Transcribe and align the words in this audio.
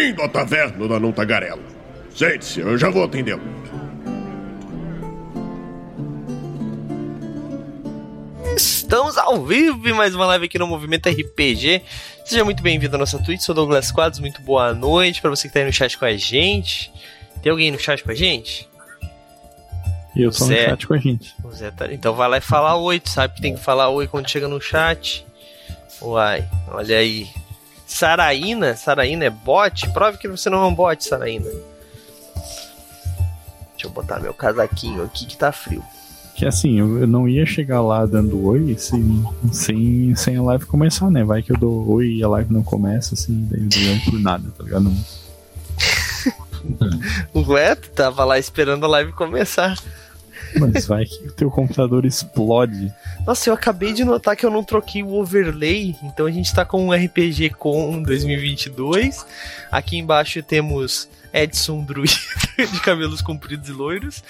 Bem-vindo 0.00 0.22
à 0.22 0.28
taverna 0.30 0.88
da 0.88 0.98
Não 0.98 1.12
Tagarela. 1.12 1.60
Sente-se, 2.14 2.60
eu 2.60 2.78
já 2.78 2.88
vou 2.88 3.04
atendê-lo. 3.04 3.42
Estamos 8.56 9.18
ao 9.18 9.44
vivo 9.44 9.86
em 9.86 9.92
mais 9.92 10.14
uma 10.14 10.24
live 10.24 10.46
aqui 10.46 10.58
no 10.58 10.66
Movimento 10.66 11.06
RPG. 11.10 11.82
Seja 12.24 12.42
muito 12.46 12.62
bem-vindo 12.62 12.96
à 12.96 12.98
nossa 12.98 13.22
Twitch, 13.22 13.42
sou 13.42 13.54
Douglas 13.54 13.92
Quadros, 13.92 14.20
muito 14.20 14.40
boa 14.40 14.72
noite 14.72 15.20
para 15.20 15.28
você 15.28 15.48
que 15.48 15.52
tá 15.52 15.60
aí 15.60 15.66
no 15.66 15.72
chat 15.72 15.98
com 15.98 16.06
a 16.06 16.16
gente. 16.16 16.90
Tem 17.42 17.52
alguém 17.52 17.70
no 17.70 17.78
chat 17.78 18.02
com 18.02 18.10
a 18.10 18.14
gente? 18.14 18.66
Eu 20.16 20.30
tô 20.30 20.46
Zé. 20.46 20.62
no 20.62 20.70
chat 20.70 20.86
com 20.86 20.94
a 20.94 20.98
gente. 20.98 21.34
O 21.44 21.50
Zé 21.52 21.70
tá... 21.70 21.92
Então 21.92 22.14
vai 22.14 22.26
lá 22.26 22.38
e 22.38 22.40
fala 22.40 22.74
oi, 22.74 22.98
tu 22.98 23.10
sabe 23.10 23.34
que 23.34 23.42
tem 23.42 23.54
que 23.54 23.60
falar 23.60 23.90
oi 23.90 24.08
quando 24.08 24.30
chega 24.30 24.48
no 24.48 24.62
chat. 24.62 25.26
Uai, 26.00 26.48
olha 26.68 26.96
aí. 26.96 27.28
Saraína? 27.90 28.76
Saraína 28.76 29.24
é 29.24 29.30
bot? 29.30 29.88
Prove 29.90 30.16
que 30.16 30.28
você 30.28 30.48
não 30.48 30.62
é 30.62 30.66
um 30.66 30.74
bot, 30.74 31.04
Saraína. 31.04 31.50
Deixa 33.72 33.86
eu 33.86 33.90
botar 33.90 34.20
meu 34.20 34.32
casaquinho 34.32 35.02
aqui 35.02 35.26
que 35.26 35.36
tá 35.36 35.50
frio. 35.50 35.82
Que 36.36 36.46
assim, 36.46 36.78
eu, 36.78 37.06
não 37.06 37.28
ia 37.28 37.44
chegar 37.44 37.82
lá 37.82 38.06
dando 38.06 38.42
oi 38.46 38.76
sem, 38.78 39.24
sem, 39.52 40.14
sem 40.14 40.36
a 40.36 40.42
live 40.42 40.64
começar, 40.66 41.10
né? 41.10 41.24
Vai 41.24 41.42
que 41.42 41.52
eu 41.52 41.56
dou 41.56 41.86
oi 41.90 42.14
e 42.14 42.22
a 42.22 42.28
live 42.28 42.52
não 42.52 42.62
começa, 42.62 43.14
assim, 43.14 43.46
daí 43.50 43.60
eu 43.60 43.94
não 43.94 44.00
por 44.00 44.20
nada, 44.20 44.50
tá 44.56 44.64
ligado? 44.64 44.90
o 47.34 47.42
Reto 47.42 47.90
tava 47.90 48.24
lá 48.24 48.38
esperando 48.38 48.84
a 48.86 48.88
live 48.88 49.12
começar. 49.12 49.76
Mas 50.58 50.86
vai 50.86 51.04
que 51.04 51.28
o 51.28 51.32
teu 51.32 51.50
computador 51.50 52.04
explode. 52.04 52.92
Nossa, 53.26 53.50
eu 53.50 53.54
acabei 53.54 53.92
de 53.92 54.04
notar 54.04 54.36
que 54.36 54.44
eu 54.44 54.50
não 54.50 54.64
troquei 54.64 55.02
o 55.02 55.14
overlay, 55.14 55.94
então 56.02 56.26
a 56.26 56.30
gente 56.30 56.52
tá 56.54 56.64
com 56.64 56.86
um 56.86 56.92
RPG 56.92 57.50
com 57.50 58.02
2022. 58.02 59.24
Aqui 59.70 59.98
embaixo 59.98 60.42
temos 60.42 61.08
Edson 61.32 61.84
Druid 61.84 62.18
de 62.58 62.80
cabelos 62.80 63.22
compridos 63.22 63.68
e 63.68 63.72
loiros. 63.72 64.22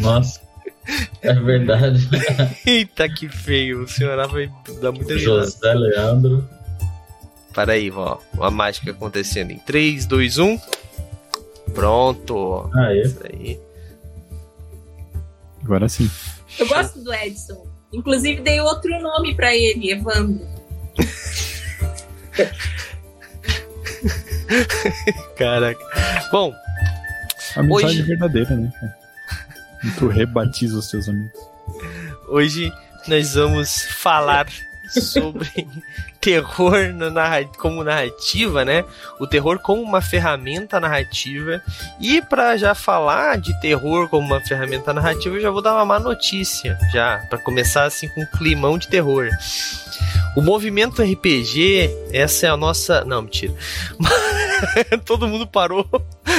Nossa. 0.00 0.40
É 1.20 1.32
verdade. 1.32 2.08
Eita, 2.66 3.08
que 3.08 3.28
feio. 3.28 3.84
O 3.84 3.88
senhor 3.88 4.16
vai 4.28 4.50
dar 4.80 4.92
muita 4.92 5.16
José 5.16 5.72
Leandro. 5.72 6.48
Para 7.54 7.72
aí, 7.74 7.90
ó. 7.90 8.18
A 8.40 8.50
mágica 8.50 8.90
acontecendo 8.90 9.52
em 9.52 9.58
3, 9.58 10.06
2, 10.06 10.38
1. 10.38 10.58
Pronto. 11.74 12.70
Ah, 12.74 12.92
é? 12.92 13.02
Isso 13.02 13.20
aí. 13.24 13.60
Agora 15.64 15.88
sim. 15.88 16.10
Eu 16.58 16.66
gosto 16.66 17.00
do 17.00 17.12
Edson. 17.12 17.66
Inclusive 17.92 18.40
dei 18.40 18.60
outro 18.60 18.90
nome 19.00 19.34
para 19.34 19.54
ele, 19.54 19.92
Evandro. 19.92 20.46
Caraca. 25.36 25.80
Bom. 26.30 26.52
Amizade 27.56 27.86
hoje... 27.86 28.02
verdadeira, 28.02 28.56
né, 28.56 28.72
cara? 28.78 28.98
E 29.84 29.90
tu 29.92 30.08
rebatiza 30.08 30.78
os 30.78 30.90
teus 30.90 31.08
amigos. 31.08 31.40
Hoje 32.28 32.72
nós 33.06 33.34
vamos 33.34 33.82
falar 34.00 34.46
sobre 34.90 35.66
terror 36.22 36.92
na 36.94 37.44
como 37.58 37.82
narrativa, 37.82 38.64
né? 38.64 38.84
O 39.18 39.26
terror 39.26 39.58
como 39.58 39.82
uma 39.82 40.00
ferramenta 40.00 40.78
narrativa. 40.78 41.60
E 42.00 42.22
para 42.22 42.56
já 42.56 42.74
falar 42.76 43.38
de 43.38 43.60
terror 43.60 44.08
como 44.08 44.28
uma 44.28 44.40
ferramenta 44.40 44.92
narrativa, 44.92 45.36
eu 45.36 45.40
já 45.40 45.50
vou 45.50 45.60
dar 45.60 45.74
uma 45.74 45.84
má 45.84 45.98
notícia, 45.98 46.78
já 46.92 47.18
para 47.28 47.38
começar 47.38 47.84
assim 47.84 48.08
com 48.08 48.22
um 48.22 48.26
climão 48.38 48.78
de 48.78 48.88
terror. 48.88 49.28
O 50.36 50.40
movimento 50.40 51.02
RPG, 51.02 51.90
essa 52.12 52.46
é 52.46 52.50
a 52.50 52.56
nossa. 52.56 53.04
Não, 53.04 53.22
mentira. 53.22 53.52
Todo 55.04 55.28
mundo 55.28 55.46
parou. 55.46 55.86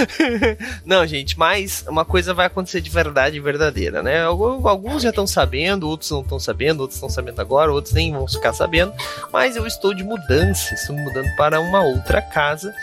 Não, 0.86 1.06
gente, 1.06 1.38
mas 1.38 1.84
uma 1.88 2.06
coisa 2.06 2.34
vai 2.34 2.48
acontecer 2.48 2.82
de 2.82 2.90
verdade 2.90 3.40
verdadeira, 3.40 4.02
né? 4.02 4.24
Alguns 4.24 5.04
já 5.04 5.10
estão 5.10 5.28
sabendo, 5.28 5.88
outros 5.88 6.12
não 6.12 6.22
estão 6.22 6.40
sabendo, 6.40 6.82
outros 6.82 6.98
estão 6.98 7.10
sabendo 7.10 7.40
agora, 7.40 7.72
outros 7.72 7.94
nem 7.94 8.12
vão 8.12 8.28
ficar 8.28 8.54
sabendo. 8.54 8.94
Mas 9.32 9.56
eu 9.56 9.66
estou 9.66 9.94
de 9.94 10.04
mudança, 10.04 10.74
estou 10.74 10.96
mudando 10.96 11.28
para 11.36 11.60
uma 11.60 11.82
outra 11.82 12.22
casa. 12.22 12.74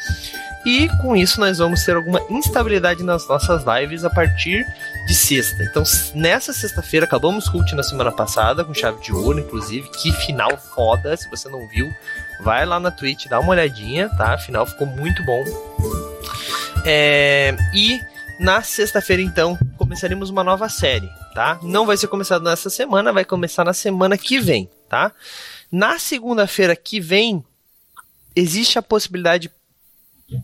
E 0.64 0.88
com 1.00 1.16
isso 1.16 1.41
nós 1.41 1.58
vamos 1.58 1.82
ter 1.84 1.97
alguma 1.97 2.20
instabilidade 2.28 3.03
nas 3.03 3.26
nossas 3.26 3.64
lives 3.64 4.04
a 4.04 4.10
partir 4.10 4.66
de 5.06 5.14
sexta. 5.14 5.62
Então, 5.62 5.82
nessa 6.14 6.52
sexta-feira, 6.52 7.06
acabamos 7.06 7.48
cult 7.48 7.75
na 7.75 7.82
semana 7.82 8.12
passada, 8.12 8.62
com 8.62 8.75
chave 8.75 9.00
de 9.00 9.12
ouro, 9.12 9.41
inclusive. 9.41 9.88
Que 9.88 10.12
final 10.12 10.56
foda, 10.58 11.16
se 11.16 11.28
você 11.31 11.48
não 11.48 11.66
viu, 11.66 11.91
vai 12.42 12.66
lá 12.66 12.78
na 12.78 12.91
Twitch, 12.91 13.26
dá 13.26 13.41
uma 13.41 13.52
olhadinha, 13.52 14.10
tá? 14.10 14.34
Afinal, 14.34 14.66
ficou 14.66 14.87
muito 14.87 15.25
bom. 15.25 16.09
É... 16.85 17.57
E 17.75 18.01
na 18.41 18.63
sexta-feira, 18.63 19.21
então, 19.21 19.59
começaremos 19.77 20.31
uma 20.31 20.43
nova 20.43 20.69
série, 20.69 21.09
tá? 21.35 21.59
Não 21.63 21.85
vai 21.85 21.97
ser 21.97 22.09
começado 22.09 22.43
nessa 22.43 22.71
semana, 22.71 23.13
vai 23.13 23.25
começar 23.25 23.65
na 23.65 23.75
semana 23.75 24.17
que 24.17 24.41
vem, 24.41 24.69
tá? 24.89 25.13
Na 25.71 25.99
segunda-feira 25.99 26.75
que 26.75 26.99
vem, 26.99 27.45
existe 28.35 28.79
a 28.79 28.83
possibilidade 28.83 29.51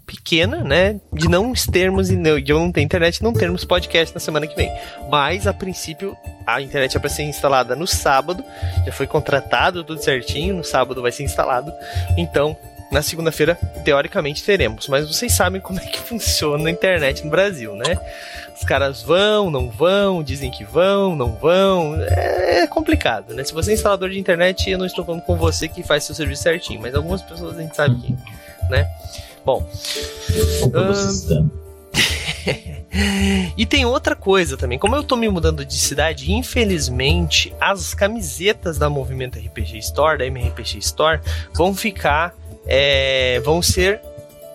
pequena, 0.04 0.64
né, 0.64 1.00
de 1.12 1.28
não 1.28 1.52
termos 1.52 2.08
de 2.08 2.50
eu 2.50 2.58
não 2.58 2.72
ter 2.72 2.82
internet, 2.82 3.22
não 3.22 3.32
termos 3.32 3.64
podcast 3.64 4.12
na 4.14 4.20
semana 4.20 4.46
que 4.46 4.56
vem. 4.56 4.70
Mas 5.08 5.46
a 5.46 5.54
princípio 5.54 6.16
a 6.46 6.60
internet 6.60 6.96
é 6.96 7.00
para 7.00 7.08
ser 7.08 7.22
instalada 7.22 7.74
no 7.74 7.86
sábado, 7.86 8.44
já 8.84 8.92
foi 8.92 9.06
contratado 9.06 9.84
tudo 9.84 10.02
certinho, 10.02 10.56
no 10.56 10.64
sábado 10.64 11.00
vai 11.00 11.12
ser 11.12 11.22
instalado. 11.22 11.72
Então, 12.16 12.56
na 12.90 13.02
segunda-feira 13.02 13.56
teoricamente 13.84 14.44
teremos, 14.44 14.88
mas 14.88 15.06
vocês 15.06 15.32
sabem 15.32 15.60
como 15.60 15.80
é 15.80 15.84
que 15.84 15.98
funciona 16.00 16.68
a 16.68 16.72
internet 16.72 17.24
no 17.24 17.30
Brasil, 17.30 17.74
né? 17.74 17.98
Os 18.54 18.64
caras 18.64 19.02
vão, 19.02 19.50
não 19.50 19.68
vão, 19.68 20.22
dizem 20.22 20.50
que 20.50 20.64
vão, 20.64 21.14
não 21.14 21.34
vão. 21.34 22.00
É 22.00 22.66
complicado, 22.66 23.34
né? 23.34 23.44
Se 23.44 23.52
você 23.52 23.72
é 23.72 23.74
instalador 23.74 24.08
de 24.08 24.18
internet, 24.18 24.70
eu 24.70 24.78
não 24.78 24.86
estou 24.86 25.04
falando 25.04 25.20
com 25.22 25.36
você 25.36 25.68
que 25.68 25.82
faz 25.82 26.04
seu 26.04 26.14
serviço 26.14 26.42
certinho, 26.42 26.80
mas 26.80 26.94
algumas 26.94 27.20
pessoas 27.20 27.58
a 27.58 27.60
gente 27.60 27.76
sabe 27.76 28.00
que, 28.00 28.16
né? 28.70 28.88
Bom. 29.44 29.68
e 33.56 33.66
tem 33.66 33.84
outra 33.84 34.16
coisa 34.16 34.56
também. 34.56 34.78
Como 34.78 34.96
eu 34.96 35.02
tô 35.02 35.16
me 35.16 35.28
mudando 35.28 35.64
de 35.64 35.74
cidade, 35.74 36.32
infelizmente, 36.32 37.54
as 37.60 37.94
camisetas 37.94 38.78
da 38.78 38.88
Movimento 38.88 39.38
RPG 39.38 39.78
Store, 39.78 40.18
da 40.18 40.26
MRPG 40.26 40.78
Store, 40.78 41.20
vão 41.54 41.74
ficar. 41.74 42.34
É, 42.66 43.40
vão 43.40 43.62
ser 43.62 44.00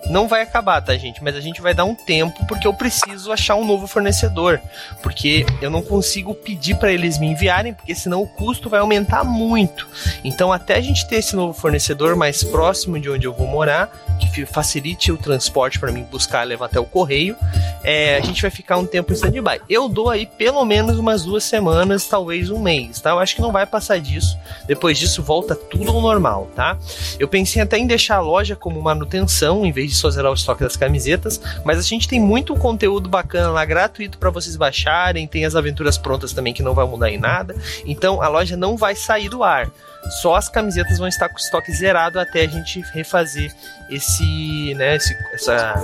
não 0.08 0.26
vai 0.26 0.42
acabar, 0.42 0.80
tá, 0.80 0.96
gente? 0.96 1.22
Mas 1.22 1.36
a 1.36 1.40
gente 1.40 1.60
vai 1.60 1.74
dar 1.74 1.84
um 1.84 1.94
tempo 1.94 2.44
porque 2.46 2.66
eu 2.66 2.74
preciso 2.74 3.32
achar 3.32 3.54
um 3.54 3.64
novo 3.64 3.86
fornecedor. 3.86 4.60
Porque 5.02 5.46
eu 5.60 5.70
não 5.70 5.82
consigo 5.82 6.34
pedir 6.34 6.76
para 6.76 6.92
eles 6.92 7.18
me 7.18 7.26
enviarem, 7.26 7.72
porque 7.72 7.94
senão 7.94 8.22
o 8.22 8.26
custo 8.26 8.68
vai 8.68 8.80
aumentar 8.80 9.24
muito. 9.24 9.86
Então, 10.24 10.52
até 10.52 10.74
a 10.74 10.80
gente 10.80 11.06
ter 11.06 11.16
esse 11.16 11.36
novo 11.36 11.52
fornecedor 11.52 12.16
mais 12.16 12.42
próximo 12.42 12.98
de 12.98 13.08
onde 13.08 13.26
eu 13.26 13.32
vou 13.32 13.46
morar, 13.46 13.90
que 14.32 14.46
facilite 14.46 15.12
o 15.12 15.16
transporte 15.16 15.78
para 15.78 15.92
mim 15.92 16.04
buscar 16.04 16.46
levar 16.46 16.66
até 16.66 16.80
o 16.80 16.84
correio, 16.84 17.36
é, 17.84 18.16
a 18.16 18.20
gente 18.20 18.40
vai 18.40 18.50
ficar 18.50 18.78
um 18.78 18.86
tempo 18.86 19.12
em 19.12 19.14
stand-by. 19.14 19.60
Eu 19.68 19.88
dou 19.88 20.08
aí 20.08 20.26
pelo 20.26 20.64
menos 20.64 20.98
umas 20.98 21.24
duas 21.24 21.44
semanas, 21.44 22.06
talvez 22.06 22.50
um 22.50 22.58
mês, 22.58 23.00
tá? 23.00 23.10
Eu 23.10 23.18
acho 23.18 23.34
que 23.34 23.42
não 23.42 23.52
vai 23.52 23.66
passar 23.66 24.00
disso. 24.00 24.38
Depois 24.66 24.98
disso, 24.98 25.22
volta 25.22 25.54
tudo 25.54 25.90
ao 25.90 26.00
normal, 26.00 26.48
tá? 26.54 26.78
Eu 27.18 27.28
pensei 27.28 27.60
até 27.60 27.78
em 27.78 27.86
deixar 27.86 28.16
a 28.16 28.20
loja 28.20 28.56
como 28.56 28.80
manutenção, 28.80 29.66
em 29.66 29.72
vez 29.72 29.91
de 29.92 29.98
só 29.98 30.10
zerar 30.10 30.30
o 30.30 30.34
estoque 30.34 30.62
das 30.62 30.76
camisetas, 30.76 31.40
mas 31.64 31.78
a 31.78 31.82
gente 31.82 32.08
tem 32.08 32.20
muito 32.20 32.54
conteúdo 32.56 33.08
bacana 33.08 33.50
lá, 33.50 33.64
gratuito 33.64 34.18
para 34.18 34.30
vocês 34.30 34.56
baixarem, 34.56 35.26
tem 35.26 35.44
as 35.44 35.54
aventuras 35.54 35.96
prontas 35.96 36.32
também 36.32 36.52
que 36.52 36.62
não 36.62 36.74
vai 36.74 36.86
mudar 36.86 37.10
em 37.10 37.18
nada. 37.18 37.54
Então 37.86 38.20
a 38.20 38.28
loja 38.28 38.56
não 38.56 38.76
vai 38.76 38.94
sair 38.96 39.28
do 39.28 39.42
ar 39.42 39.70
só 40.10 40.34
as 40.34 40.48
camisetas 40.48 40.98
vão 40.98 41.08
estar 41.08 41.28
com 41.28 41.36
o 41.36 41.38
estoque 41.38 41.72
zerado 41.72 42.18
até 42.18 42.42
a 42.42 42.48
gente 42.48 42.80
refazer 42.92 43.54
esse, 43.88 44.74
né, 44.74 44.96
esse, 44.96 45.16
essa, 45.32 45.74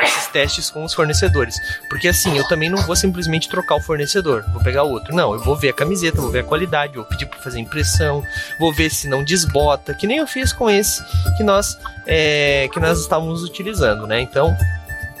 esses 0.00 0.26
testes 0.28 0.70
com 0.70 0.84
os 0.84 0.94
fornecedores. 0.94 1.56
Porque 1.88 2.08
assim, 2.08 2.36
eu 2.36 2.46
também 2.48 2.68
não 2.68 2.82
vou 2.82 2.96
simplesmente 2.96 3.48
trocar 3.48 3.76
o 3.76 3.80
fornecedor, 3.80 4.44
vou 4.52 4.62
pegar 4.62 4.82
outro. 4.82 5.14
Não, 5.14 5.32
eu 5.32 5.40
vou 5.40 5.56
ver 5.56 5.70
a 5.70 5.72
camiseta, 5.72 6.20
vou 6.20 6.30
ver 6.30 6.40
a 6.40 6.44
qualidade, 6.44 6.94
vou 6.94 7.04
pedir 7.04 7.26
para 7.26 7.38
fazer 7.38 7.60
impressão, 7.60 8.22
vou 8.58 8.72
ver 8.72 8.90
se 8.90 9.08
não 9.08 9.24
desbota, 9.24 9.94
que 9.94 10.06
nem 10.06 10.18
eu 10.18 10.26
fiz 10.26 10.52
com 10.52 10.68
esse 10.68 11.02
que 11.36 11.42
nós 11.42 11.78
é, 12.06 12.68
que 12.72 12.80
nós 12.80 13.00
estávamos 13.00 13.42
utilizando, 13.42 14.06
né? 14.06 14.20
Então, 14.20 14.56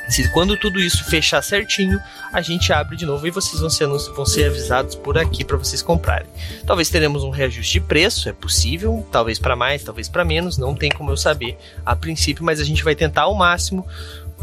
se 0.08 0.28
quando 0.30 0.56
tudo 0.56 0.78
isso 0.80 1.02
fechar 1.04 1.42
certinho, 1.42 1.98
a 2.32 2.42
gente 2.42 2.72
abre 2.72 2.96
de 2.96 3.06
novo 3.06 3.26
e 3.26 3.30
vocês 3.30 3.60
vão 3.60 3.70
ser, 3.70 3.86
vão 3.86 4.26
ser 4.26 4.46
avisados 4.46 4.94
por 4.94 5.16
aqui 5.16 5.44
para 5.44 5.56
vocês 5.56 5.80
comprarem. 5.80 6.26
Talvez 6.66 6.90
teremos 6.90 7.24
um 7.24 7.30
reajuste 7.30 7.74
de 7.74 7.80
preço, 7.80 8.28
é 8.28 8.32
possível, 8.32 9.06
talvez 9.10 9.38
para 9.38 9.56
mais, 9.56 9.82
talvez 9.82 10.08
para 10.08 10.24
menos, 10.24 10.58
não 10.58 10.74
tem 10.74 10.90
como 10.90 11.10
eu 11.10 11.16
saber 11.16 11.56
a 11.84 11.96
princípio, 11.96 12.44
mas 12.44 12.60
a 12.60 12.64
gente 12.64 12.84
vai 12.84 12.94
tentar 12.94 13.22
ao 13.22 13.34
máximo 13.34 13.86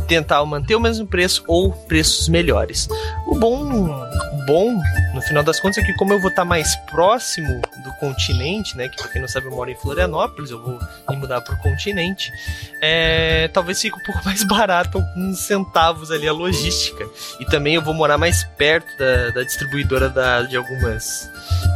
tentar 0.08 0.44
manter 0.46 0.76
o 0.76 0.80
mesmo 0.80 1.06
preço 1.08 1.44
ou 1.48 1.72
preços 1.72 2.28
melhores. 2.28 2.88
O 3.28 3.36
bom, 3.36 3.64
o 3.64 4.46
bom 4.46 4.82
no 5.14 5.22
final 5.22 5.44
das 5.44 5.60
contas 5.60 5.78
é 5.78 5.84
que 5.84 5.94
como 5.94 6.14
eu 6.14 6.20
vou 6.20 6.30
estar 6.30 6.46
mais 6.46 6.76
próximo 6.90 7.62
do 7.84 7.92
continente, 8.00 8.76
né? 8.78 8.88
Que 8.88 8.98
pra 8.98 9.12
quem 9.12 9.22
não 9.22 9.28
sabe 9.28 9.48
eu 9.48 9.52
moro 9.52 9.70
em 9.70 9.76
Florianópolis, 9.76 10.52
eu 10.52 10.62
vou 10.62 10.80
me 11.10 11.16
mudar 11.18 11.42
pro 11.42 11.58
continente. 11.58 12.32
É, 12.82 13.48
talvez 13.50 13.82
fique 13.82 13.96
um 13.96 14.04
pouco 14.04 14.22
mais 14.26 14.44
barato, 14.44 14.98
alguns 14.98 15.40
centavos 15.40 16.12
ali 16.12 16.28
a 16.28 16.34
logística. 16.34 17.08
E 17.40 17.46
também 17.46 17.76
eu 17.76 17.82
vou 17.82 17.94
morar 17.94 18.18
mais 18.18 18.44
perto 18.44 18.88
da, 18.98 19.30
da 19.32 19.44
distribuidora 19.44 20.10
da, 20.10 20.44
de 20.44 20.56
algumas 20.56 21.30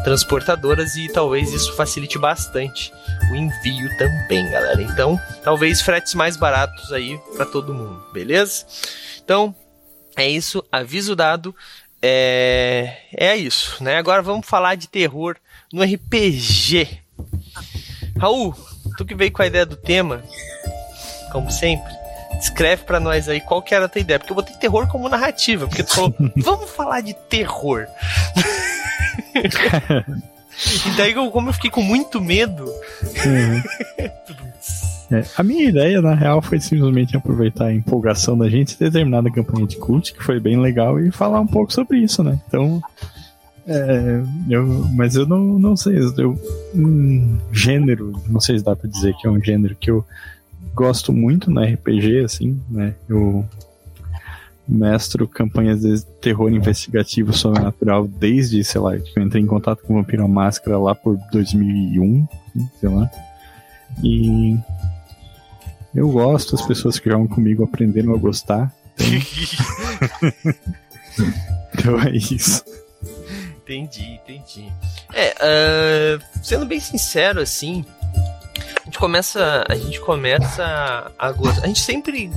transportadoras 0.04 0.96
e 0.96 1.08
talvez 1.12 1.52
isso 1.52 1.76
facilite 1.76 2.18
bastante 2.18 2.94
o 3.32 3.36
envio 3.36 3.98
também, 3.98 4.50
galera. 4.50 4.82
Então, 4.82 5.20
talvez 5.44 5.82
fretes 5.82 6.14
mais 6.14 6.38
baratos 6.38 6.92
aí 6.92 7.20
para 7.36 7.46
todo 7.46 7.74
mundo, 7.74 8.04
beleza? 8.16 8.66
Então, 9.24 9.54
é 10.16 10.28
isso, 10.28 10.64
aviso 10.72 11.16
dado. 11.16 11.54
É, 12.02 12.98
é 13.14 13.36
isso, 13.36 13.84
né? 13.84 13.98
Agora 13.98 14.22
vamos 14.22 14.48
falar 14.48 14.76
de 14.76 14.88
terror 14.88 15.36
no 15.74 15.84
RPG. 15.84 17.02
Raul, 18.18 18.56
tu 18.98 19.06
que 19.06 19.16
veio 19.16 19.32
com 19.32 19.42
a 19.42 19.48
ideia 19.48 19.66
do 19.66 19.76
tema, 19.76 20.24
como 21.32 21.52
sempre, 21.52 21.92
escreve 22.40 22.84
para 22.84 23.00
nós 23.00 23.28
aí 23.28 23.42
qual 23.42 23.62
que 23.62 23.76
era 23.76 23.86
a 23.86 23.90
tua 23.90 24.00
ideia, 24.00 24.20
porque 24.20 24.32
eu 24.32 24.36
botei 24.36 24.56
terror 24.56 24.88
como 24.88 25.10
narrativa, 25.10 25.68
porque 25.68 25.84
tu 25.84 25.94
falou, 25.94 26.16
vamos 26.38 26.70
falar 26.70 27.02
de 27.02 27.14
terror. 27.14 27.86
e 29.36 30.90
daí, 30.96 31.14
como 31.14 31.50
eu 31.50 31.54
fiquei 31.54 31.70
com 31.70 31.82
muito 31.82 32.22
medo. 32.22 32.66
Uhum. 32.66 33.64
É, 35.12 35.24
a 35.38 35.44
minha 35.44 35.70
ideia, 35.70 36.02
na 36.02 36.16
real, 36.16 36.42
foi 36.42 36.60
simplesmente 36.60 37.16
aproveitar 37.16 37.66
a 37.66 37.74
empolgação 37.74 38.38
da 38.38 38.50
gente 38.50 38.78
ter 38.78 38.92
terminado 38.92 39.28
a 39.28 39.32
campanha 39.32 39.68
de 39.68 39.78
cult, 39.78 40.14
que 40.14 40.24
foi 40.24 40.40
bem 40.40 40.60
legal, 40.60 41.00
e 41.00 41.12
falar 41.12 41.40
um 41.40 41.48
pouco 41.48 41.72
sobre 41.72 42.00
isso, 42.00 42.24
né? 42.24 42.40
Então. 42.48 42.82
É, 43.68 44.22
eu, 44.48 44.64
mas 44.94 45.16
eu 45.16 45.26
não, 45.26 45.58
não 45.58 45.76
sei, 45.76 45.98
eu, 46.20 46.40
um 46.76 47.40
gênero, 47.52 48.14
não 48.28 48.40
sei 48.40 48.60
se 48.60 48.64
dá 48.64 48.76
pra 48.76 48.88
dizer 48.88 49.16
que 49.16 49.26
é 49.26 49.30
um 49.30 49.44
gênero 49.44 49.76
que 49.76 49.90
eu 49.90 50.06
gosto 50.76 51.12
muito 51.12 51.50
no 51.50 51.64
RPG, 51.64 52.20
assim, 52.20 52.60
né? 52.70 52.94
Eu 53.10 53.44
mestro 54.68 55.28
campanhas 55.28 55.82
de 55.82 56.04
terror 56.22 56.52
investigativo 56.52 57.32
sobrenatural 57.34 58.08
desde, 58.08 58.64
sei 58.64 58.82
lá, 58.82 58.98
que 58.98 59.18
eu 59.18 59.24
entrei 59.24 59.42
em 59.42 59.48
contato 59.48 59.82
com 59.84 59.96
Vampiro 59.96 60.26
à 60.26 60.28
Máscara 60.28 60.78
lá 60.78 60.94
por 60.94 61.18
2001, 61.32 62.28
sei 62.80 62.90
lá. 62.90 63.10
E 64.04 64.58
eu 65.96 66.10
gosto, 66.10 66.56
as 66.56 66.62
pessoas 66.62 67.00
que 67.00 67.10
jogam 67.10 67.28
comigo 67.28 67.64
aprenderam 67.64 68.14
a 68.14 68.18
gostar. 68.18 68.72
Então, 69.00 70.54
então 71.96 72.02
é 72.02 72.12
isso. 72.12 72.64
Entendi, 73.64 74.20
entendi. 74.24 74.72
É, 75.14 75.34
uh, 75.42 76.44
sendo 76.44 76.66
bem 76.66 76.80
sincero, 76.80 77.42
assim, 77.42 77.84
a 78.82 78.86
gente 78.86 79.00
começa, 79.00 79.66
a 79.68 79.76
gente 79.76 80.00
começa 80.00 81.12
a 81.18 81.32
gostar. 81.32 81.64
A 81.64 81.68
gente 81.68 81.82
sempre, 81.82 82.30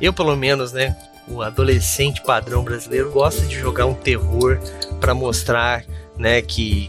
eu 0.00 0.12
pelo 0.12 0.36
menos, 0.36 0.72
né, 0.72 0.96
o 1.26 1.42
adolescente 1.42 2.22
padrão 2.22 2.62
brasileiro 2.62 3.10
gosta 3.10 3.44
de 3.46 3.58
jogar 3.58 3.86
um 3.86 3.94
terror 3.94 4.60
para 5.00 5.14
mostrar 5.14 5.84
né, 6.18 6.40
que, 6.42 6.88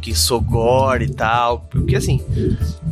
que 0.00 0.14
sou 0.14 0.40
gore 0.40 1.04
e 1.04 1.14
tal. 1.14 1.60
Porque 1.70 1.96
assim, 1.96 2.20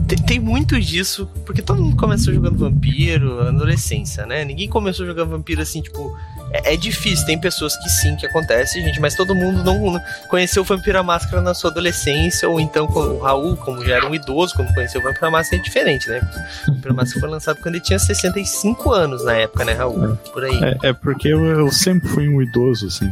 tem, 0.06 0.19
tem, 0.19 0.38
muito 0.38 0.80
disso, 0.80 1.28
porque 1.46 1.62
todo 1.62 1.82
mundo 1.82 1.96
começou 1.96 2.32
jogando 2.34 2.58
vampiro 2.58 3.42
na 3.44 3.50
adolescência, 3.50 4.26
né? 4.26 4.44
Ninguém 4.44 4.69
começou 4.69 5.06
jogando 5.06 5.30
vampiro 5.30 5.62
assim, 5.62 5.80
tipo, 5.80 6.16
é, 6.50 6.75
é, 6.75 6.77
difícil, 6.77 7.27
tem 7.27 7.39
pessoas 7.39 7.77
que 7.77 7.89
sim, 7.89 8.17
que 8.17 8.27
acontece, 8.27 8.81
gente, 8.81 9.00
mas 9.00 9.15
todo 9.15 9.35
mundo 9.35 9.62
não 9.62 10.00
conheceu 10.29 10.62
o 10.62 10.65
Vampiro 10.65 11.03
Máscara 11.05 11.43
na 11.43 11.55
sua 11.55 11.71
adolescência, 11.71 12.49
ou 12.49 12.59
então 12.59 12.87
o 12.87 13.19
Raul, 13.19 13.56
como 13.56 13.85
já 13.85 13.97
era 13.97 14.09
um 14.09 14.15
idoso, 14.15 14.55
quando 14.55 14.73
conheceu 14.73 15.00
o 15.00 15.05
Vampiro 15.05 15.31
Máscara, 15.31 15.61
é 15.61 15.65
diferente, 15.65 16.09
né? 16.09 16.21
O 16.67 16.73
Vampiro 16.73 16.95
Máscara 16.95 17.21
foi 17.21 17.29
lançado 17.29 17.59
quando 17.61 17.75
ele 17.75 17.85
tinha 17.85 17.99
65 17.99 18.93
anos 18.93 19.25
na 19.25 19.35
época, 19.35 19.65
né, 19.65 19.73
Raul? 19.73 20.12
É. 20.12 20.17
Por 20.33 20.45
aí. 20.45 20.61
É, 20.62 20.89
é 20.89 20.93
porque 20.93 21.29
eu, 21.29 21.45
eu, 21.45 21.71
sempre 21.71 22.09
fui 22.09 22.29
um 22.29 22.41
idoso, 22.41 22.87
assim, 22.87 23.11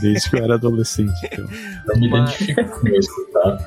desde 0.00 0.30
que 0.30 0.36
eu 0.36 0.44
era 0.44 0.54
adolescente. 0.54 1.14
Então. 1.24 1.46
Eu 1.88 1.98
me 1.98 2.08
identifico 2.08 2.80
com 2.80 2.88
isso, 2.88 3.10
tá? 3.32 3.58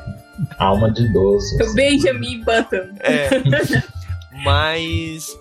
Alma 0.58 0.92
de 0.92 1.04
idoso. 1.04 1.58
O 1.62 1.74
Benjamin 1.74 2.44
Button. 2.44 2.90
É. 3.02 3.30
Mas 4.44 5.38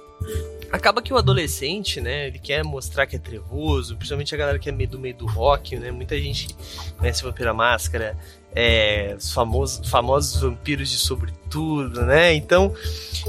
acaba 0.73 1.03
que 1.03 1.13
o 1.13 1.17
adolescente, 1.17 2.01
né, 2.01 2.29
ele 2.29 2.39
quer 2.39 2.63
mostrar 2.65 3.07
que 3.07 3.17
é 3.17 3.19
trevoso, 3.19 3.97
principalmente 3.97 4.35
a 4.35 4.39
galera 4.39 4.59
que 4.59 4.69
é 4.69 4.73
meio 4.73 4.89
do 4.89 4.99
meio 4.99 5.15
do 5.15 5.27
rock, 5.27 5.77
né, 5.77 5.91
muita 5.91 6.19
gente 6.19 6.49
conhece 6.97 7.23
Vampira 7.23 7.53
Máscara, 7.53 8.17
é, 8.55 9.15
os 9.17 9.33
famosos, 9.33 9.89
famosos 9.89 10.41
vampiros 10.41 10.91
de 10.91 10.99
sobretudo, 10.99 12.03
né, 12.03 12.35
então 12.35 12.75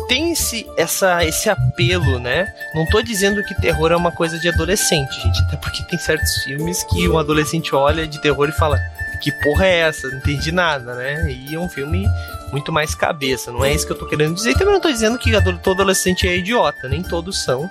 tem 0.08 0.32
esse, 0.32 0.68
essa, 0.78 1.24
esse 1.26 1.50
apelo, 1.50 2.20
né, 2.20 2.48
não 2.76 2.86
tô 2.88 3.02
dizendo 3.02 3.44
que 3.44 3.60
terror 3.62 3.92
é 3.92 3.96
uma 3.96 4.12
coisa 4.12 4.40
de 4.40 4.48
adolescente, 4.48 5.14
gente, 5.22 5.42
até 5.44 5.58
porque 5.58 5.84
tem 5.84 5.98
certos 5.98 6.44
filmes 6.44 6.84
que 6.84 7.08
um 7.10 7.18
adolescente 7.18 7.74
olha 7.76 8.08
de 8.08 8.22
terror 8.22 8.50
e 8.50 8.54
fala, 8.54 8.80
que 9.22 9.32
porra 9.32 9.68
é 9.68 9.80
essa? 9.82 10.08
Não 10.10 10.18
entendi 10.18 10.52
nada, 10.52 10.96
né? 10.96 11.32
E 11.32 11.54
é 11.54 11.60
um 11.60 11.70
filme 11.70 12.08
muito 12.52 12.72
mais 12.72 12.96
cabeça, 12.96 13.52
não 13.52 13.64
é 13.64 13.74
isso 13.74 13.86
que 13.86 13.92
eu 13.92 13.98
tô 13.98 14.06
querendo 14.06 14.36
dizer. 14.36 14.54
Também 14.54 14.74
não 14.74 14.82
tô 14.82 14.92
dizendo 14.92 15.18
que 15.18 15.32
todo 15.62 15.82
adolescente 15.82 16.28
é 16.28 16.38
idiota, 16.38 16.88
nem 16.88 17.02
todos 17.02 17.44
são. 17.44 17.70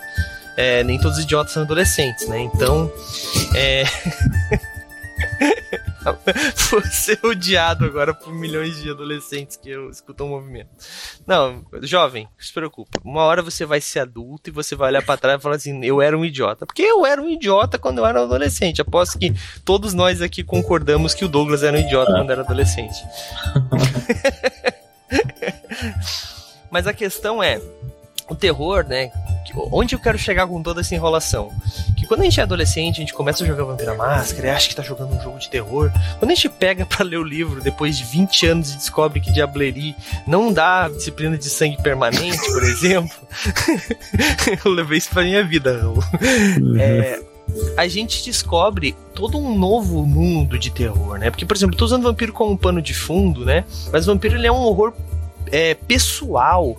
É, 0.57 0.85
nem 0.85 0.99
todos 0.99 1.19
os 1.19 1.25
idiotas 1.25 1.53
são 1.53 1.63
adolescentes, 1.63 2.29
né? 2.29 2.41
Então, 2.41 2.93
é. 3.55 3.85
Vou 6.71 6.83
ser 6.83 7.19
odiado 7.23 7.85
agora 7.85 8.15
por 8.15 8.33
milhões 8.33 8.81
de 8.81 8.91
adolescentes 8.91 9.57
que 9.57 9.71
escutam 9.91 10.27
o 10.27 10.31
movimento. 10.31 10.71
Não, 11.27 11.65
jovem, 11.83 12.25
não 12.25 12.31
se 12.39 12.53
preocupe. 12.53 12.99
Uma 13.05 13.23
hora 13.23 13.43
você 13.43 13.67
vai 13.67 13.81
ser 13.81 14.01
adulto 14.01 14.51
e 14.51 14.53
você 14.53 14.75
vai 14.75 14.89
olhar 14.89 15.03
para 15.03 15.19
trás 15.19 15.39
e 15.39 15.43
falar 15.43 15.57
assim: 15.57 15.85
eu 15.85 16.01
era 16.01 16.17
um 16.17 16.25
idiota. 16.25 16.67
Porque 16.67 16.83
eu 16.83 17.05
era 17.05 17.21
um 17.21 17.29
idiota 17.29 17.79
quando 17.79 17.99
eu 17.99 18.07
era 18.07 18.23
adolescente. 18.23 18.81
Aposto 18.81 19.19
que 19.19 19.33
todos 19.65 19.95
nós 19.95 20.23
aqui 20.23 20.43
concordamos 20.43 21.15
que 21.15 21.25
o 21.25 21.29
Douglas 21.29 21.63
era 21.63 21.77
um 21.77 21.81
idiota 21.81 22.13
quando 22.13 22.31
era 22.31 22.43
adolescente. 22.43 22.97
Mas 26.71 26.87
a 26.87 26.93
questão 26.93 27.43
é: 27.43 27.61
o 28.31 28.35
terror, 28.35 28.87
né? 28.87 29.11
Onde 29.73 29.97
eu 29.97 29.99
quero 29.99 30.17
chegar 30.17 30.47
com 30.47 30.63
toda 30.63 30.81
essa 30.81 30.95
enrolação? 30.95 31.51
Que 31.97 32.07
quando 32.07 32.21
a 32.21 32.25
gente 32.25 32.39
é 32.39 32.45
adolescente, 32.45 32.97
a 32.99 33.01
gente 33.01 33.13
começa 33.13 33.43
a 33.43 33.47
jogar 33.47 33.65
Vampira 33.65 33.95
Máscara 33.95 34.47
e 34.47 34.51
acha 34.51 34.69
que 34.69 34.77
tá 34.77 34.83
jogando 34.83 35.17
um 35.17 35.21
jogo 35.21 35.39
de 35.41 35.51
terror. 35.51 35.91
Quando 36.19 36.31
a 36.31 36.35
gente 36.35 36.49
pega 36.49 36.87
para 36.87 37.05
ler 37.05 37.19
o 37.19 37.25
livro 37.25 37.61
depois 37.61 37.99
de 37.99 38.05
20 38.05 38.47
anos 38.47 38.73
e 38.73 38.77
descobre 38.77 39.21
que 39.21 39.33
Diablerie 39.33 39.97
não 40.27 40.53
dá 40.53 40.89
disciplina 40.89 41.37
de 41.37 41.51
sangue 41.51 41.83
permanente, 41.83 42.39
por 42.53 42.63
exemplo, 42.71 43.17
eu 44.65 44.71
levei 44.71 44.99
isso 44.99 45.11
pra 45.11 45.25
minha 45.25 45.43
vida. 45.43 45.85
Uhum. 45.85 46.77
É, 46.79 47.21
a 47.77 47.89
gente 47.89 48.25
descobre 48.25 48.95
todo 49.15 49.37
um 49.37 49.59
novo 49.59 50.07
mundo 50.07 50.59
de 50.59 50.71
terror, 50.71 51.19
né? 51.19 51.31
Porque, 51.31 51.45
por 51.45 51.57
exemplo, 51.57 51.77
tô 51.77 51.85
usando 51.85 52.05
vampiro 52.05 52.33
como 52.33 52.53
um 52.53 52.57
pano 52.57 52.81
de 52.81 52.95
fundo, 52.95 53.45
né? 53.45 53.65
Mas 53.93 54.07
o 54.07 54.13
vampiro 54.13 54.37
ele 54.37 54.47
é 54.47 54.53
um 54.53 54.61
horror 54.61 54.93
é, 55.51 55.75
pessoal. 55.75 56.77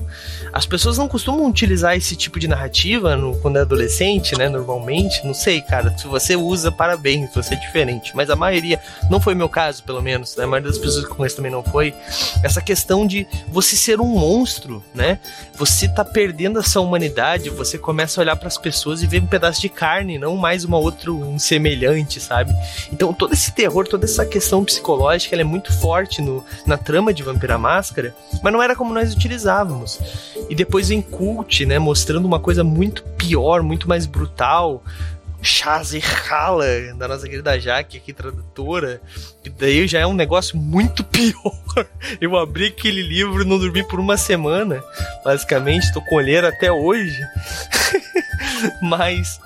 As 0.54 0.66
pessoas 0.66 0.98
não 0.98 1.08
costumam 1.08 1.48
utilizar 1.48 1.96
esse 1.96 2.16
tipo 2.16 2.40
de 2.40 2.48
narrativa 2.48 3.16
no, 3.16 3.38
quando 3.38 3.58
é 3.58 3.62
adolescente, 3.62 4.38
né? 4.38 4.50
Normalmente. 4.50 5.26
Não 5.26 5.34
sei, 5.34 5.62
cara. 5.62 5.98
Se 5.98 6.08
você 6.08 6.36
usa, 6.36 6.72
parabéns, 6.72 7.34
você 7.34 7.54
é 7.54 7.58
diferente. 7.58 8.16
Mas 8.16 8.30
a 8.30 8.36
maioria, 8.36 8.80
não 9.10 9.20
foi 9.22 9.34
meu 9.34 9.48
caso, 9.48 9.84
pelo 9.84 10.02
menos, 10.02 10.36
né? 10.36 10.44
A 10.44 10.48
maioria 10.48 10.70
das 10.70 10.80
pessoas 10.80 11.06
que 11.06 11.14
conheço 11.14 11.38
também 11.38 11.52
não 11.52 11.64
foi. 11.64 11.94
Essa 12.44 12.62
questão 12.62 13.08
de 13.08 13.26
você 13.48 13.76
ser 13.76 14.02
um 14.02 14.08
monstro, 14.08 14.84
né? 14.94 15.20
Você 15.56 15.88
tá 15.88 16.04
perdendo 16.04 16.60
essa 16.60 16.80
humanidade, 16.80 17.50
você 17.50 17.78
começa 17.78 18.20
a 18.20 18.22
olhar 18.24 18.36
para 18.36 18.48
as 18.48 18.58
pessoas 18.58 19.02
e 19.02 19.08
ver 19.08 19.22
um 19.22 19.28
pedaço 19.28 19.62
de 19.62 19.70
carne, 19.70 20.18
não 20.18 20.36
mais 20.36 20.66
uma 20.66 20.78
outra, 20.78 21.12
um 21.12 21.40
semelhante, 21.40 22.20
sabe? 22.20 22.54
Então 22.92 23.14
todo 23.14 23.34
esse 23.34 23.52
terror, 23.54 23.88
toda 23.88 24.06
essa 24.06 24.26
questão 24.26 24.64
psicológica, 24.66 25.36
ela 25.36 25.42
é 25.42 25.46
muito 25.46 25.72
forte 25.74 26.22
no, 26.22 26.44
na 26.66 26.78
trama 26.78 27.14
de 27.14 27.24
Vampira 27.24 27.58
Máscara, 27.58 28.16
mas 28.42 28.51
não 28.52 28.62
não 28.62 28.64
era 28.64 28.76
como 28.76 28.94
nós 28.94 29.14
utilizávamos. 29.14 30.00
E 30.48 30.54
depois 30.54 30.90
vem 30.90 31.02
Cult, 31.02 31.66
né, 31.66 31.80
mostrando 31.80 32.26
uma 32.26 32.40
coisa 32.40 32.64
muito 32.64 33.04
pior, 33.18 33.64
muito 33.64 33.90
mais 33.90 34.06
brutal. 34.06 34.84
Shazerhala, 35.44 36.68
da 36.96 37.08
nossa 37.08 37.28
querida 37.28 37.60
Jaque, 37.60 37.98
aqui, 37.98 38.14
tradutora, 38.14 39.02
que 39.44 39.50
daí 39.50 39.88
já 39.88 39.98
é 39.98 40.06
um 40.06 40.14
negócio 40.14 40.56
muito 40.56 41.02
pior. 41.10 41.88
Eu 42.20 42.38
abri 42.38 42.68
aquele 42.68 43.02
livro 43.02 43.42
e 43.42 43.46
não 43.46 43.58
dormi 43.58 43.84
por 43.88 44.00
uma 44.00 44.18
semana, 44.18 44.84
basicamente, 45.26 45.92
tô 45.92 46.00
com 46.00 46.18
olheira 46.18 46.50
até 46.50 46.72
hoje. 46.72 47.20
Mas 48.84 49.40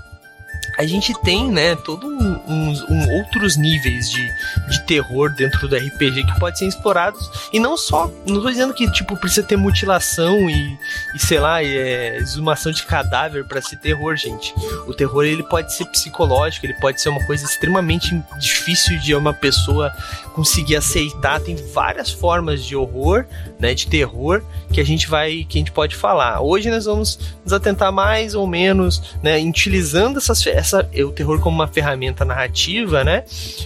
a 0.77 0.85
gente 0.85 1.13
tem, 1.21 1.51
né, 1.51 1.75
todo 1.75 2.07
um, 2.07 2.41
um, 2.47 2.85
um, 2.89 3.17
outros 3.17 3.57
níveis 3.57 4.09
de, 4.09 4.27
de 4.69 4.85
terror 4.85 5.33
dentro 5.33 5.67
do 5.67 5.75
RPG 5.75 6.25
que 6.25 6.39
pode 6.39 6.57
ser 6.59 6.67
explorados 6.67 7.49
e 7.51 7.59
não 7.59 7.77
só, 7.77 8.11
não 8.25 8.41
tô 8.41 8.49
dizendo 8.49 8.73
que 8.73 8.89
tipo 8.91 9.17
precisa 9.17 9.43
ter 9.43 9.55
mutilação 9.55 10.49
e, 10.49 10.77
e 11.13 11.19
sei 11.19 11.39
lá, 11.39 11.63
é, 11.63 12.17
exumação 12.17 12.71
de 12.71 12.83
cadáver 12.83 13.45
para 13.45 13.61
ser 13.61 13.77
terror, 13.77 14.15
gente. 14.15 14.53
O 14.87 14.93
terror 14.93 15.23
ele 15.23 15.43
pode 15.43 15.73
ser 15.73 15.85
psicológico, 15.85 16.65
ele 16.65 16.75
pode 16.75 17.01
ser 17.01 17.09
uma 17.09 17.23
coisa 17.25 17.45
extremamente 17.45 18.21
difícil 18.37 18.99
de 18.99 19.15
uma 19.15 19.33
pessoa 19.33 19.91
conseguir 20.35 20.75
aceitar. 20.75 21.39
Tem 21.39 21.55
várias 21.55 22.11
formas 22.11 22.63
de 22.63 22.75
horror, 22.75 23.25
né, 23.57 23.73
de 23.73 23.87
terror 23.87 24.43
que 24.71 24.81
a 24.81 24.83
gente 24.83 25.07
vai, 25.07 25.45
que 25.47 25.57
a 25.57 25.61
gente 25.61 25.71
pode 25.71 25.95
falar. 25.95 26.41
Hoje 26.41 26.69
nós 26.69 26.83
vamos 26.83 27.17
nos 27.43 27.53
atentar 27.53 27.91
mais 27.93 28.35
ou 28.35 28.45
menos, 28.45 29.15
né, 29.23 29.39
utilizando 29.39 30.17
essas, 30.17 30.45
essa, 30.45 30.89
o 30.97 31.11
terror 31.11 31.39
como 31.39 31.55
uma 31.55 31.67
ferramenta 31.67 32.25
narrativa, 32.25 33.03
né, 33.03 33.23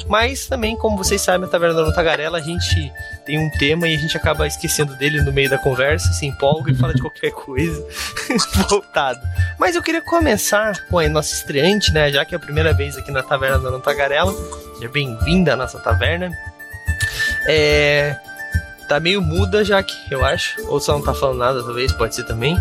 mas 0.07 0.45
também, 0.45 0.75
como 0.77 0.95
vocês 0.95 1.19
sabem, 1.19 1.47
a 1.47 1.49
Taverna 1.49 1.83
da 1.83 1.91
Tagarela, 1.91 2.37
a 2.37 2.41
gente 2.41 2.91
tem 3.25 3.39
um 3.39 3.49
tema 3.57 3.87
e 3.87 3.95
a 3.95 3.97
gente 3.97 4.15
acaba 4.15 4.45
esquecendo 4.45 4.95
dele 4.95 5.21
no 5.23 5.33
meio 5.33 5.49
da 5.49 5.57
conversa, 5.57 6.13
se 6.13 6.27
empolga 6.27 6.71
e 6.71 6.75
fala 6.75 6.93
de 6.93 7.01
qualquer 7.01 7.31
coisa 7.31 7.83
voltado. 8.69 9.19
Mas 9.57 9.75
eu 9.75 9.81
queria 9.81 10.01
começar 10.01 10.85
com 10.87 10.99
a 10.99 11.09
nossa 11.09 11.33
estreante, 11.33 11.91
né, 11.91 12.11
já 12.11 12.23
que 12.23 12.35
é 12.35 12.37
a 12.37 12.39
primeira 12.39 12.73
vez 12.73 12.95
aqui 12.95 13.11
na 13.11 13.23
Taverna 13.23 13.71
da 13.71 13.79
Tagarela. 13.79 14.31
Seja 14.75 14.91
bem-vinda 14.91 15.53
à 15.53 15.55
nossa 15.55 15.79
taverna. 15.79 16.31
É, 17.47 18.15
tá 18.87 18.99
meio 18.99 19.21
muda, 19.21 19.63
Jaque, 19.63 19.95
eu 20.11 20.23
acho. 20.25 20.61
Ou 20.67 20.79
só 20.79 20.93
não 20.93 21.03
tá 21.03 21.13
falando 21.13 21.37
nada, 21.37 21.63
talvez, 21.63 21.91
pode 21.93 22.15
ser 22.15 22.23
também. 22.23 22.57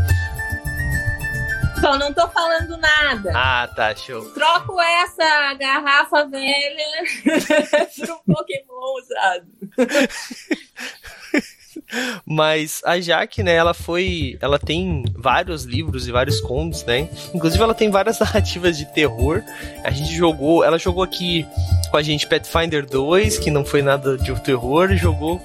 Só 1.81 1.97
não 1.97 2.13
tô 2.13 2.29
falando 2.29 2.77
nada. 2.77 3.33
Ah, 3.35 3.69
tá, 3.75 3.95
show. 3.95 4.25
Troco 4.33 4.81
essa 4.81 5.55
garrafa 5.55 6.27
velha 6.27 6.87
por 7.97 8.11
um 8.11 8.35
Pokémon 8.35 8.95
usado. 8.99 9.47
Mas 12.25 12.83
a 12.85 13.01
Jaque, 13.01 13.43
né, 13.43 13.55
ela 13.55 13.73
foi. 13.73 14.37
Ela 14.41 14.59
tem 14.59 15.05
vários 15.17 15.65
livros 15.65 16.07
e 16.07 16.13
vários 16.13 16.41
contos, 16.41 16.85
né? 16.85 17.09
Inclusive, 17.35 17.63
ela 17.63 17.75
tem 17.75 17.91
várias 17.91 18.19
narrativas 18.21 18.77
de 18.77 18.85
terror. 18.87 19.43
A 19.83 19.91
gente 19.91 20.15
jogou. 20.15 20.65
Ela 20.65 20.79
jogou 20.79 21.03
aqui 21.03 21.47
com 21.91 21.97
a 21.97 22.03
gente 22.03 22.27
Pathfinder 22.27 22.85
2, 22.87 23.39
que 23.39 23.51
não 23.51 23.65
foi 23.65 23.83
nada 23.83 24.17
de 24.19 24.35
terror, 24.43 24.95
jogou. 24.97 25.41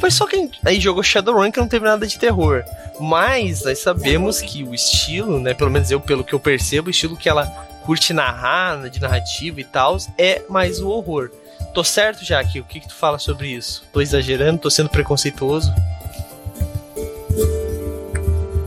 Foi 0.00 0.10
só 0.10 0.26
quem. 0.26 0.50
Aí 0.64 0.80
jogou 0.80 1.02
Shadowrun, 1.02 1.50
que 1.50 1.60
não 1.60 1.68
teve 1.68 1.84
nada 1.84 2.06
de 2.06 2.18
terror. 2.18 2.64
Mas 3.00 3.64
nós 3.64 3.78
sabemos 3.78 4.40
que 4.40 4.64
o 4.64 4.74
estilo, 4.74 5.38
né? 5.38 5.54
Pelo 5.54 5.70
menos 5.70 5.90
eu, 5.90 6.00
pelo 6.00 6.24
que 6.24 6.32
eu 6.32 6.40
percebo, 6.40 6.88
o 6.88 6.90
estilo 6.90 7.16
que 7.16 7.28
ela 7.28 7.46
curte 7.84 8.12
narrar, 8.12 8.88
de 8.88 9.00
narrativa 9.00 9.60
e 9.60 9.64
tal, 9.64 9.96
é 10.18 10.42
mais 10.48 10.80
o 10.80 10.88
horror. 10.88 11.30
Tô 11.74 11.82
certo, 11.82 12.24
Jaque? 12.24 12.60
O 12.60 12.64
que, 12.64 12.78
que 12.78 12.86
tu 12.86 12.94
fala 12.94 13.18
sobre 13.18 13.48
isso? 13.48 13.84
Tô 13.92 14.00
exagerando? 14.00 14.60
Tô 14.60 14.70
sendo 14.70 14.88
preconceituoso? 14.88 15.74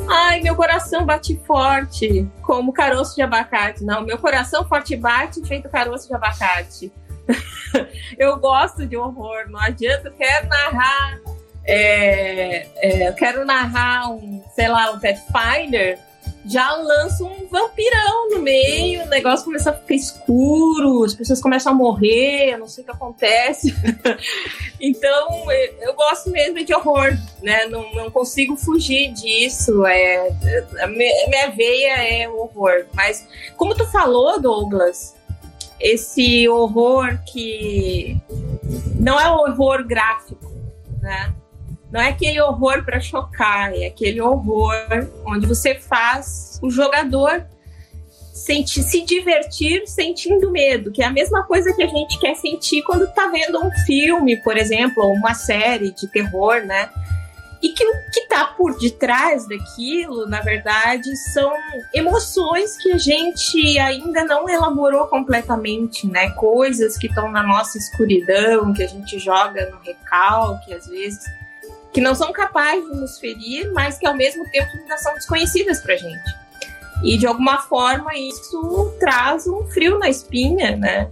Ai, 0.10 0.42
meu 0.42 0.58
coração 0.58 1.06
bate 1.06 1.40
forte, 1.48 2.28
como 2.42 2.74
caroço 2.74 3.16
de 3.16 3.22
abacate. 3.22 3.82
Não, 3.86 4.02
meu 4.02 4.18
coração 4.18 4.68
forte 4.68 4.98
bate 4.98 5.42
feito 5.48 5.70
caroço 5.70 6.10
de 6.10 6.16
abacate. 6.16 6.92
eu 8.20 8.38
gosto 8.38 8.86
de 8.86 8.98
horror, 8.98 9.50
não 9.50 9.60
adianta, 9.62 10.10
eu 10.10 10.14
quero 10.14 10.50
narrar. 10.50 11.20
É, 11.64 12.68
é, 12.76 13.08
eu 13.08 13.14
quero 13.14 13.46
narrar 13.46 14.10
um, 14.10 14.44
sei 14.54 14.68
lá, 14.68 14.92
um 14.92 15.00
Pathfinder 15.00 15.98
já 16.48 16.74
lança 16.75 17.24
um 17.24 17.48
vampirão 17.48 18.30
no 18.30 18.39
meio, 18.39 19.04
o 19.04 19.08
negócio 19.08 19.46
começa 19.46 19.70
a 19.70 19.74
ficar 19.74 19.96
escuro, 19.96 21.04
as 21.04 21.13
pessoas 21.13 21.42
começam 21.42 21.74
a 21.74 21.75
morrer, 21.75 22.54
eu 22.54 22.58
não 22.58 22.68
sei 22.68 22.84
o 22.84 22.86
que 22.86 22.92
acontece. 22.92 23.75
então, 24.80 25.51
eu 25.82 25.94
gosto 25.94 26.30
mesmo 26.30 26.63
de 26.63 26.74
horror, 26.74 27.18
né? 27.42 27.66
Não, 27.66 27.92
não 27.94 28.10
consigo 28.10 28.56
fugir 28.56 29.12
disso. 29.13 29.86
É, 29.86 30.30
a 30.82 30.88
minha 30.88 31.51
veia 31.56 32.22
é 32.22 32.30
horror. 32.30 32.86
Mas, 32.94 33.27
como 33.58 33.75
tu 33.75 33.86
falou, 33.88 34.39
Douglas, 34.39 35.16
esse 35.80 36.48
horror 36.48 37.20
que 37.25 38.18
não 38.96 39.20
é 39.20 39.30
horror 39.30 39.86
gráfico, 39.86 40.51
né? 41.01 41.34
Não 41.91 42.01
é 42.01 42.10
aquele 42.10 42.41
horror 42.41 42.84
para 42.84 43.00
chocar, 43.00 43.74
é 43.74 43.86
aquele 43.86 44.20
horror 44.22 44.74
onde 45.25 45.48
você 45.48 45.75
faz 45.75 46.60
o 46.62 46.70
jogador 46.70 47.46
sentir, 48.38 48.84
se 48.84 49.03
divertir 49.03 49.88
sentindo 49.88 50.51
medo, 50.51 50.91
que 50.91 51.01
é 51.01 51.06
a 51.06 51.12
mesma 51.12 51.44
coisa 51.44 51.74
que 51.74 51.84
a 51.84 51.88
gente 51.88 52.20
quer 52.20 52.36
sentir 52.36 52.84
quando 52.84 53.12
tá 53.13 53.27
vendo 53.27 53.60
um 53.60 53.72
filme, 53.86 54.38
por 54.38 54.58
exemplo, 54.58 55.03
ou 55.03 55.13
uma 55.13 55.34
série 55.34 55.91
de 55.91 56.08
terror, 56.08 56.62
né? 56.65 56.89
E 57.62 57.70
que 57.70 57.84
o 57.84 57.91
que 58.13 58.27
tá 58.27 58.46
por 58.46 58.77
detrás 58.77 59.48
daquilo, 59.48 60.27
na 60.27 60.41
verdade, 60.41 61.15
são 61.34 61.51
emoções 61.91 62.77
que 62.77 62.91
a 62.91 62.98
gente 63.00 63.79
ainda 63.79 64.24
não 64.24 64.48
elaborou 64.48 65.08
completamente, 65.08 66.06
né? 66.06 66.29
Coisas 66.32 66.98
que 66.98 67.08
estão 67.08 67.32
na 67.32 67.41
nossa 67.41 67.79
escuridão, 67.79 68.74
que 68.74 68.84
a 68.84 68.88
gente 68.88 69.17
joga 69.17 69.72
no 69.72 69.79
recalque, 69.79 70.72
às 70.72 70.86
vezes 70.86 71.25
que 71.98 72.01
não 72.01 72.13
são 72.13 72.32
capazes 72.32 72.88
de 72.92 72.96
nos 72.96 73.18
ferir, 73.18 73.72
mas 73.74 73.98
que 73.98 74.06
ao 74.06 74.16
mesmo 74.16 74.48
tempo 74.51 74.70
ainda 74.72 74.96
são 75.00 75.16
desconhecidas 75.16 75.82
pra 75.82 75.96
gente. 75.96 76.30
E 77.04 77.18
de 77.18 77.25
alguma 77.25 77.58
forma 77.58 78.16
isso 78.16 78.96
traz 79.00 79.48
um 79.48 79.66
frio 79.66 79.98
na 79.98 80.08
espinha, 80.08 80.77
né? 80.77 81.10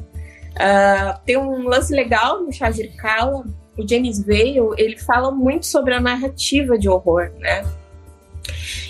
Uh, 0.51 1.19
tem 1.25 1.37
um 1.37 1.63
lance 1.63 1.91
legal 1.91 2.43
no 2.43 2.53
Shazir 2.53 2.95
Kala, 2.97 3.43
o 3.75 3.89
James 3.89 4.23
Vale, 4.23 4.59
ele 4.77 4.95
fala 4.95 5.31
muito 5.31 5.65
sobre 5.65 5.91
a 5.95 5.99
narrativa 5.99 6.77
de 6.77 6.87
horror, 6.87 7.31
né? 7.39 7.65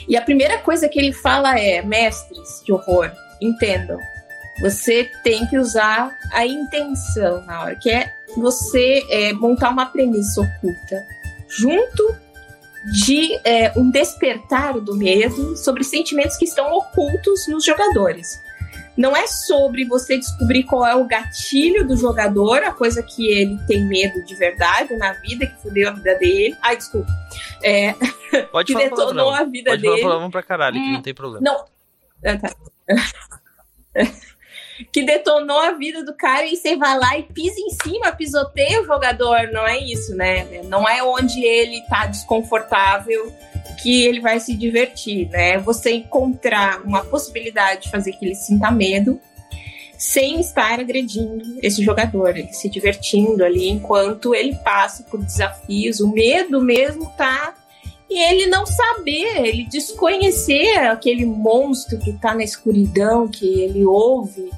E 0.05 0.17
a 0.17 0.21
primeira 0.21 0.57
coisa 0.57 0.89
que 0.89 0.99
ele 0.99 1.13
fala 1.13 1.57
é: 1.57 1.81
mestres 1.81 2.61
de 2.65 2.73
horror, 2.73 3.09
entendam. 3.41 3.97
Você 4.59 5.09
tem 5.23 5.47
que 5.47 5.57
usar 5.57 6.13
a 6.33 6.45
intenção 6.45 7.41
na 7.45 7.61
hora, 7.61 7.75
que 7.77 7.89
é 7.89 8.11
você 8.35 9.01
é, 9.09 9.31
montar 9.31 9.69
uma 9.69 9.85
premissa 9.85 10.41
oculta 10.41 11.14
junto 11.57 12.15
de 13.03 13.39
é, 13.43 13.71
um 13.75 13.89
despertar 13.89 14.79
do 14.79 14.95
medo 14.95 15.57
sobre 15.57 15.83
sentimentos 15.83 16.37
que 16.37 16.45
estão 16.45 16.71
ocultos 16.71 17.47
nos 17.47 17.65
jogadores. 17.65 18.39
Não 18.97 19.15
é 19.15 19.27
sobre 19.27 19.83
você 19.83 20.17
descobrir 20.17 20.63
qual 20.63 20.85
é 20.85 20.95
o 20.95 21.05
gatilho 21.05 21.85
do 21.85 21.97
jogador, 21.97 22.63
a 22.63 22.71
coisa 22.71 23.03
que 23.03 23.27
ele 23.27 23.57
tem 23.67 23.85
medo 23.85 24.23
de 24.23 24.35
verdade 24.35 24.95
na 24.95 25.11
vida, 25.13 25.47
que 25.47 25.61
fudeu 25.61 25.89
a 25.89 25.91
vida 25.91 26.15
dele. 26.17 26.55
Ai, 26.61 26.77
desculpa. 26.77 27.11
É, 27.61 27.93
Pode 28.51 28.73
que 28.73 28.79
detonou 28.79 29.31
a 29.31 29.43
vida 29.43 29.71
Pode 29.71 29.81
dele. 29.81 30.01
Pode 30.01 30.13
falar 30.13 30.29
pra 30.29 30.43
caralho, 30.43 30.77
hum, 30.77 30.83
que 30.83 30.91
não 30.91 31.01
tem 31.01 31.13
problema. 31.13 31.43
Não. 31.43 31.65
Ah, 32.23 32.37
tá. 32.37 32.55
que 34.91 35.03
detonou 35.03 35.59
a 35.59 35.71
vida 35.71 36.03
do 36.03 36.13
cara 36.13 36.45
e 36.45 36.55
você 36.55 36.75
vai 36.75 36.97
lá 36.97 37.17
e 37.17 37.23
pisa 37.23 37.59
em 37.59 37.69
cima, 37.69 38.11
pisoteia 38.11 38.81
o 38.81 38.85
jogador. 38.85 39.49
Não 39.51 39.65
é 39.65 39.77
isso, 39.79 40.15
né? 40.15 40.61
Não 40.63 40.87
é 40.87 41.03
onde 41.03 41.43
ele 41.43 41.81
tá 41.89 42.05
desconfortável 42.05 43.33
que 43.81 44.05
ele 44.05 44.19
vai 44.19 44.39
se 44.39 44.55
divertir, 44.55 45.29
né? 45.29 45.57
Você 45.59 45.91
encontrar 45.91 46.81
uma 46.81 47.03
possibilidade 47.03 47.83
de 47.83 47.91
fazer 47.91 48.13
que 48.13 48.25
ele 48.25 48.35
sinta 48.35 48.71
medo 48.71 49.19
sem 49.97 50.41
estar 50.41 50.79
agredindo 50.79 51.57
esse 51.61 51.81
jogador, 51.81 52.35
ele 52.35 52.51
se 52.51 52.69
divertindo 52.69 53.45
ali 53.45 53.69
enquanto 53.69 54.35
ele 54.35 54.55
passa 54.57 55.03
por 55.03 55.23
desafios. 55.23 56.01
O 56.01 56.11
medo 56.11 56.61
mesmo 56.61 57.09
tá 57.17 57.53
e 58.09 58.21
ele 58.21 58.45
não 58.47 58.65
saber, 58.65 59.45
ele 59.45 59.65
desconhecer 59.65 60.77
aquele 60.77 61.25
monstro 61.25 61.97
que 61.97 62.13
tá 62.13 62.35
na 62.35 62.43
escuridão, 62.43 63.27
que 63.27 63.61
ele 63.61 63.83
ouve 63.85 64.51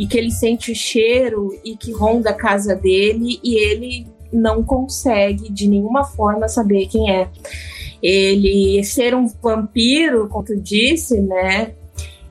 e 0.00 0.06
que 0.06 0.16
ele 0.16 0.30
sente 0.30 0.72
o 0.72 0.74
cheiro 0.74 1.60
e 1.62 1.76
que 1.76 1.92
ronda 1.92 2.30
a 2.30 2.34
casa 2.34 2.74
dele 2.74 3.38
e 3.44 3.54
ele 3.56 4.06
não 4.32 4.64
consegue 4.64 5.52
de 5.52 5.68
nenhuma 5.68 6.04
forma 6.04 6.48
saber 6.48 6.86
quem 6.86 7.14
é. 7.14 7.28
Ele 8.02 8.82
ser 8.82 9.14
um 9.14 9.26
vampiro, 9.26 10.26
como 10.26 10.42
tu 10.42 10.56
disse, 10.56 11.20
né? 11.20 11.74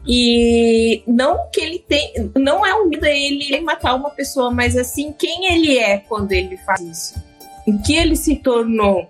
E 0.04 1.04
não 1.06 1.48
que 1.54 1.62
ele 1.62 1.78
tem, 1.78 2.32
não 2.36 2.66
é 2.66 2.74
um 2.74 2.90
ele 3.04 3.62
matar 3.62 3.94
uma 3.94 4.10
pessoa, 4.10 4.50
mas 4.50 4.76
assim, 4.76 5.14
quem 5.14 5.54
ele 5.54 5.78
é 5.78 6.00
quando 6.00 6.32
ele 6.32 6.58
faz 6.58 6.82
isso? 6.82 7.22
O 7.68 7.80
que 7.84 7.96
ele 7.96 8.16
se 8.16 8.38
tornou 8.38 9.08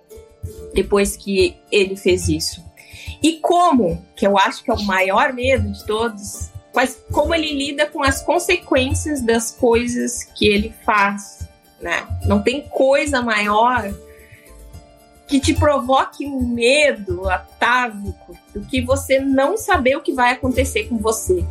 depois 0.74 1.16
que 1.16 1.56
ele 1.72 1.96
fez 1.96 2.28
isso? 2.28 2.62
E 3.22 3.38
como, 3.38 4.04
que 4.14 4.26
eu 4.26 4.36
acho 4.36 4.62
que 4.62 4.70
é 4.70 4.74
o 4.74 4.82
maior 4.82 5.32
medo 5.32 5.72
de 5.72 5.82
todos, 5.86 6.50
mas 6.74 7.02
como 7.12 7.34
ele 7.34 7.52
lida 7.52 7.86
com 7.86 8.02
as 8.02 8.22
consequências 8.22 9.20
das 9.20 9.50
coisas 9.50 10.24
que 10.24 10.46
ele 10.46 10.72
faz, 10.84 11.48
né? 11.80 12.06
Não 12.26 12.42
tem 12.42 12.62
coisa 12.62 13.22
maior 13.22 13.92
que 15.26 15.40
te 15.40 15.54
provoque 15.54 16.26
um 16.26 16.40
medo 16.46 17.28
atávico 17.28 18.36
do 18.52 18.60
que 18.62 18.80
você 18.80 19.20
não 19.20 19.56
saber 19.56 19.96
o 19.96 20.02
que 20.02 20.12
vai 20.12 20.32
acontecer 20.32 20.84
com 20.88 20.98
você, 20.98 21.44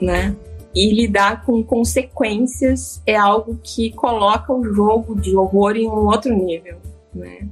né? 0.00 0.36
e 0.74 0.92
lidar 0.92 1.44
com 1.44 1.62
consequências 1.62 3.00
é 3.06 3.14
algo 3.14 3.58
que 3.62 3.92
coloca 3.92 4.52
o 4.52 4.74
jogo 4.74 5.14
de 5.14 5.36
horror 5.36 5.76
em 5.76 5.86
um 5.86 6.06
outro 6.06 6.34
nível, 6.34 6.78
né? 7.14 7.46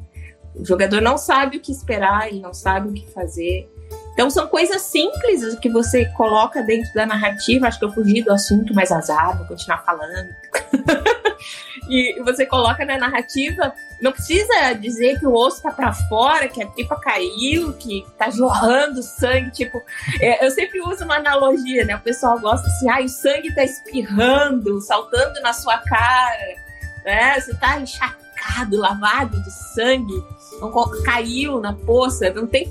O 0.54 0.64
jogador 0.64 1.00
não 1.00 1.16
sabe 1.16 1.56
o 1.56 1.60
que 1.60 1.70
esperar, 1.70 2.28
ele 2.28 2.40
não 2.40 2.52
sabe 2.52 2.88
o 2.88 2.92
que 2.92 3.06
fazer. 3.12 3.71
Então 4.12 4.28
são 4.28 4.46
coisas 4.46 4.82
simples 4.82 5.58
que 5.58 5.70
você 5.70 6.04
coloca 6.06 6.62
dentro 6.62 6.92
da 6.92 7.06
narrativa. 7.06 7.66
Acho 7.66 7.78
que 7.78 7.84
eu 7.84 7.92
fugi 7.92 8.22
do 8.22 8.32
assunto, 8.32 8.74
mas 8.74 8.92
azar, 8.92 9.38
vou 9.38 9.46
continuar 9.46 9.82
falando. 9.84 10.28
e 11.88 12.20
você 12.22 12.44
coloca 12.46 12.84
na 12.84 12.98
narrativa, 12.98 13.72
não 14.00 14.12
precisa 14.12 14.74
dizer 14.74 15.18
que 15.18 15.26
o 15.26 15.34
osso 15.34 15.62
tá 15.62 15.70
para 15.70 15.92
fora, 15.92 16.48
que 16.48 16.62
a 16.62 16.66
tripa 16.66 16.96
caiu, 17.00 17.72
que 17.74 18.04
tá 18.18 18.30
jorrando 18.30 19.02
sangue, 19.02 19.50
tipo, 19.50 19.82
é, 20.20 20.44
eu 20.44 20.50
sempre 20.50 20.80
uso 20.80 21.04
uma 21.04 21.16
analogia, 21.16 21.84
né? 21.84 21.96
O 21.96 22.00
pessoal 22.00 22.38
gosta 22.38 22.66
assim, 22.66 22.90
ah, 22.90 23.00
o 23.00 23.08
sangue 23.08 23.54
tá 23.54 23.64
espirrando, 23.64 24.80
saltando 24.80 25.40
na 25.40 25.52
sua 25.52 25.78
cara, 25.78 26.54
né? 27.04 27.40
Você 27.40 27.54
tá 27.54 27.80
encharcado, 27.80 28.76
lavado 28.76 29.42
de 29.42 29.50
sangue, 29.74 30.22
caiu 31.04 31.60
na 31.60 31.72
poça, 31.72 32.30
não 32.30 32.46
tem 32.46 32.68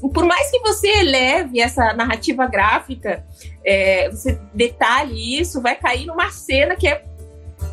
por 0.00 0.24
mais 0.24 0.50
que 0.50 0.60
você 0.60 0.88
eleve 0.88 1.60
essa 1.60 1.92
narrativa 1.92 2.46
gráfica, 2.46 3.24
é, 3.64 4.10
você 4.10 4.38
detalhe 4.52 5.40
isso, 5.40 5.60
vai 5.60 5.76
cair 5.76 6.06
numa 6.06 6.30
cena 6.30 6.76
que 6.76 6.88
é 6.88 7.02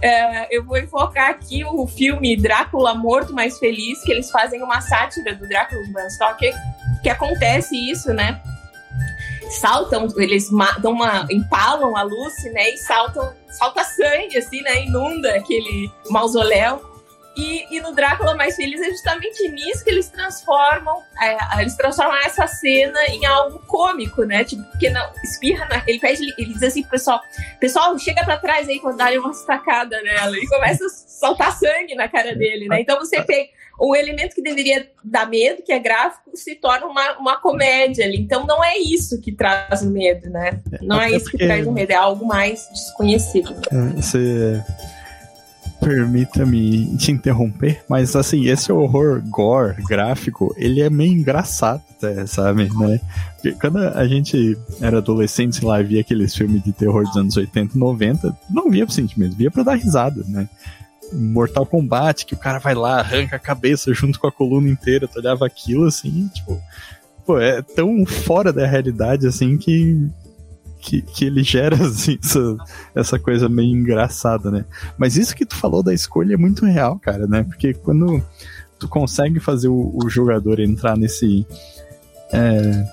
é, 0.01 0.47
eu 0.55 0.63
vou 0.63 0.77
enfocar 0.77 1.29
aqui 1.29 1.63
o 1.63 1.85
filme 1.85 2.35
Drácula 2.35 2.95
Morto 2.95 3.33
Mais 3.33 3.59
Feliz, 3.59 4.01
que 4.03 4.11
eles 4.11 4.31
fazem 4.31 4.61
uma 4.63 4.81
sátira 4.81 5.35
do 5.35 5.47
Drácula 5.47 5.83
de 5.83 5.91
Bram 5.91 6.09
Stoker, 6.09 6.53
que 7.03 7.09
acontece 7.09 7.75
isso, 7.75 8.11
né? 8.11 8.41
Saltam, 9.59 10.07
eles 10.17 10.49
dão 10.81 10.93
uma, 10.93 11.27
empalam 11.29 11.95
a 11.95 12.01
Lucy, 12.01 12.49
né? 12.49 12.69
E 12.71 12.77
saltam, 12.77 13.31
salta 13.49 13.83
sangue, 13.83 14.37
assim, 14.37 14.61
né? 14.61 14.85
Inunda 14.85 15.35
aquele 15.35 15.91
mausoléu. 16.09 16.90
E, 17.35 17.77
e, 17.77 17.79
no 17.79 17.93
Drácula 17.93 18.35
Mais 18.35 18.55
Feliz 18.55 18.81
é 18.81 18.89
justamente 18.89 19.47
nisso 19.49 19.83
que 19.83 19.89
eles 19.89 20.09
transformam, 20.09 21.01
é, 21.21 21.61
eles 21.61 21.75
transformam 21.75 22.17
essa 22.25 22.45
cena 22.45 22.99
em 23.07 23.25
algo 23.25 23.59
cômico, 23.67 24.23
né? 24.23 24.43
Tipo, 24.43 24.63
porque 24.63 24.89
não, 24.89 25.09
espirra, 25.23 25.65
na, 25.69 25.81
ele 25.87 25.99
pede, 25.99 26.33
ele 26.37 26.53
diz 26.53 26.63
assim 26.63 26.81
pro 26.81 26.91
pessoal, 26.91 27.21
pessoal, 27.59 27.97
chega 27.97 28.23
pra 28.25 28.37
trás 28.37 28.67
aí 28.67 28.79
quando 28.79 28.97
dá 28.97 29.09
uma 29.11 29.31
estacada 29.31 30.01
nela, 30.01 30.37
e 30.37 30.45
começa 30.47 30.85
a 30.85 30.89
soltar 30.89 31.57
sangue 31.57 31.95
na 31.95 32.09
cara 32.09 32.35
dele, 32.35 32.67
né? 32.67 32.81
Então 32.81 32.99
você 32.99 33.21
pega 33.21 33.49
um 33.79 33.95
elemento 33.95 34.35
que 34.35 34.41
deveria 34.41 34.89
dar 35.03 35.27
medo, 35.27 35.63
que 35.63 35.71
é 35.71 35.79
gráfico, 35.79 36.35
se 36.35 36.55
torna 36.55 36.85
uma, 36.85 37.17
uma 37.17 37.37
comédia 37.39 38.05
ali. 38.05 38.19
Então 38.19 38.45
não 38.45 38.63
é 38.63 38.77
isso 38.77 39.19
que 39.21 39.31
traz 39.31 39.81
o 39.81 39.89
medo, 39.89 40.29
né? 40.29 40.59
Não 40.81 41.01
é, 41.01 41.11
é 41.11 41.15
isso 41.15 41.31
que 41.31 41.37
traz 41.37 41.65
o 41.65 41.71
medo, 41.71 41.91
é 41.91 41.95
algo 41.95 42.25
mais 42.25 42.67
desconhecido. 42.69 43.55
É, 43.71 44.01
você 44.01 44.61
Permita-me 45.81 46.95
te 46.95 47.11
interromper, 47.11 47.83
mas 47.89 48.15
assim, 48.15 48.47
esse 48.47 48.71
horror 48.71 49.21
gore 49.27 49.81
gráfico, 49.83 50.53
ele 50.55 50.79
é 50.79 50.89
meio 50.89 51.11
engraçado, 51.11 51.81
até, 51.97 52.25
sabe, 52.27 52.69
né? 52.77 53.01
Porque 53.33 53.51
quando 53.53 53.79
a 53.79 54.07
gente 54.07 54.55
era 54.79 54.99
adolescente, 54.99 55.55
sei 55.55 55.67
lá, 55.67 55.81
via 55.81 56.01
aqueles 56.01 56.35
filmes 56.35 56.63
de 56.63 56.71
terror 56.71 57.03
dos 57.03 57.17
anos 57.17 57.35
80 57.35 57.75
e 57.75 57.79
90, 57.79 58.37
não 58.49 58.69
via 58.69 58.85
pro 58.85 58.93
sentimento, 58.93 59.35
via 59.35 59.49
pra 59.49 59.63
dar 59.63 59.75
risada, 59.75 60.23
né? 60.27 60.47
Mortal 61.11 61.65
Kombat, 61.65 62.25
que 62.25 62.35
o 62.35 62.37
cara 62.37 62.59
vai 62.59 62.75
lá, 62.75 62.99
arranca 62.99 63.35
a 63.35 63.39
cabeça 63.39 63.91
junto 63.95 64.19
com 64.19 64.27
a 64.27 64.31
coluna 64.31 64.69
inteira, 64.69 65.07
tu 65.07 65.19
olhava 65.19 65.45
aquilo 65.45 65.85
assim, 65.85 66.29
tipo, 66.33 66.61
pô, 67.25 67.39
é 67.39 67.61
tão 67.61 68.05
fora 68.05 68.53
da 68.53 68.65
realidade 68.65 69.27
assim 69.27 69.57
que 69.57 70.09
que, 70.81 71.01
que 71.01 71.25
ele 71.25 71.43
gera 71.43 71.75
assim, 71.85 72.17
essa, 72.21 72.57
essa 72.95 73.19
coisa 73.19 73.47
meio 73.47 73.75
engraçada, 73.75 74.49
né? 74.49 74.65
Mas 74.97 75.15
isso 75.15 75.35
que 75.35 75.45
tu 75.45 75.55
falou 75.55 75.83
da 75.83 75.93
escolha 75.93 76.33
é 76.33 76.37
muito 76.37 76.65
real, 76.65 76.99
cara, 76.99 77.27
né? 77.27 77.43
Porque 77.43 77.73
quando 77.73 78.21
tu 78.79 78.87
consegue 78.87 79.39
fazer 79.39 79.67
o, 79.67 79.91
o 79.93 80.09
jogador 80.09 80.59
entrar 80.59 80.97
nesse. 80.97 81.45
É, 82.33 82.85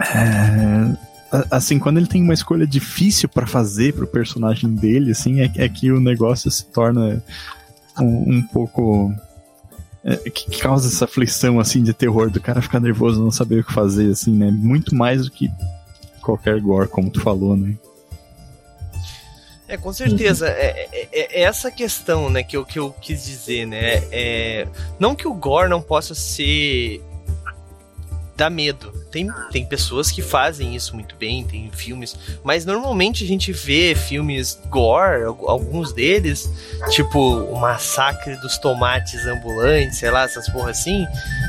é, 0.00 1.44
assim, 1.50 1.78
quando 1.78 1.96
ele 1.96 2.06
tem 2.06 2.22
uma 2.22 2.34
escolha 2.34 2.66
difícil 2.66 3.28
para 3.28 3.46
fazer 3.46 3.94
pro 3.94 4.06
personagem 4.06 4.74
dele, 4.74 5.12
assim, 5.12 5.40
é, 5.40 5.50
é, 5.56 5.68
que 5.68 5.90
o 5.90 6.00
negócio 6.00 6.50
se 6.50 6.66
torna 6.66 7.22
um, 7.98 8.36
um 8.36 8.42
pouco. 8.42 9.12
É, 10.02 10.16
que 10.30 10.58
causa 10.58 10.88
essa 10.88 11.04
aflição, 11.04 11.60
assim, 11.60 11.82
de 11.82 11.92
terror, 11.92 12.30
do 12.30 12.40
cara 12.40 12.62
ficar 12.62 12.80
nervoso, 12.80 13.22
não 13.22 13.30
saber 13.30 13.60
o 13.60 13.64
que 13.64 13.72
fazer, 13.72 14.10
assim, 14.10 14.34
né? 14.34 14.50
Muito 14.50 14.94
mais 14.94 15.24
do 15.24 15.30
que 15.30 15.50
qualquer 16.20 16.60
gore, 16.60 16.88
como 16.88 17.10
tu 17.10 17.20
falou, 17.20 17.56
né? 17.56 17.76
É, 19.70 19.76
com 19.76 19.92
certeza. 19.92 20.46
Uhum. 20.46 20.52
É, 20.52 20.88
é, 20.92 21.08
é, 21.12 21.42
essa 21.42 21.70
questão, 21.70 22.28
né, 22.28 22.42
que 22.42 22.56
eu, 22.56 22.64
que 22.64 22.78
eu 22.78 22.92
quis 22.92 23.24
dizer, 23.24 23.66
né? 23.66 24.02
É, 24.10 24.66
não 24.98 25.14
que 25.14 25.28
o 25.28 25.32
gore 25.32 25.68
não 25.68 25.80
possa 25.80 26.12
ser. 26.12 27.00
dar 28.36 28.50
medo. 28.50 28.92
Tem, 29.10 29.28
tem 29.50 29.64
pessoas 29.64 30.10
que 30.10 30.22
fazem 30.22 30.74
isso 30.76 30.94
muito 30.94 31.16
bem, 31.16 31.44
tem 31.44 31.70
filmes, 31.70 32.16
mas 32.44 32.64
normalmente 32.64 33.24
a 33.24 33.26
gente 33.26 33.52
vê 33.52 33.94
filmes 33.94 34.60
gore, 34.68 35.24
alguns 35.24 35.92
deles, 35.92 36.48
tipo 36.90 37.18
o 37.18 37.58
Massacre 37.58 38.36
dos 38.40 38.56
Tomates 38.58 39.26
Ambulantes, 39.26 39.98
sei 39.98 40.10
lá, 40.10 40.24
essas 40.24 40.48
porra 40.48 40.70
assim, 40.70 41.06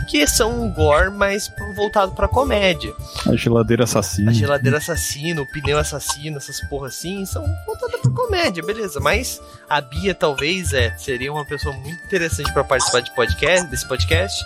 que 0.10 0.26
são 0.28 0.63
um 0.63 0.74
gore 0.74 1.12
mais 1.12 1.52
voltado 1.76 2.13
pra 2.13 2.28
comédia. 2.28 2.93
A 3.28 3.36
geladeira 3.36 3.84
assassina. 3.84 4.32
A 4.32 4.34
geladeira 4.34 4.78
assassina, 4.78 5.41
o 5.41 5.45
pneu 5.45 5.78
assassino, 5.78 6.38
essas 6.38 6.60
porra 6.62 6.88
assim, 6.88 7.26
são 7.26 7.45
voltadas 7.65 8.02
pra 8.02 8.12
comédia, 8.12 8.63
beleza. 8.63 9.00
Mas 9.00 9.41
a 9.69 9.80
Bia 9.82 10.13
talvez 10.13 10.74
é, 10.74 10.95
seria 10.97 11.32
uma 11.32 11.45
pessoa 11.45 11.76
muito 11.76 12.04
interessante 12.04 12.52
para 12.54 12.63
participar 12.63 13.02
de 13.02 13.13
podcast, 13.15 13.67
desse 13.69 13.88
podcast. 13.88 14.45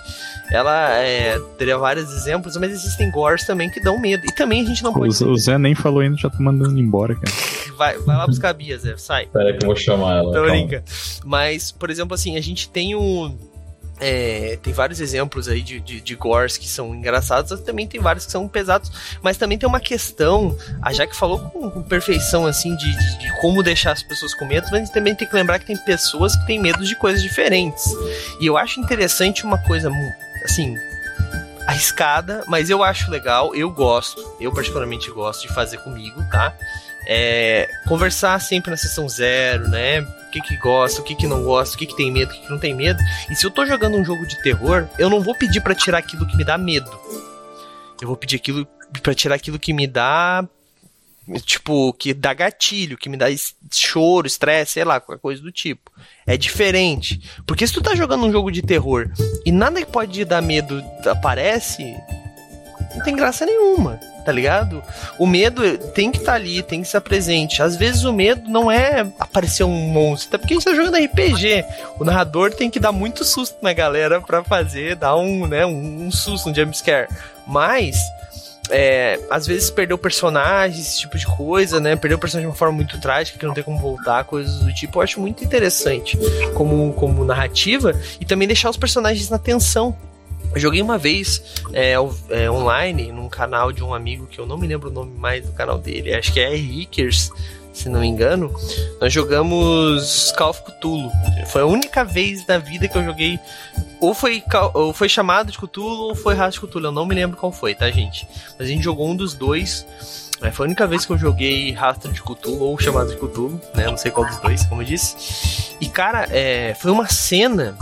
Ela 0.52 0.94
é, 1.00 1.40
teria 1.58 1.78
vários 1.78 2.12
exemplos, 2.12 2.56
mas 2.58 2.72
existem 2.72 3.05
gores 3.10 3.46
também 3.46 3.70
que 3.70 3.80
dão 3.80 4.00
medo. 4.00 4.26
E 4.26 4.32
também 4.34 4.62
a 4.62 4.66
gente 4.66 4.84
não 4.84 4.94
pode. 4.94 5.24
O, 5.24 5.32
o 5.32 5.38
Zé 5.38 5.58
nem 5.58 5.76
falou 5.76 6.02
ainda, 6.02 6.18
já 6.18 6.30
tá 6.30 6.38
mandando 6.40 6.80
embora, 6.80 7.16
cara. 7.16 7.32
Vai, 7.78 7.98
vai 8.00 8.18
lá 8.18 8.26
buscar 8.26 8.50
a 8.50 8.54
Bia, 8.54 8.78
Zé, 8.78 8.96
sai. 8.98 9.28
Pera 9.28 9.58
que 9.58 9.64
eu 9.64 9.68
vou 9.68 9.76
chamar 9.76 10.18
ela. 10.18 10.34
Tô 10.34 10.44
brincando. 10.44 10.84
Mas, 11.24 11.72
por 11.72 11.90
exemplo, 11.90 12.14
assim, 12.14 12.38
a 12.38 12.42
gente 12.42 12.70
tem 12.70 12.96
um 12.96 13.36
é, 14.00 14.58
tem 14.62 14.74
vários 14.74 15.00
exemplos 15.00 15.48
aí 15.48 15.62
de, 15.62 15.80
de, 15.80 16.02
de, 16.02 16.16
gores 16.16 16.58
que 16.58 16.68
são 16.68 16.94
engraçados, 16.94 17.60
também 17.62 17.88
tem 17.88 18.02
vários 18.02 18.26
que 18.26 18.32
são 18.32 18.48
pesados, 18.48 18.92
mas 19.22 19.38
também 19.38 19.58
tem 19.58 19.68
uma 19.68 19.80
questão, 19.80 20.56
a 20.82 20.92
Jaque 20.92 21.16
falou 21.16 21.40
com, 21.40 21.70
com 21.70 21.82
perfeição, 21.82 22.46
assim, 22.46 22.76
de, 22.76 22.92
de, 22.92 23.20
de, 23.20 23.42
como 23.42 23.64
deixar 23.64 23.94
as 23.94 24.04
pessoas 24.04 24.34
com 24.34 24.46
medo, 24.46 24.66
mas 24.66 24.74
a 24.74 24.78
gente 24.80 24.94
também 24.94 25.16
tem 25.16 25.28
que 25.28 25.36
lembrar 25.36 25.60
que 25.60 25.66
tem 25.66 25.78
pessoas 25.78 26.36
que 26.36 26.46
têm 26.46 26.60
medo 26.60 26.84
de 26.84 26.96
coisas 26.98 27.22
diferentes. 27.22 27.86
E 28.42 28.46
eu 28.46 28.58
acho 28.58 28.80
interessante 28.82 29.46
uma 29.46 29.58
coisa, 29.60 29.90
assim, 30.44 30.76
arriscada, 31.68 32.44
mas 32.48 32.70
eu 32.70 32.84
acho 32.84 33.10
legal, 33.10 33.54
eu 33.56 33.70
gosto, 33.70 34.24
eu 34.40 34.52
particularmente 34.54 35.10
gosto 35.12 35.48
de 35.48 35.54
fazer 35.54 35.78
comigo, 35.78 36.22
tá? 36.32 36.54
É, 37.08 37.70
conversar 37.88 38.40
sempre 38.42 38.72
na 38.72 38.78
sessão 38.78 39.08
zero, 39.08 39.68
né? 39.68 40.02
O 40.02 40.32
que 40.32 40.42
que 40.42 40.58
gosta, 40.58 41.02
o 41.02 41.04
que 41.04 41.16
que 41.16 41.28
não 41.28 41.44
gosta, 41.44 41.76
o 41.76 41.78
que 41.78 41.86
que 41.86 41.96
tem 41.96 42.12
medo, 42.12 42.32
o 42.32 42.34
que 42.34 42.42
que 42.42 42.50
não 42.50 42.60
tem 42.60 42.74
medo. 42.74 43.00
E 43.30 43.36
se 43.36 43.46
eu 43.46 43.52
tô 43.52 43.66
jogando 43.66 43.96
um 43.96 44.04
jogo 44.04 44.26
de 44.28 44.42
terror, 44.42 44.88
eu 44.98 45.10
não 45.10 45.22
vou 45.22 45.36
pedir 45.36 45.62
para 45.62 45.76
tirar 45.76 46.00
aquilo 46.00 46.26
que 46.26 46.36
me 46.36 46.44
dá 46.44 46.58
medo. 46.58 46.90
Eu 48.02 48.08
vou 48.08 48.18
pedir 48.18 48.38
aquilo 48.38 48.68
para 49.02 49.14
tirar 49.14 49.36
aquilo 49.36 49.60
que 49.60 49.74
me 49.74 49.88
dá 49.88 50.46
tipo, 51.44 51.94
que 51.94 52.14
dá 52.14 52.34
gatilho, 52.34 52.98
que 52.98 53.10
me 53.10 53.18
dá 53.18 53.28
choro, 53.72 54.28
estresse, 54.28 54.74
sei 54.74 54.84
lá, 54.84 55.00
qualquer 55.00 55.22
coisa 55.22 55.42
do 55.42 55.52
tipo. 55.52 55.92
É 56.26 56.38
diferente. 56.38 57.22
Porque 57.46 57.66
se 57.66 57.74
tu 57.74 57.82
tá 57.82 57.96
jogando 57.96 58.26
um 58.26 58.32
jogo 58.32 58.52
de 58.52 58.62
terror 58.62 59.10
e 59.46 59.52
nada 59.52 59.84
que 59.84 59.92
pode 59.92 60.24
dar 60.26 60.42
medo 60.42 60.84
aparece, 61.06 61.84
não 62.96 63.04
tem 63.04 63.16
graça 63.16 63.46
nenhuma 63.46 64.00
tá 64.26 64.32
ligado? 64.32 64.84
O 65.20 65.28
medo 65.28 65.78
tem 65.94 66.12
que 66.12 66.18
estar 66.18 66.32
tá 66.32 66.36
ali, 66.36 66.64
tem 66.64 66.82
que 66.82 66.88
estar 66.88 67.00
presente. 67.00 67.62
Às 67.62 67.78
vezes 67.78 68.04
o 68.04 68.12
medo 68.12 68.50
não 68.50 68.72
é 68.72 69.06
aparecer 69.20 69.64
um 69.64 69.70
monstro, 69.70 70.30
até 70.30 70.38
porque 70.40 70.56
a 70.56 70.58
gente 70.58 70.66
tá 70.66 70.74
jogando 70.74 70.98
RPG. 70.98 71.64
O 72.00 72.04
narrador 72.04 72.52
tem 72.52 72.70
que 72.70 72.80
dar 72.80 72.92
muito 72.92 73.24
susto 73.24 73.58
na 73.62 73.72
galera 73.72 74.20
para 74.20 74.44
fazer, 74.44 74.96
dar 74.96 75.16
um, 75.16 75.46
né, 75.46 75.64
um 75.66 76.10
susto, 76.12 76.50
um 76.50 76.56
jumpscare. 76.56 77.08
Mas 77.46 77.98
é, 78.70 79.20
às 79.30 79.46
vezes 79.48 79.70
perder 79.70 79.94
o 79.94 79.98
personagem, 79.98 80.80
esse 80.80 81.00
tipo 81.00 81.18
de 81.18 81.26
coisa, 81.26 81.80
né? 81.80 81.96
Perder 81.96 82.16
o 82.16 82.20
personagem 82.20 82.48
de 82.48 82.52
uma 82.52 82.58
forma 82.58 82.76
muito 82.76 83.00
trágica, 83.00 83.38
que 83.38 83.46
não 83.46 83.54
tem 83.54 83.64
como 83.64 83.80
voltar, 83.80 84.24
coisas 84.24 84.60
do 84.60 84.74
tipo, 84.74 85.00
eu 85.00 85.04
acho 85.04 85.20
muito 85.20 85.44
interessante 85.44 86.18
como, 86.54 86.94
como 86.94 87.24
narrativa 87.24 87.94
e 88.20 88.26
também 88.26 88.48
deixar 88.48 88.70
os 88.70 88.78
personagens 88.78 89.30
na 89.30 89.38
tensão. 89.38 89.96
Eu 90.54 90.62
joguei 90.62 90.82
uma 90.82 90.98
vez 90.98 91.42
é, 91.74 91.94
é, 92.30 92.50
online 92.50 93.12
num 93.12 93.28
canal 93.28 93.72
de 93.74 93.84
um 93.84 93.94
amigo 93.94 94.26
que 94.26 94.40
eu 94.40 94.46
não 94.46 94.58
me 94.58 94.66
lembro 94.68 94.90
o 94.90 94.94
nome 94.94 95.18
mais 95.18 95.46
do 95.46 95.52
canal 95.52 95.78
dele, 95.78 96.14
acho 96.14 96.32
que 96.32 96.40
é 96.40 96.56
Rickers, 96.56 97.30
se 97.76 97.90
não 97.90 98.00
me 98.00 98.08
engano. 98.08 98.52
Nós 99.00 99.12
jogamos 99.12 100.32
Call 100.38 100.52
of 100.52 100.64
Cthulhu. 100.64 101.12
Foi 101.48 101.62
a 101.62 101.66
única 101.66 102.04
vez 102.06 102.46
na 102.48 102.58
vida 102.58 102.88
que 102.88 102.98
eu 102.98 103.04
joguei. 103.04 103.38
Ou 104.00 104.14
foi, 104.14 104.44
ou 104.74 104.94
foi 104.94 105.10
chamado 105.10 105.52
de 105.52 105.58
Cthulhu 105.58 106.08
ou 106.08 106.16
foi 106.16 106.34
Raça 106.36 106.52
de 106.52 106.62
Cthulhu. 106.62 106.88
Eu 106.88 106.92
não 106.92 107.06
me 107.06 107.14
lembro 107.14 107.38
qual 107.38 107.52
foi, 107.52 107.76
tá, 107.76 107.92
gente? 107.92 108.28
Mas 108.58 108.68
a 108.68 108.72
gente 108.72 108.84
jogou 108.84 109.10
um 109.10 109.16
dos 109.16 109.34
dois. 109.34 109.86
Foi 110.54 110.66
a 110.66 110.68
única 110.68 110.88
vez 110.88 111.06
que 111.06 111.12
eu 111.12 111.18
joguei 111.18 111.72
Rastro 111.72 112.12
de 112.12 112.22
Cthulhu 112.22 112.62
ou 112.62 112.80
chamado 112.80 113.10
de 113.10 113.18
Cthulhu, 113.18 113.60
né? 113.74 113.86
Não 113.86 113.98
sei 113.98 114.12
qual 114.12 114.26
dos 114.26 114.38
dois, 114.38 114.66
como 114.66 114.82
eu 114.82 114.86
disse. 114.86 115.76
E 115.82 115.90
cara, 115.90 116.28
é, 116.32 116.76
foi 116.76 116.92
uma 116.92 117.08
cena. 117.08 117.76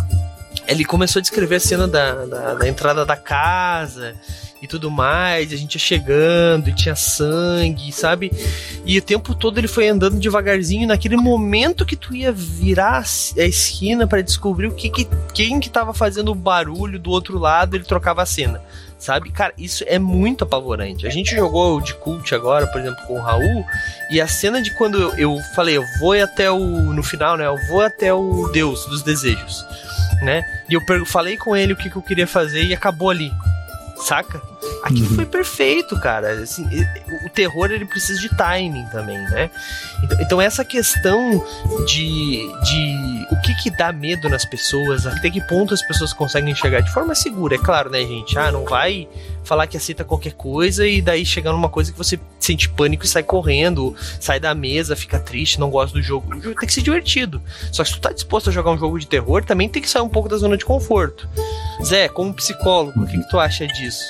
Ele 0.67 0.85
começou 0.85 1.19
a 1.19 1.21
descrever 1.21 1.55
a 1.55 1.59
cena 1.59 1.87
da, 1.87 2.25
da, 2.25 2.53
da 2.55 2.67
entrada 2.67 3.05
da 3.05 3.17
casa 3.17 4.15
e 4.63 4.67
tudo 4.67 4.89
mais, 4.89 5.51
a 5.51 5.57
gente 5.57 5.73
ia 5.73 5.79
chegando 5.79 6.69
e 6.69 6.73
tinha 6.73 6.95
sangue, 6.95 7.91
sabe? 7.91 8.31
E 8.85 8.97
o 8.97 9.01
tempo 9.01 9.35
todo 9.35 9.57
ele 9.57 9.67
foi 9.67 9.89
andando 9.89 10.17
devagarzinho, 10.17 10.87
naquele 10.87 11.17
momento 11.17 11.85
que 11.85 11.97
tu 11.97 12.15
ia 12.15 12.31
virar 12.31 13.03
a 13.37 13.43
esquina 13.43 14.07
para 14.07 14.21
descobrir 14.21 14.67
o 14.67 14.71
que, 14.73 14.89
que 14.89 15.05
quem 15.33 15.59
que 15.59 15.69
tava 15.69 15.93
fazendo 15.93 16.31
o 16.31 16.35
barulho 16.35 16.97
do 16.97 17.11
outro 17.11 17.37
lado, 17.37 17.75
ele 17.75 17.83
trocava 17.83 18.21
a 18.21 18.25
cena. 18.25 18.61
Sabe? 18.97 19.31
Cara, 19.31 19.53
isso 19.57 19.83
é 19.85 19.99
muito 19.99 20.45
apavorante. 20.45 21.05
A 21.05 21.09
gente 21.09 21.35
jogou 21.35 21.81
de 21.81 21.93
cult 21.95 22.33
agora, 22.33 22.65
por 22.67 22.79
exemplo, 22.79 23.05
com 23.05 23.15
o 23.15 23.21
Raul, 23.21 23.65
e 24.09 24.21
a 24.21 24.27
cena 24.29 24.61
de 24.61 24.73
quando 24.77 24.97
eu, 24.97 25.13
eu 25.17 25.37
falei, 25.53 25.75
eu 25.75 25.83
vou 25.99 26.13
até 26.13 26.49
o. 26.49 26.57
No 26.57 27.03
final, 27.03 27.35
né? 27.35 27.45
Eu 27.45 27.57
vou 27.67 27.81
até 27.81 28.13
o 28.13 28.47
Deus 28.53 28.85
dos 28.85 29.03
desejos, 29.03 29.61
né? 30.21 30.41
E 30.69 30.73
eu 30.73 31.05
falei 31.05 31.35
com 31.35 31.53
ele 31.53 31.73
o 31.73 31.75
que, 31.75 31.89
que 31.89 31.97
eu 31.97 32.01
queria 32.01 32.25
fazer 32.25 32.63
e 32.63 32.73
acabou 32.73 33.09
ali 33.09 33.29
saca? 34.03 34.41
Aquilo 34.83 35.09
uhum. 35.09 35.15
foi 35.15 35.25
perfeito, 35.25 35.99
cara. 35.99 36.31
Assim, 36.33 36.65
o 37.25 37.29
terror 37.29 37.71
ele 37.71 37.85
precisa 37.85 38.19
de 38.19 38.29
timing 38.35 38.85
também, 38.91 39.17
né? 39.17 39.49
Então, 40.03 40.17
então, 40.21 40.41
essa 40.41 40.65
questão 40.65 41.43
de, 41.85 42.51
de 42.63 43.27
o 43.31 43.41
que 43.41 43.53
que 43.61 43.69
dá 43.69 43.91
medo 43.91 44.27
nas 44.27 44.43
pessoas, 44.43 45.05
até 45.05 45.29
que 45.29 45.39
ponto 45.41 45.73
as 45.73 45.81
pessoas 45.83 46.11
conseguem 46.11 46.55
chegar 46.55 46.81
de 46.81 46.91
forma 46.91 47.13
segura, 47.13 47.55
é 47.55 47.57
claro, 47.59 47.89
né, 47.89 47.99
gente? 47.99 48.37
Ah, 48.37 48.51
não 48.51 48.65
vai 48.65 49.07
falar 49.43 49.67
que 49.67 49.77
aceita 49.77 50.03
qualquer 50.03 50.33
coisa 50.33 50.87
e 50.87 51.01
daí 51.01 51.25
chegar 51.25 51.51
numa 51.51 51.69
coisa 51.69 51.91
que 51.91 51.97
você 51.97 52.19
sente 52.39 52.67
pânico 52.69 53.05
e 53.05 53.07
sai 53.07 53.23
correndo, 53.23 53.95
sai 54.19 54.39
da 54.39 54.55
mesa, 54.55 54.95
fica 54.95 55.19
triste, 55.19 55.59
não 55.59 55.69
gosta 55.69 55.97
do 55.97 56.01
jogo. 56.01 56.33
O 56.35 56.41
jogo 56.41 56.59
tem 56.59 56.67
que 56.67 56.73
ser 56.73 56.81
divertido. 56.81 57.41
Só 57.71 57.83
que 57.83 57.89
se 57.89 57.95
tu 57.95 58.01
tá 58.01 58.11
disposto 58.11 58.49
a 58.49 58.53
jogar 58.53 58.71
um 58.71 58.77
jogo 58.77 58.97
de 58.97 59.05
terror, 59.05 59.43
também 59.43 59.69
tem 59.69 59.81
que 59.81 59.89
sair 59.89 60.01
um 60.01 60.09
pouco 60.09 60.27
da 60.27 60.37
zona 60.37 60.57
de 60.57 60.65
conforto. 60.65 61.27
Zé, 61.83 62.07
como 62.09 62.33
psicólogo, 62.33 63.03
o 63.03 63.05
que, 63.05 63.19
que 63.19 63.29
tu 63.29 63.39
acha 63.39 63.67
disso? 63.67 64.03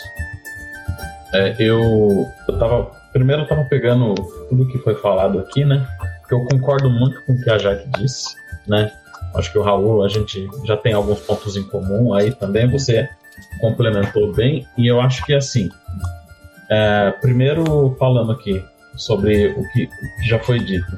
É, 1.34 1.56
eu, 1.60 2.28
eu 2.48 2.60
tava. 2.60 2.91
Primeiro 3.12 3.43
eu 3.43 3.48
tava 3.48 3.63
pegando 3.65 4.15
tudo 4.50 4.67
que 4.67 4.78
foi 4.80 4.96
falado 4.96 5.39
aqui, 5.39 5.65
né? 5.65 5.86
Eu 6.30 6.46
concordo 6.46 6.89
muito 6.89 7.22
com 7.26 7.34
o 7.34 7.41
que 7.41 7.50
a 7.50 7.58
Jaque 7.58 7.88
disse, 8.00 8.36
né? 8.67 8.91
Acho 9.36 9.52
que 9.52 9.58
o 9.58 9.63
Raul, 9.63 10.04
a 10.04 10.08
gente 10.08 10.48
já 10.65 10.78
tem 10.78 10.93
alguns 10.93 11.19
pontos 11.22 11.58
em 11.58 11.63
comum 11.63 12.13
aí 12.13 12.32
também. 12.32 12.69
Você 12.69 13.10
complementou 13.60 14.32
bem. 14.34 14.67
E 14.78 14.88
eu 14.88 15.02
acho 15.02 15.26
que 15.26 15.34
assim, 15.34 15.69
é, 16.69 17.12
primeiro 17.22 17.96
falando 18.00 18.32
aqui 18.32 18.63
sobre 18.96 19.48
o 19.48 19.72
que, 19.72 19.84
o 19.86 19.88
que 19.88 20.28
já 20.28 20.39
foi 20.39 20.60
dito. 20.60 20.98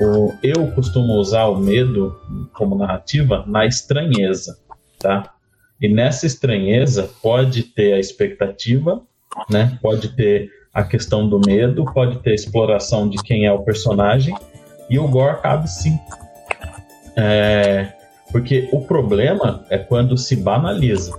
O, 0.00 0.32
eu 0.42 0.70
costumo 0.72 1.14
usar 1.14 1.46
o 1.46 1.56
medo 1.56 2.18
como 2.54 2.78
narrativa 2.78 3.44
na 3.46 3.66
estranheza, 3.66 4.58
tá? 4.98 5.34
E 5.80 5.88
nessa 5.88 6.26
estranheza 6.26 7.08
pode 7.22 7.62
ter 7.62 7.94
a 7.94 7.98
expectativa, 7.98 9.02
né? 9.48 9.78
Pode 9.82 10.08
ter 10.08 10.50
a 10.72 10.82
questão 10.82 11.28
do 11.28 11.40
medo, 11.44 11.84
pode 11.92 12.18
ter 12.20 12.30
a 12.30 12.34
exploração 12.34 13.08
de 13.08 13.22
quem 13.22 13.46
é 13.46 13.52
o 13.52 13.62
personagem, 13.62 14.34
e 14.88 14.98
o 14.98 15.08
gore 15.08 15.40
cabe 15.40 15.68
sim. 15.68 15.98
É, 17.16 17.92
porque 18.30 18.68
o 18.72 18.80
problema 18.82 19.64
é 19.68 19.78
quando 19.78 20.16
se 20.16 20.36
banaliza 20.36 21.12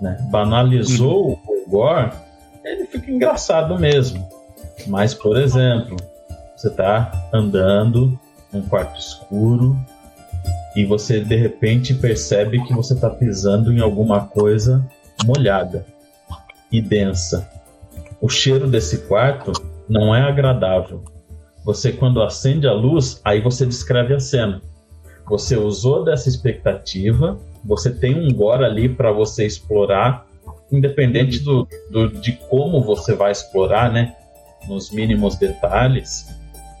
né? 0.00 0.16
Banalizou 0.30 1.28
uhum. 1.28 1.64
o 1.66 1.70
gore, 1.70 2.10
ele 2.64 2.86
fica 2.86 3.10
engraçado 3.10 3.78
mesmo. 3.78 4.26
Mas, 4.86 5.12
por 5.12 5.36
exemplo, 5.36 5.96
você 6.56 6.68
está 6.68 7.28
andando 7.32 8.18
num 8.52 8.62
quarto 8.62 8.98
escuro 8.98 9.76
e 10.74 10.84
você 10.84 11.20
de 11.20 11.36
repente 11.36 11.92
percebe 11.92 12.62
que 12.64 12.72
você 12.72 12.94
está 12.94 13.10
pisando 13.10 13.72
em 13.72 13.80
alguma 13.80 14.26
coisa 14.26 14.84
molhada 15.24 15.84
e 16.70 16.80
densa. 16.80 17.48
O 18.20 18.28
cheiro 18.28 18.68
desse 18.68 18.98
quarto 19.06 19.52
não 19.88 20.14
é 20.14 20.22
agradável. 20.22 21.02
Você, 21.64 21.92
quando 21.92 22.22
acende 22.22 22.66
a 22.66 22.72
luz, 22.72 23.20
aí 23.24 23.40
você 23.40 23.66
descreve 23.66 24.14
a 24.14 24.20
cena. 24.20 24.62
Você 25.26 25.56
usou 25.56 26.04
dessa 26.04 26.28
expectativa 26.28 27.38
você 27.64 27.90
tem 27.90 28.18
um 28.18 28.32
gore 28.32 28.64
ali 28.64 28.88
para 28.88 29.12
você 29.12 29.46
explorar, 29.46 30.26
independente 30.72 31.40
do, 31.40 31.68
do, 31.90 32.08
de 32.08 32.32
como 32.48 32.82
você 32.82 33.14
vai 33.14 33.32
explorar, 33.32 33.92
né? 33.92 34.14
Nos 34.68 34.90
mínimos 34.90 35.36
detalhes. 35.36 36.26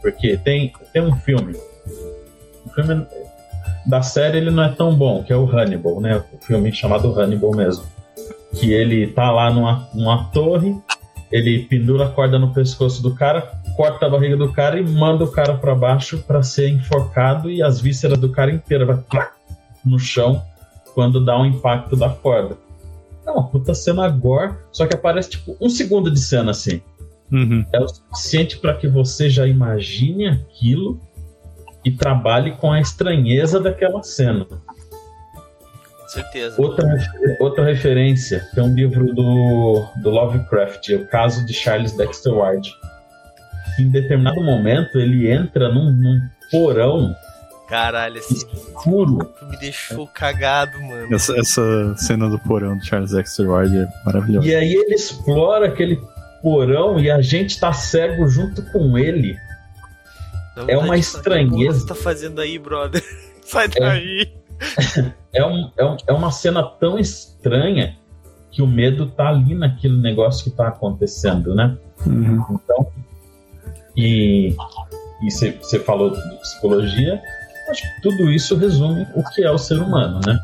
Porque 0.00 0.36
tem, 0.38 0.72
tem 0.92 1.02
um 1.02 1.14
filme. 1.16 1.54
O 2.64 2.70
filme 2.70 3.06
da 3.86 4.02
série 4.02 4.38
ele 4.38 4.50
não 4.50 4.62
é 4.62 4.70
tão 4.70 4.94
bom, 4.94 5.22
que 5.22 5.32
é 5.32 5.36
o 5.36 5.44
Hannibal, 5.44 6.00
né? 6.00 6.22
O 6.32 6.38
filme 6.44 6.72
chamado 6.72 7.12
Hannibal 7.18 7.54
mesmo. 7.54 7.84
Que 8.54 8.72
ele 8.72 9.06
tá 9.06 9.30
lá 9.30 9.50
numa, 9.50 9.88
numa 9.94 10.24
torre, 10.24 10.76
ele 11.30 11.60
pendura 11.60 12.06
a 12.06 12.08
corda 12.08 12.38
no 12.38 12.52
pescoço 12.52 13.02
do 13.02 13.14
cara, 13.14 13.42
corta 13.76 14.06
a 14.06 14.10
barriga 14.10 14.36
do 14.36 14.52
cara 14.52 14.80
e 14.80 14.86
manda 14.86 15.24
o 15.24 15.30
cara 15.30 15.54
para 15.54 15.74
baixo 15.74 16.18
para 16.26 16.42
ser 16.42 16.68
enforcado 16.68 17.50
e 17.50 17.62
as 17.62 17.80
vísceras 17.80 18.18
do 18.18 18.30
cara 18.30 18.50
inteira 18.50 18.84
vai 18.84 19.28
no 19.84 19.98
chão 19.98 20.42
quando 20.94 21.24
dá 21.24 21.38
um 21.38 21.46
impacto 21.46 21.96
da 21.96 22.08
corda. 22.08 22.56
É 23.26 23.30
uma 23.30 23.46
puta 23.46 23.74
cena 23.74 24.08
gore, 24.08 24.54
só 24.72 24.86
que 24.86 24.94
aparece 24.94 25.30
tipo 25.30 25.56
um 25.60 25.68
segundo 25.68 26.10
de 26.10 26.18
cena 26.18 26.50
assim. 26.50 26.82
Uhum. 27.30 27.64
É 27.72 27.80
o 27.80 27.86
suficiente 27.86 28.58
para 28.58 28.74
que 28.74 28.88
você 28.88 29.30
já 29.30 29.46
imagine 29.46 30.26
aquilo 30.26 31.00
e 31.84 31.90
trabalhe 31.90 32.52
com 32.52 32.72
a 32.72 32.80
estranheza 32.80 33.60
daquela 33.60 34.02
cena. 34.02 34.46
Certeza. 36.12 36.60
Outra, 36.60 36.84
outra 37.38 37.64
referência, 37.64 38.44
que 38.52 38.58
é 38.58 38.62
um 38.62 38.74
livro 38.74 39.14
do, 39.14 39.86
do 40.02 40.10
Lovecraft, 40.10 40.90
é 40.90 40.96
o 40.96 41.06
caso 41.06 41.46
de 41.46 41.52
Charles 41.52 41.92
Dexter 41.92 42.34
Ward. 42.34 42.68
Em 43.78 43.88
determinado 43.88 44.42
momento, 44.42 44.98
ele 44.98 45.30
entra 45.30 45.68
num, 45.72 45.92
num 45.92 46.20
porão 46.50 47.14
Caralho, 47.70 48.18
esse 48.18 48.34
escuro. 48.34 49.32
Me 49.48 49.56
deixou 49.56 50.04
cagado, 50.04 50.76
mano. 50.82 51.14
Essa, 51.14 51.38
essa 51.38 51.94
cena 51.96 52.28
do 52.28 52.36
porão 52.40 52.76
do 52.76 52.84
Charles 52.84 53.12
Dexter 53.12 53.48
Ward 53.48 53.78
é 53.78 53.86
maravilhosa. 54.04 54.48
E 54.48 54.52
aí 54.52 54.74
ele 54.74 54.94
explora 54.96 55.68
aquele 55.68 56.02
porão 56.42 56.98
e 56.98 57.08
a 57.08 57.22
gente 57.22 57.60
tá 57.60 57.72
cego 57.72 58.26
junto 58.26 58.60
com 58.72 58.98
ele. 58.98 59.38
é 60.66 60.76
uma 60.76 60.98
estranheza. 60.98 61.54
O 61.54 61.58
que 61.58 61.80
você 61.80 61.86
tá 61.86 61.94
fazendo 61.94 62.40
aí, 62.40 62.58
brother? 62.58 63.00
Sai 63.46 63.66
é. 63.66 63.68
daí. 63.68 64.22
É, 64.22 64.39
é, 65.32 65.44
um, 65.44 65.70
é, 65.76 65.84
um, 65.84 65.96
é 66.06 66.12
uma 66.12 66.30
cena 66.30 66.62
tão 66.62 66.98
estranha 66.98 67.96
que 68.50 68.62
o 68.62 68.66
medo 68.66 69.06
tá 69.06 69.28
ali 69.28 69.54
naquele 69.54 69.96
negócio 69.96 70.44
que 70.44 70.50
tá 70.50 70.68
acontecendo, 70.68 71.54
né? 71.54 71.76
Uhum. 72.06 72.44
Então, 72.50 72.86
e 73.96 74.56
você 75.22 75.78
falou 75.78 76.10
de 76.10 76.20
psicologia, 76.38 77.20
Acho 77.70 77.82
que 77.82 78.02
tudo 78.02 78.30
isso 78.30 78.56
resume 78.56 79.06
o 79.14 79.22
que 79.30 79.44
é 79.44 79.50
o 79.50 79.58
ser 79.58 79.78
humano, 79.78 80.20
né? 80.26 80.38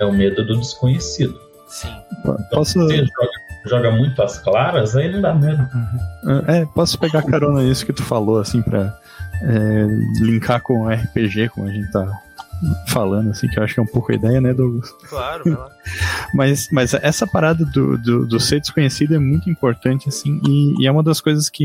É 0.00 0.04
o 0.04 0.12
medo 0.12 0.46
do 0.46 0.56
desconhecido. 0.58 1.38
Sim. 1.66 1.88
Então, 2.20 2.36
posso... 2.52 2.78
você 2.78 2.98
joga, 2.98 3.30
joga 3.66 3.90
muito 3.90 4.22
às 4.22 4.38
claras, 4.38 4.96
aí 4.96 5.10
não 5.10 5.20
dá 5.20 5.34
medo. 5.34 5.68
Uhum. 5.74 6.42
É, 6.46 6.64
posso 6.66 6.98
pegar 6.98 7.22
carona 7.22 7.62
nisso 7.62 7.84
que 7.84 7.92
tu 7.92 8.04
falou, 8.04 8.38
assim, 8.38 8.62
pra 8.62 8.96
é, 9.42 9.86
linkar 10.20 10.62
com 10.62 10.88
RPG, 10.88 11.48
como 11.50 11.66
a 11.66 11.72
gente 11.72 11.90
tá 11.90 12.06
falando, 12.88 13.30
assim, 13.30 13.48
que 13.48 13.58
eu 13.58 13.62
acho 13.62 13.74
que 13.74 13.80
é 13.80 13.82
um 13.82 13.86
pouco 13.86 14.12
a 14.12 14.14
ideia, 14.14 14.40
né, 14.40 14.52
Douglas? 14.52 14.90
Claro, 15.08 15.44
claro. 15.44 15.72
mas, 16.34 16.68
mas 16.72 16.94
essa 16.94 17.26
parada 17.26 17.64
do, 17.64 17.98
do, 17.98 18.26
do, 18.26 18.40
ser 18.40 18.60
desconhecido 18.60 19.14
é 19.14 19.18
muito 19.18 19.48
importante, 19.50 20.08
assim, 20.08 20.40
e, 20.46 20.82
e, 20.82 20.86
é 20.86 20.92
uma 20.92 21.02
das 21.02 21.20
coisas 21.20 21.48
que, 21.48 21.64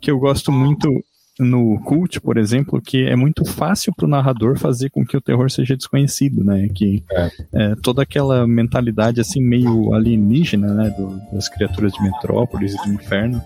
que 0.00 0.10
eu 0.10 0.18
gosto 0.18 0.50
muito 0.52 1.04
no 1.38 1.80
Cult, 1.80 2.20
por 2.20 2.36
exemplo, 2.36 2.80
que 2.80 3.04
é 3.04 3.16
muito 3.16 3.44
fácil 3.44 3.92
para 3.96 4.06
o 4.06 4.08
narrador 4.08 4.58
fazer 4.58 4.90
com 4.90 5.04
que 5.04 5.16
o 5.16 5.20
terror 5.20 5.50
seja 5.50 5.76
desconhecido, 5.76 6.44
né? 6.44 6.68
Que 6.68 7.02
é. 7.10 7.30
É, 7.54 7.74
toda 7.82 8.02
aquela 8.02 8.46
mentalidade 8.46 9.18
assim 9.18 9.42
meio 9.42 9.94
alienígena, 9.94 10.74
né? 10.74 10.90
Do, 10.90 11.18
das 11.32 11.48
criaturas 11.48 11.92
de 11.92 12.02
Metrópolis 12.02 12.74
e 12.74 12.76
do 12.84 12.92
Inferno 12.92 13.42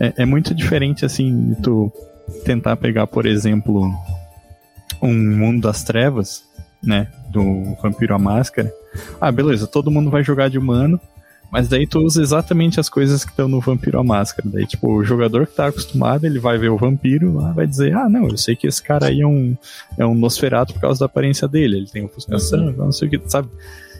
é, 0.00 0.14
é, 0.18 0.24
muito 0.24 0.54
diferente 0.54 1.04
assim 1.04 1.50
de 1.50 1.62
tu 1.62 1.92
tentar 2.44 2.76
pegar, 2.76 3.06
por 3.06 3.26
exemplo, 3.26 3.92
um 5.06 5.36
mundo 5.36 5.62
das 5.62 5.82
trevas, 5.82 6.44
né? 6.82 7.08
Do 7.30 7.76
Vampiro 7.82 8.14
à 8.14 8.18
Máscara. 8.18 8.72
Ah, 9.20 9.32
beleza, 9.32 9.66
todo 9.66 9.90
mundo 9.90 10.10
vai 10.10 10.22
jogar 10.22 10.48
de 10.48 10.58
humano 10.58 11.00
mas 11.54 11.68
daí 11.68 11.86
tu 11.86 12.00
usa 12.00 12.20
exatamente 12.20 12.80
as 12.80 12.88
coisas 12.88 13.24
que 13.24 13.30
estão 13.30 13.46
no 13.46 13.60
Vampiro 13.60 13.96
à 14.00 14.02
Máscara. 14.02 14.48
Daí, 14.50 14.66
tipo, 14.66 14.92
o 14.92 15.04
jogador 15.04 15.46
que 15.46 15.54
tá 15.54 15.68
acostumado, 15.68 16.24
ele 16.24 16.40
vai 16.40 16.58
ver 16.58 16.68
o 16.68 16.76
vampiro 16.76 17.32
lá, 17.32 17.52
vai 17.52 17.64
dizer, 17.64 17.94
ah, 17.94 18.08
não, 18.08 18.28
eu 18.28 18.36
sei 18.36 18.56
que 18.56 18.66
esse 18.66 18.82
cara 18.82 19.06
aí 19.06 19.20
é 19.20 19.26
um, 19.26 19.56
é 19.96 20.04
um 20.04 20.16
Nosferatu 20.16 20.74
por 20.74 20.80
causa 20.80 20.98
da 20.98 21.06
aparência 21.06 21.46
dele, 21.46 21.76
ele 21.76 21.86
tem 21.86 22.04
ofuscação, 22.04 22.66
uhum. 22.66 22.72
não 22.72 22.90
sei 22.90 23.06
o 23.06 23.10
que, 23.12 23.20
sabe? 23.30 23.48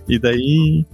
E 0.09 0.19
daí 0.19 0.85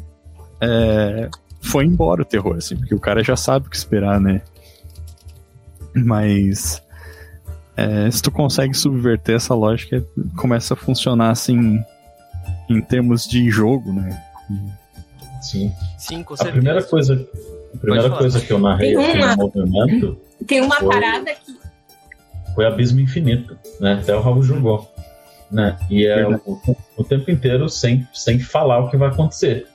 é, 0.61 1.31
foi 1.63 1.87
embora 1.87 2.21
o 2.21 2.27
terror, 2.27 2.57
assim, 2.57 2.77
porque 2.77 2.95
o 2.95 3.01
cara 3.01 3.25
já 3.25 3.37
sabe 3.37 3.67
o 3.67 3.71
que 3.71 3.77
esperar, 3.77 4.21
né? 4.21 4.43
Mas 5.95 6.83
é, 8.07 8.11
se 8.11 8.23
tu 8.23 8.31
consegue 8.31 8.75
subverter 8.75 9.37
essa 9.37 9.55
lógica, 9.55 10.05
começa 10.37 10.75
a 10.75 10.77
funcionar 10.77 11.31
assim 11.31 11.83
em 12.69 12.81
termos 12.81 13.25
de 13.27 13.51
jogo, 13.51 13.93
né? 13.93 14.23
Sim. 15.43 15.73
Sim, 15.99 16.23
com 16.23 16.35
A 16.35 16.37
certeza. 16.37 16.53
primeira 16.59 16.83
coisa, 16.83 17.29
a 17.75 17.79
primeira 17.79 18.11
coisa 18.11 18.41
que 18.41 18.53
eu 18.53 18.59
narrei 18.59 18.95
Tem 18.95 19.05
aqui 19.07 19.19
uma- 19.19 19.37
no 19.37 19.43
movimento 19.43 20.21
Tem 20.47 20.61
uma 20.61 20.77
Foi. 20.77 20.89
parada 20.89 21.35
que. 21.35 21.59
foi 22.55 22.67
Abismo 22.67 23.01
Infinito, 23.01 23.57
né? 23.81 23.95
Até 24.03 24.15
o 24.15 24.21
Raul 24.21 24.43
jogou. 24.43 24.91
Né? 25.51 25.77
E 25.91 26.07
é 26.07 26.27
o, 26.29 26.41
o 26.97 27.03
tempo 27.05 27.29
inteiro 27.31 27.69
sem, 27.69 28.07
sem 28.15 28.39
falar 28.39 28.79
o 28.79 28.89
que 28.91 28.97
vai 28.97 29.09
acontecer. 29.09 29.67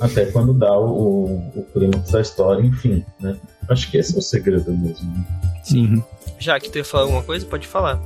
Até 0.00 0.24
quando 0.26 0.54
dá 0.54 0.72
o, 0.78 0.86
o, 1.26 1.52
o 1.60 1.62
clímax 1.72 2.10
da 2.10 2.20
história, 2.22 2.64
enfim. 2.64 3.04
Né? 3.20 3.36
Acho 3.68 3.90
que 3.90 3.96
esse 3.96 4.14
é 4.14 4.18
o 4.18 4.22
segredo 4.22 4.72
mesmo. 4.72 5.10
né? 5.12 5.24
Uhum. 5.72 6.02
Já 6.38 6.58
que 6.58 6.68
tu 6.68 6.78
ia 6.78 6.84
falar 6.84 7.04
alguma 7.04 7.22
coisa, 7.22 7.46
pode 7.46 7.66
falar. 7.66 8.00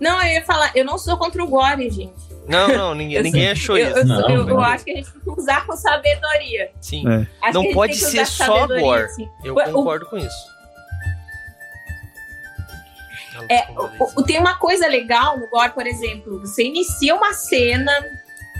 Não, 0.00 0.20
eu 0.22 0.28
ia 0.34 0.44
falar, 0.44 0.70
eu 0.76 0.84
não 0.84 0.96
sou 0.98 1.16
contra 1.16 1.42
o 1.42 1.46
Gore, 1.48 1.90
gente. 1.90 2.12
Não, 2.46 2.68
não, 2.68 2.94
ninguém, 2.94 3.22
ninguém 3.22 3.42
sou- 3.44 3.52
achou 3.52 3.78
eu, 3.78 3.88
isso. 3.88 3.98
eu, 3.98 4.04
Não, 4.06 4.30
eu- 4.30 4.48
eu 4.48 4.60
acho 4.60 4.84
que 4.84 4.92
a 4.92 4.96
gente 4.96 5.10
tem 5.12 5.20
que 5.20 5.30
usar 5.40 5.66
com 5.66 5.76
sabedoria. 5.76 6.70
Sim, 6.80 7.04
É. 7.42 7.52
Não 7.52 7.72
pode 7.72 7.94
ser 7.96 8.24
só 8.26 8.66
Gore. 8.66 9.02
assim. 9.04 9.28
eu 9.44 9.54
O- 9.54 9.58
o- 9.60 9.72
concordo 9.72 10.06
com 10.06 10.16
isso. 10.16 10.58
É, 13.48 13.66
o- 14.16 14.22
tem 14.22 14.38
uma 14.38 14.56
coisa 14.56 14.86
legal 14.88 15.38
no 15.38 15.48
Gore, 15.48 15.72
por 15.72 15.86
exemplo, 15.86 16.40
você 16.40 16.64
inicia 16.64 17.14
uma 17.14 17.32
cena 17.32 17.92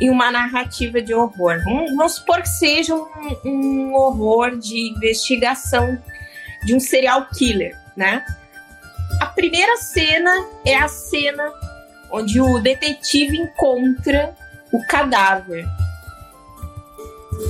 em 0.00 0.10
uma 0.10 0.30
narrativa 0.30 1.00
de 1.02 1.12
horror. 1.14 1.60
Vamos, 1.64 1.90
vamos 1.96 2.14
supor 2.14 2.40
que 2.42 2.48
seja 2.48 2.94
um, 2.94 3.08
um 3.44 3.94
horror 3.94 4.56
de 4.56 4.90
investigação 4.92 5.98
de 6.64 6.74
um 6.74 6.80
serial 6.80 7.26
killer, 7.36 7.76
né? 7.96 8.24
A 9.20 9.26
primeira 9.26 9.76
cena 9.78 10.30
é 10.64 10.76
a 10.76 10.88
cena 10.88 11.52
onde 12.10 12.40
o 12.40 12.58
detetive 12.60 13.36
encontra 13.36 14.34
o 14.72 14.84
cadáver. 14.86 15.66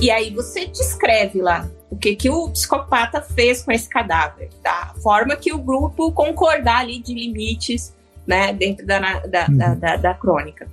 E 0.01 0.09
aí 0.11 0.29
você 0.33 0.65
descreve 0.65 1.41
lá 1.41 1.67
o 1.89 1.97
que, 1.97 2.15
que 2.15 2.29
o 2.29 2.49
psicopata 2.51 3.21
fez 3.21 3.63
com 3.63 3.71
esse 3.71 3.89
cadáver, 3.89 4.49
da 4.61 4.93
forma 5.01 5.35
que 5.35 5.51
o 5.51 5.57
grupo 5.57 6.11
concordar 6.11 6.81
ali 6.81 6.99
de 6.99 7.13
limites, 7.13 7.93
né, 8.27 8.53
dentro 8.53 8.85
da, 8.85 8.99
na- 8.99 9.19
da, 9.21 9.47
Uhum. 9.47 9.57
da, 9.57 9.73
da, 9.75 9.95
da 9.97 10.13
crônica. 10.13 10.67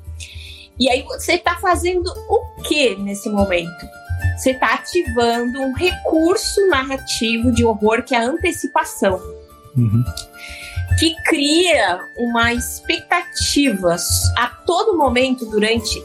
E 0.79 0.91
aí 0.91 1.03
você 1.03 1.35
está 1.35 1.57
fazendo 1.57 2.07
o 2.29 2.63
que 2.63 2.95
nesse 2.97 3.29
momento? 3.29 3.87
Você 4.37 4.51
está 4.51 4.75
ativando 4.75 5.61
um 5.61 5.73
recurso 5.75 6.67
narrativo 6.69 7.51
de 7.53 7.65
horror 7.65 8.03
que 8.03 8.15
é 8.15 8.19
a 8.19 8.27
antecipação 8.27 9.21
Uhum. 9.77 10.03
que 10.99 11.15
cria 11.25 12.01
uma 12.17 12.55
expectativa 12.55 13.95
a 14.39 14.47
todo 14.47 14.97
momento, 14.97 15.45
durante 15.45 16.03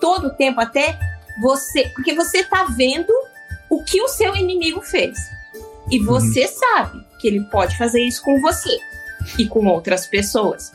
todo 0.00 0.28
o 0.28 0.30
tempo, 0.30 0.58
até 0.58 0.98
você. 1.42 1.90
Porque 1.94 2.14
você 2.14 2.42
tá 2.44 2.64
vendo 2.64 3.12
o 3.68 3.84
que 3.84 4.00
o 4.00 4.08
seu 4.08 4.34
inimigo 4.34 4.80
fez. 4.80 5.18
E 5.90 5.98
você 5.98 6.46
sabe 6.46 7.04
que 7.20 7.28
ele 7.28 7.42
pode 7.50 7.76
fazer 7.76 8.02
isso 8.02 8.22
com 8.22 8.40
você 8.40 8.78
e 9.38 9.46
com 9.46 9.66
outras 9.66 10.06
pessoas. 10.06 10.72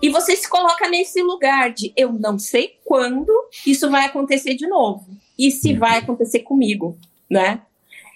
E 0.00 0.10
você 0.10 0.36
se 0.36 0.48
coloca 0.48 0.88
nesse 0.88 1.22
lugar 1.22 1.72
de 1.72 1.92
eu 1.96 2.12
não 2.12 2.38
sei 2.38 2.78
quando 2.84 3.32
isso 3.66 3.90
vai 3.90 4.04
acontecer 4.06 4.54
de 4.54 4.66
novo. 4.66 5.06
E 5.38 5.50
se 5.50 5.74
vai 5.74 5.98
acontecer 5.98 6.40
comigo, 6.40 6.98
né? 7.28 7.60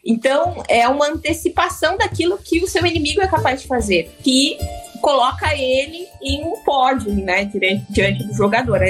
Então, 0.05 0.63
é 0.69 0.89
uma 0.89 1.09
antecipação 1.09 1.97
daquilo 1.97 2.39
que 2.39 2.63
o 2.63 2.67
seu 2.67 2.85
inimigo 2.87 3.21
é 3.21 3.27
capaz 3.27 3.61
de 3.63 3.69
fazer, 3.69 4.11
que 4.23 4.57
coloca 5.01 5.55
ele 5.55 6.07
em 6.23 6.45
um 6.45 6.63
pódio, 6.65 7.13
né, 7.13 7.45
diante, 7.91 8.25
do 8.25 8.35
jogador. 8.35 8.81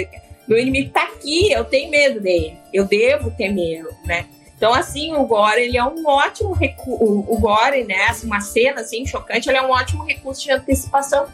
Meu 0.46 0.59
inimigo 0.59 0.90
tá 0.90 1.03
aqui, 1.05 1.50
eu 1.50 1.64
tenho 1.64 1.90
medo 1.90 2.20
dele, 2.20 2.57
eu 2.72 2.85
devo 2.85 3.31
ter 3.33 3.48
medo, 3.48 3.88
né? 4.05 4.26
Então, 4.57 4.74
assim, 4.74 5.14
o 5.14 5.24
Gore, 5.24 5.62
ele 5.62 5.79
é 5.79 5.85
um 5.85 6.07
ótimo 6.07 6.53
recurso, 6.53 7.03
o 7.03 7.38
Gore, 7.38 7.83
né, 7.85 8.07
assim, 8.09 8.26
uma 8.26 8.40
cena, 8.40 8.83
assim, 8.83 9.07
chocante, 9.07 9.48
ele 9.48 9.59
é 9.59 9.62
um 9.62 9.70
ótimo 9.70 10.05
recurso 10.05 10.42
de 10.42 10.53
antecipação 10.53 11.26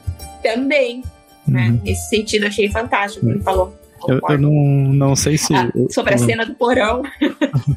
também, 0.43 1.03
né? 1.47 1.69
Uhum. 1.71 1.81
Nesse 1.85 2.09
sentido, 2.09 2.47
achei 2.47 2.69
fantástico 2.71 3.25
o 3.25 3.29
que 3.29 3.35
ele 3.37 3.43
falou. 3.45 3.75
Eu, 4.09 4.21
eu 4.29 4.39
não, 4.39 4.53
não 4.93 5.17
sei 5.17 5.37
se. 5.39 5.55
Ah, 5.55 5.71
eu- 5.75 5.91
sobre 5.91 6.15
a 6.15 6.17
eu- 6.19 6.25
cena 6.25 6.45
do 6.47 6.55
porão. 6.55 7.03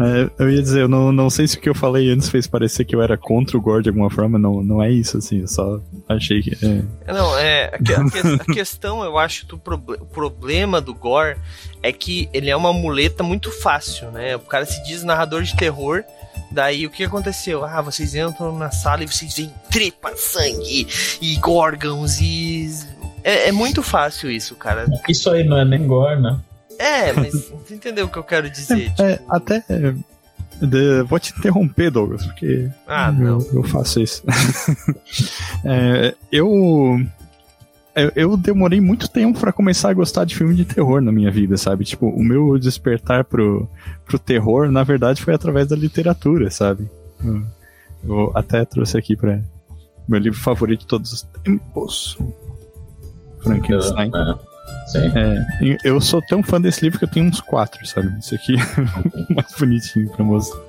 É, 0.00 0.30
eu 0.38 0.48
ia 0.48 0.62
dizer, 0.62 0.82
eu 0.82 0.88
não, 0.88 1.10
não 1.10 1.28
sei 1.28 1.48
se 1.48 1.56
o 1.56 1.60
que 1.60 1.68
eu 1.68 1.74
falei 1.74 2.08
antes 2.08 2.28
fez 2.28 2.46
parecer 2.46 2.84
que 2.84 2.94
eu 2.94 3.02
era 3.02 3.16
contra 3.18 3.58
o 3.58 3.60
Gore 3.60 3.82
de 3.82 3.88
alguma 3.88 4.08
forma, 4.08 4.38
não, 4.38 4.62
não 4.62 4.80
é 4.80 4.88
isso, 4.92 5.18
assim, 5.18 5.40
eu 5.40 5.48
só 5.48 5.80
achei 6.08 6.40
que. 6.40 6.52
é, 6.64 7.12
Não, 7.12 7.36
é. 7.36 7.64
A, 7.74 7.78
que- 7.82 7.92
a 7.94 8.04
que- 8.08 8.42
a 8.50 8.54
questão, 8.54 9.02
eu 9.02 9.18
acho, 9.18 9.44
do 9.46 9.58
proble- 9.58 9.98
o 10.00 10.04
problema 10.06 10.80
do 10.80 10.94
Gore 10.94 11.36
é 11.82 11.90
que 11.90 12.28
ele 12.32 12.48
é 12.48 12.54
uma 12.54 12.72
muleta 12.72 13.24
muito 13.24 13.50
fácil, 13.50 14.12
né? 14.12 14.36
O 14.36 14.40
cara 14.40 14.64
se 14.66 14.80
diz 14.84 15.02
narrador 15.02 15.42
de 15.42 15.56
terror. 15.56 16.04
Daí 16.50 16.86
o 16.86 16.90
que 16.90 17.04
aconteceu? 17.04 17.64
Ah, 17.64 17.82
vocês 17.82 18.14
entram 18.14 18.56
na 18.56 18.70
sala 18.70 19.02
e 19.02 19.06
vocês 19.06 19.34
veem 19.34 19.52
tripa, 19.70 20.12
sangue 20.16 20.86
e 21.20 21.38
órgãos 21.46 22.20
e. 22.20 22.70
É, 23.22 23.48
é 23.48 23.52
muito 23.52 23.82
fácil 23.82 24.30
isso, 24.30 24.54
cara. 24.56 24.86
Isso 25.08 25.30
aí 25.30 25.44
não 25.44 25.58
é 25.58 25.64
nem 25.64 25.86
gore, 25.86 26.20
né? 26.20 26.38
É, 26.78 27.12
mas 27.12 27.32
você 27.50 27.74
entendeu 27.74 28.06
o 28.06 28.08
que 28.08 28.16
eu 28.18 28.24
quero 28.24 28.48
dizer? 28.48 28.92
É, 28.98 29.16
tipo- 29.16 29.34
até. 29.34 29.64
é, 29.68 29.94
de- 30.64 31.02
vou 31.02 31.18
te 31.18 31.32
interromper, 31.38 31.90
Douglas, 31.90 32.24
porque 32.24 32.68
Ah, 32.86 33.08
eu, 33.16 33.24
não. 33.24 33.46
eu 33.52 33.62
faço 33.64 34.00
isso. 34.00 34.22
É, 35.64 36.14
eu, 36.30 37.00
eu. 38.02 38.12
Eu 38.14 38.36
demorei 38.36 38.80
muito 38.80 39.08
tempo 39.08 39.38
pra 39.38 39.52
começar 39.52 39.90
a 39.90 39.94
gostar 39.94 40.24
de 40.24 40.36
filme 40.36 40.54
de 40.54 40.64
terror 40.64 41.00
na 41.00 41.12
minha 41.12 41.30
vida, 41.30 41.56
sabe? 41.56 41.84
Tipo, 41.84 42.08
o 42.08 42.22
meu 42.22 42.58
despertar 42.58 43.24
pro, 43.24 43.68
pro 44.04 44.18
terror, 44.18 44.70
na 44.70 44.82
verdade, 44.82 45.22
foi 45.22 45.34
através 45.34 45.68
da 45.68 45.76
literatura, 45.76 46.50
sabe? 46.50 46.88
Eu, 47.24 47.42
eu 48.04 48.32
até 48.34 48.64
trouxe 48.64 48.96
aqui 48.96 49.16
pra. 49.16 49.40
Meu 50.08 50.18
livro 50.18 50.38
favorito 50.38 50.80
de 50.80 50.86
todos 50.86 51.12
os 51.12 51.22
tempos. 51.44 52.18
Frankenstein. 53.42 54.10
É, 54.14 54.34
sim. 54.86 55.12
É, 55.14 55.76
eu 55.84 56.00
sou 56.00 56.22
tão 56.22 56.42
fã 56.42 56.60
desse 56.60 56.82
livro 56.82 56.98
que 56.98 57.04
eu 57.04 57.10
tenho 57.10 57.26
uns 57.26 57.40
quatro, 57.40 57.86
sabe? 57.86 58.18
Isso 58.18 58.34
aqui 58.34 58.56
é 58.56 59.32
mais 59.34 59.52
bonitinho 59.58 60.08
pra 60.10 60.24
mostrar. 60.24 60.60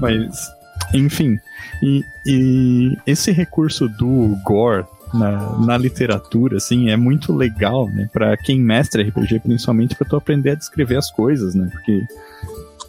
Mas, 0.00 0.48
enfim. 0.94 1.38
E, 1.82 2.02
e 2.26 2.96
esse 3.06 3.32
recurso 3.32 3.88
do 3.88 4.36
gore 4.44 4.84
na, 5.14 5.58
na 5.58 5.78
literatura, 5.78 6.56
assim, 6.56 6.90
é 6.90 6.96
muito 6.96 7.34
legal, 7.34 7.88
né? 7.88 8.08
Pra 8.12 8.36
quem 8.36 8.60
mestra 8.60 9.02
RPG, 9.02 9.40
principalmente 9.40 9.94
pra 9.94 10.08
tu 10.08 10.16
aprender 10.16 10.50
a 10.50 10.54
descrever 10.54 10.96
as 10.96 11.10
coisas, 11.10 11.54
né? 11.54 11.68
Porque 11.70 12.02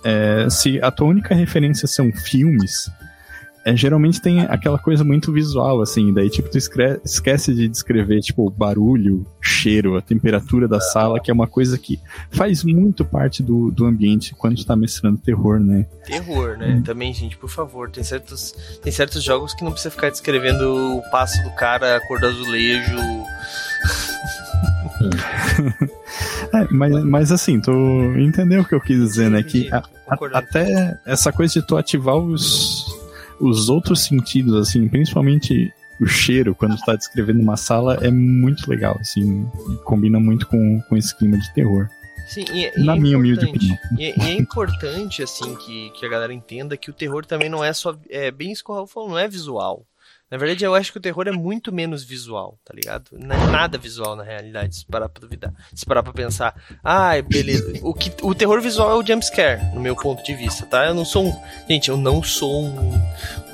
é, 0.03 0.49
se 0.49 0.81
a 0.81 0.91
tua 0.91 1.07
única 1.07 1.35
referência 1.35 1.87
são 1.87 2.11
filmes, 2.11 2.89
é, 3.65 3.75
geralmente 3.75 4.21
tem 4.21 4.41
aquela 4.41 4.79
coisa 4.79 5.03
muito 5.03 5.31
visual, 5.31 5.81
assim, 5.81 6.13
daí 6.13 6.29
tipo, 6.29 6.49
tu 6.49 6.57
esquece 6.57 7.53
de 7.53 7.67
descrever, 7.67 8.21
tipo, 8.21 8.49
barulho, 8.49 9.25
cheiro, 9.41 9.97
a 9.97 10.01
temperatura 10.01 10.67
da 10.67 10.79
sala, 10.79 11.19
que 11.19 11.29
é 11.29 11.33
uma 11.33 11.47
coisa 11.47 11.77
que 11.77 11.99
faz 12.31 12.63
muito 12.63 13.03
parte 13.03 13.43
do, 13.43 13.69
do 13.71 13.85
ambiente 13.85 14.33
quando 14.37 14.57
tu 14.57 14.65
tá 14.65 14.75
mestrando 14.75 15.17
terror, 15.17 15.59
né? 15.59 15.85
Terror, 16.05 16.57
né? 16.57 16.75
Hum. 16.75 16.83
Também, 16.83 17.13
gente, 17.13 17.37
por 17.37 17.49
favor, 17.49 17.89
tem 17.89 18.03
certos, 18.03 18.53
tem 18.81 18.91
certos 18.91 19.23
jogos 19.23 19.53
que 19.53 19.63
não 19.63 19.71
precisa 19.71 19.91
ficar 19.91 20.09
descrevendo 20.09 20.97
o 20.97 21.01
passo 21.11 21.41
do 21.43 21.51
cara, 21.51 21.97
a 21.97 22.07
cor 22.07 22.19
do 22.19 22.27
azulejo. 22.27 22.97
É, 26.53 26.67
mas, 26.71 27.03
mas 27.03 27.31
assim, 27.31 27.59
tu 27.61 27.71
entendeu 28.17 28.61
o 28.61 28.65
que 28.65 28.73
eu 28.73 28.81
quis 28.81 28.97
dizer, 28.97 29.29
né? 29.29 29.43
Que 29.43 29.71
a- 29.71 29.83
a- 30.07 30.17
até 30.39 30.99
essa 31.05 31.31
coisa 31.31 31.53
de 31.53 31.61
tu 31.65 31.77
ativar 31.77 32.15
os, 32.17 32.85
os 33.39 33.69
outros 33.69 34.01
sentidos, 34.03 34.55
assim, 34.55 34.87
principalmente 34.87 35.71
o 35.99 36.07
cheiro, 36.07 36.55
quando 36.55 36.77
tu 36.77 36.85
tá 36.85 36.95
descrevendo 36.95 37.41
uma 37.41 37.57
sala, 37.57 37.95
é 38.01 38.09
muito 38.09 38.69
legal, 38.69 38.97
assim, 38.99 39.45
combina 39.83 40.19
muito 40.19 40.47
com, 40.47 40.81
com 40.81 40.95
esse 40.95 41.15
clima 41.17 41.37
de 41.37 41.53
terror. 41.53 41.89
Sim, 42.27 42.45
e, 42.53 42.71
e 42.79 42.83
Na 42.83 42.95
é 42.95 42.99
minha 42.99 43.17
humilde 43.17 43.43
importante. 43.43 43.73
opinião. 43.73 43.99
E, 43.99 44.19
e 44.19 44.31
é 44.31 44.33
importante, 44.33 45.23
assim, 45.23 45.55
que, 45.55 45.89
que 45.91 46.05
a 46.05 46.09
galera 46.09 46.33
entenda 46.33 46.77
que 46.77 46.89
o 46.89 46.93
terror 46.93 47.25
também 47.25 47.49
não 47.49 47.63
é 47.63 47.73
só. 47.73 47.97
É 48.07 48.29
bem 48.29 48.51
isso 48.51 48.63
que 48.63 48.71
o 48.71 48.75
Raul 48.75 48.85
falou, 48.85 49.09
não 49.09 49.17
é 49.17 49.27
visual. 49.27 49.83
Na 50.29 50.37
verdade, 50.37 50.63
eu 50.63 50.75
acho 50.75 50.91
que 50.91 50.97
o 50.97 51.01
terror 51.01 51.27
é 51.27 51.31
muito 51.31 51.71
menos 51.71 52.03
visual, 52.03 52.59
tá 52.63 52.73
ligado? 52.73 53.11
Não 53.13 53.35
é 53.35 53.47
nada 53.47 53.77
visual 53.77 54.15
na 54.15 54.23
realidade, 54.23 54.75
se 54.75 54.85
parar 54.85 55.09
pra 55.09 55.21
duvidar. 55.21 55.53
Se 55.73 55.85
parar 55.85 56.03
pra 56.03 56.13
pensar, 56.13 56.55
ah, 56.83 57.19
beleza. 57.21 57.73
O, 57.81 57.93
que, 57.93 58.11
o 58.21 58.35
terror 58.35 58.61
visual 58.61 58.91
é 58.91 58.95
o 58.95 59.05
jumpscare, 59.05 59.73
no 59.73 59.81
meu 59.81 59.95
ponto 59.95 60.23
de 60.23 60.35
vista, 60.35 60.65
tá? 60.65 60.85
Eu 60.85 60.93
não 60.93 61.05
sou 61.05 61.25
um. 61.25 61.43
Gente, 61.67 61.89
eu 61.89 61.97
não 61.97 62.21
sou 62.21 62.63
um. 62.63 62.93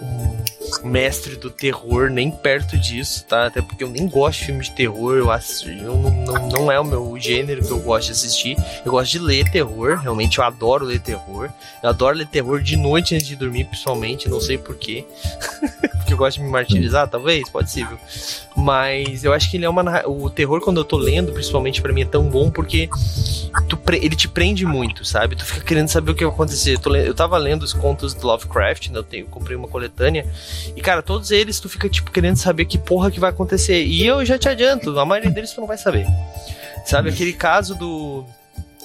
um 0.02 0.45
mestre 0.84 1.36
do 1.36 1.50
terror, 1.50 2.10
nem 2.10 2.32
perto 2.32 2.78
disso, 2.78 3.26
tá? 3.26 3.48
Até 3.48 3.62
porque 3.62 3.84
eu 3.84 3.90
nem 3.90 4.08
gosto 4.08 4.40
de 4.40 4.46
filme 4.46 4.64
de 4.64 4.72
terror, 4.72 5.18
eu 5.18 5.32
acho, 5.32 5.70
eu 5.70 5.96
não, 5.96 6.12
não, 6.26 6.50
não 6.50 6.72
é 6.72 6.80
o 6.80 6.84
meu 6.84 7.18
gênero 7.20 7.66
que 7.66 7.72
eu 7.72 7.80
gosto 7.80 8.08
de 8.08 8.12
assistir. 8.14 8.58
Eu 8.86 8.92
gosto 8.92 9.12
de 9.12 9.20
ler 9.20 9.50
terror, 9.52 9.98
realmente 9.98 10.38
eu 10.38 10.44
adoro 10.44 10.86
ler 10.86 11.00
terror. 11.00 11.50
Eu 11.82 11.90
adoro 11.90 12.18
ler 12.18 12.28
terror 12.28 12.62
de 12.62 12.76
noite 12.76 13.16
antes 13.16 13.28
de 13.28 13.36
dormir, 13.36 13.66
pessoalmente, 13.66 14.30
não 14.30 14.40
sei 14.40 14.58
porquê. 14.58 15.06
porque 16.06 16.14
eu 16.14 16.18
gosto 16.18 16.38
de 16.38 16.44
me 16.44 16.52
martirizar, 16.52 17.08
talvez, 17.08 17.50
pode 17.50 17.72
ser, 17.72 17.88
viu? 17.88 17.98
Mas 18.56 19.24
eu 19.24 19.34
acho 19.34 19.50
que 19.50 19.58
ele 19.58 19.66
é 19.66 19.70
uma. 19.70 20.08
O 20.08 20.30
terror, 20.30 20.62
quando 20.62 20.78
eu 20.78 20.86
tô 20.86 20.98
lendo, 20.98 21.32
principalmente 21.34 21.82
para 21.82 21.92
mim, 21.92 22.02
é 22.02 22.06
tão 22.06 22.30
bom 22.30 22.50
porque 22.50 22.88
tu, 23.68 23.80
ele 23.92 24.16
te 24.16 24.28
prende 24.28 24.66
muito, 24.66 25.04
sabe? 25.04 25.36
Tu 25.36 25.44
fica 25.44 25.62
querendo 25.62 25.90
saber 25.90 26.12
o 26.12 26.16
que 26.16 26.24
vai 26.24 26.34
acontecer. 26.34 26.80
Eu, 26.84 26.96
eu 26.96 27.14
tava 27.14 27.38
lendo 27.38 27.64
os 27.64 27.74
contos 27.74 28.14
do 28.14 28.28
Lovecraft, 28.28 28.90
né? 28.90 29.00
eu, 29.00 29.04
tenho, 29.04 29.26
eu 29.26 29.30
comprei 29.30 29.58
uma 29.58 29.68
coletânea, 29.68 30.26
e 30.76 30.82
cara, 30.82 31.02
todos 31.02 31.32
eles 31.32 31.60
tu 31.60 31.68
fica 31.68 31.90
tipo 31.90 32.12
querendo 32.12 32.38
saber 32.38 32.66
que 32.66 32.78
porra 32.78 33.12
que 33.12 33.20
vai 33.20 33.30
acontecer. 33.30 33.84
E 33.84 34.06
eu 34.06 34.26
já 34.26 34.38
te 34.38 34.48
adianto, 34.48 34.98
a 35.00 35.06
maioria 35.06 35.32
deles 35.32 35.52
tu 35.52 35.62
não 35.62 35.68
vai 35.68 35.78
saber. 35.78 36.06
Sabe, 36.86 37.10
aquele 37.10 37.34
caso 37.34 37.76
do. 37.76 38.26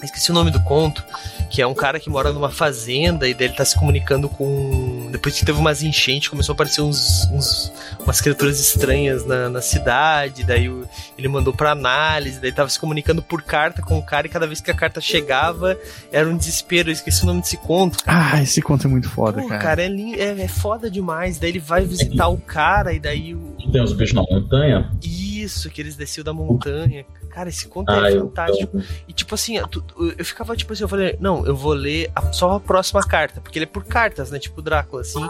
Esqueci 0.03 0.31
o 0.31 0.35
nome 0.35 0.51
do 0.51 0.63
conto, 0.65 1.05
que 1.51 1.61
é 1.61 1.67
um 1.67 1.75
cara 1.75 2.01
que 2.01 2.09
mora 2.09 2.33
numa 2.33 2.51
fazenda 2.51 3.29
e 3.29 3.35
daí 3.35 3.49
ele 3.49 3.55
tá 3.55 3.65
se 3.65 3.79
comunicando 3.79 4.29
com. 4.29 5.00
Depois 5.11 5.39
que 5.39 5.45
teve 5.45 5.59
umas 5.59 5.83
enchentes, 5.83 6.29
começou 6.29 6.53
a 6.53 6.55
aparecer 6.55 6.83
uns, 6.83 7.29
uns 7.31 7.73
umas 8.03 8.21
criaturas 8.21 8.59
estranhas 8.61 9.27
na, 9.27 9.49
na 9.49 9.61
cidade, 9.61 10.45
daí 10.45 10.69
o, 10.69 10.89
ele 11.19 11.29
mandou 11.29 11.53
pra 11.53 11.73
análise, 11.73 12.41
daí 12.41 12.53
tava 12.53 12.69
se 12.69 12.79
comunicando 12.79 13.23
por 13.23 13.43
carta 13.43 13.83
com 13.83 13.99
o 13.99 14.03
cara 14.03 14.27
e 14.27 14.31
cada 14.31 14.47
vez 14.47 14.61
que 14.61 14.71
a 14.71 14.75
carta 14.75 15.01
chegava 15.01 15.79
era 16.13 16.29
um 16.29 16.37
desespero. 16.37 16.89
Eu 16.89 16.93
esqueci 16.93 17.23
o 17.23 17.27
nome 17.27 17.41
desse 17.41 17.57
conto. 17.57 18.03
Cara. 18.05 18.37
Ah, 18.37 18.43
esse 18.43 18.63
conto 18.63 18.87
é 18.87 18.91
muito 18.91 19.09
foda, 19.09 19.43
Pô, 19.43 19.49
cara. 19.49 19.61
cara, 19.63 19.83
é, 19.83 19.87
é, 19.87 20.43
é, 20.43 20.49
foda 20.49 20.91
demais. 20.91 21.39
Daí 21.39 21.51
ele 21.51 21.59
vai 21.59 21.85
visitar 21.85 22.29
o 22.29 22.39
cara 22.39 22.93
e 22.93 23.01
daí 23.01 23.35
o. 23.35 23.57
Tem 23.71 23.83
os 23.83 23.93
bichos 23.93 24.15
na 24.15 24.23
montanha? 24.23 24.91
Isso, 25.03 25.71
que 25.71 25.81
eles 25.81 25.97
desciam 25.97 26.25
da 26.25 26.33
montanha. 26.33 27.05
Cara, 27.31 27.49
esse 27.49 27.69
conto 27.69 27.91
ah, 27.91 28.11
é 28.11 28.19
fantástico. 28.19 28.77
Eu... 28.77 28.85
E 29.09 29.13
tipo 29.13 29.35
assim, 29.35 29.57
eu, 29.57 30.25
ficava 30.25 30.57
tipo 30.57 30.73
assim, 30.73 30.83
eu 30.83 30.89
falei, 30.89 31.17
não, 31.21 31.47
eu 31.47 31.55
vou 31.55 31.73
ler 31.73 32.11
só 32.33 32.57
a 32.57 32.61
próxima 32.61 33.01
carta, 33.01 33.41
porque 33.41 33.59
ele 33.59 33.65
é 33.65 33.69
por 33.69 33.85
cartas, 33.85 34.31
né? 34.31 34.39
Tipo 34.39 34.61
Drácula, 34.61 35.03
assim. 35.03 35.25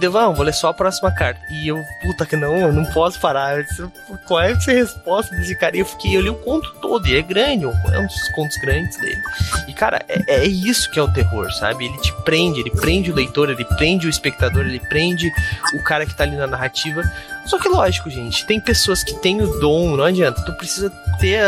Eu 0.00 0.10
vou, 0.10 0.34
vou 0.34 0.44
ler 0.44 0.54
só 0.54 0.68
a 0.68 0.74
próxima 0.74 1.14
carta. 1.14 1.40
E 1.50 1.68
eu, 1.68 1.78
puta 2.02 2.24
que 2.24 2.36
não, 2.36 2.56
eu 2.56 2.72
não 2.72 2.84
posso 2.92 3.20
parar. 3.20 3.62
Disse, 3.62 3.86
Qual 4.26 4.40
é 4.40 4.52
a 4.52 4.56
resposta 4.56 5.34
desse 5.36 5.54
cara? 5.58 5.76
E 5.76 5.80
eu 5.80 5.86
fiquei, 5.86 6.16
eu 6.16 6.20
li 6.20 6.30
o 6.30 6.34
conto 6.34 6.72
todo, 6.80 7.06
e 7.06 7.16
é 7.16 7.22
grande, 7.22 7.64
é 7.64 7.98
um 7.98 8.06
dos 8.06 8.28
contos 8.34 8.56
grandes 8.58 8.98
dele. 8.98 9.20
E 9.68 9.72
cara, 9.72 10.04
é, 10.08 10.42
é 10.42 10.44
isso 10.46 10.90
que 10.90 10.98
é 10.98 11.02
o 11.02 11.12
terror, 11.12 11.50
sabe? 11.52 11.86
Ele 11.86 11.98
te 11.98 12.12
prende, 12.22 12.60
ele 12.60 12.70
prende 12.70 13.10
o 13.10 13.14
leitor, 13.14 13.50
ele 13.50 13.64
prende 13.64 14.06
o 14.06 14.10
espectador, 14.10 14.64
ele 14.64 14.80
prende 14.80 15.30
o 15.74 15.82
cara 15.82 16.06
que 16.06 16.14
tá 16.14 16.24
ali 16.24 16.36
na 16.36 16.46
narrativa. 16.46 17.02
Só 17.48 17.58
que 17.58 17.68
lógico, 17.68 18.10
gente, 18.10 18.46
tem 18.46 18.60
pessoas 18.60 19.02
que 19.02 19.14
têm 19.14 19.40
o 19.40 19.58
dom, 19.58 19.96
não 19.96 20.04
adianta, 20.04 20.44
tu 20.44 20.52
precisa 20.52 20.90
ter 21.18 21.40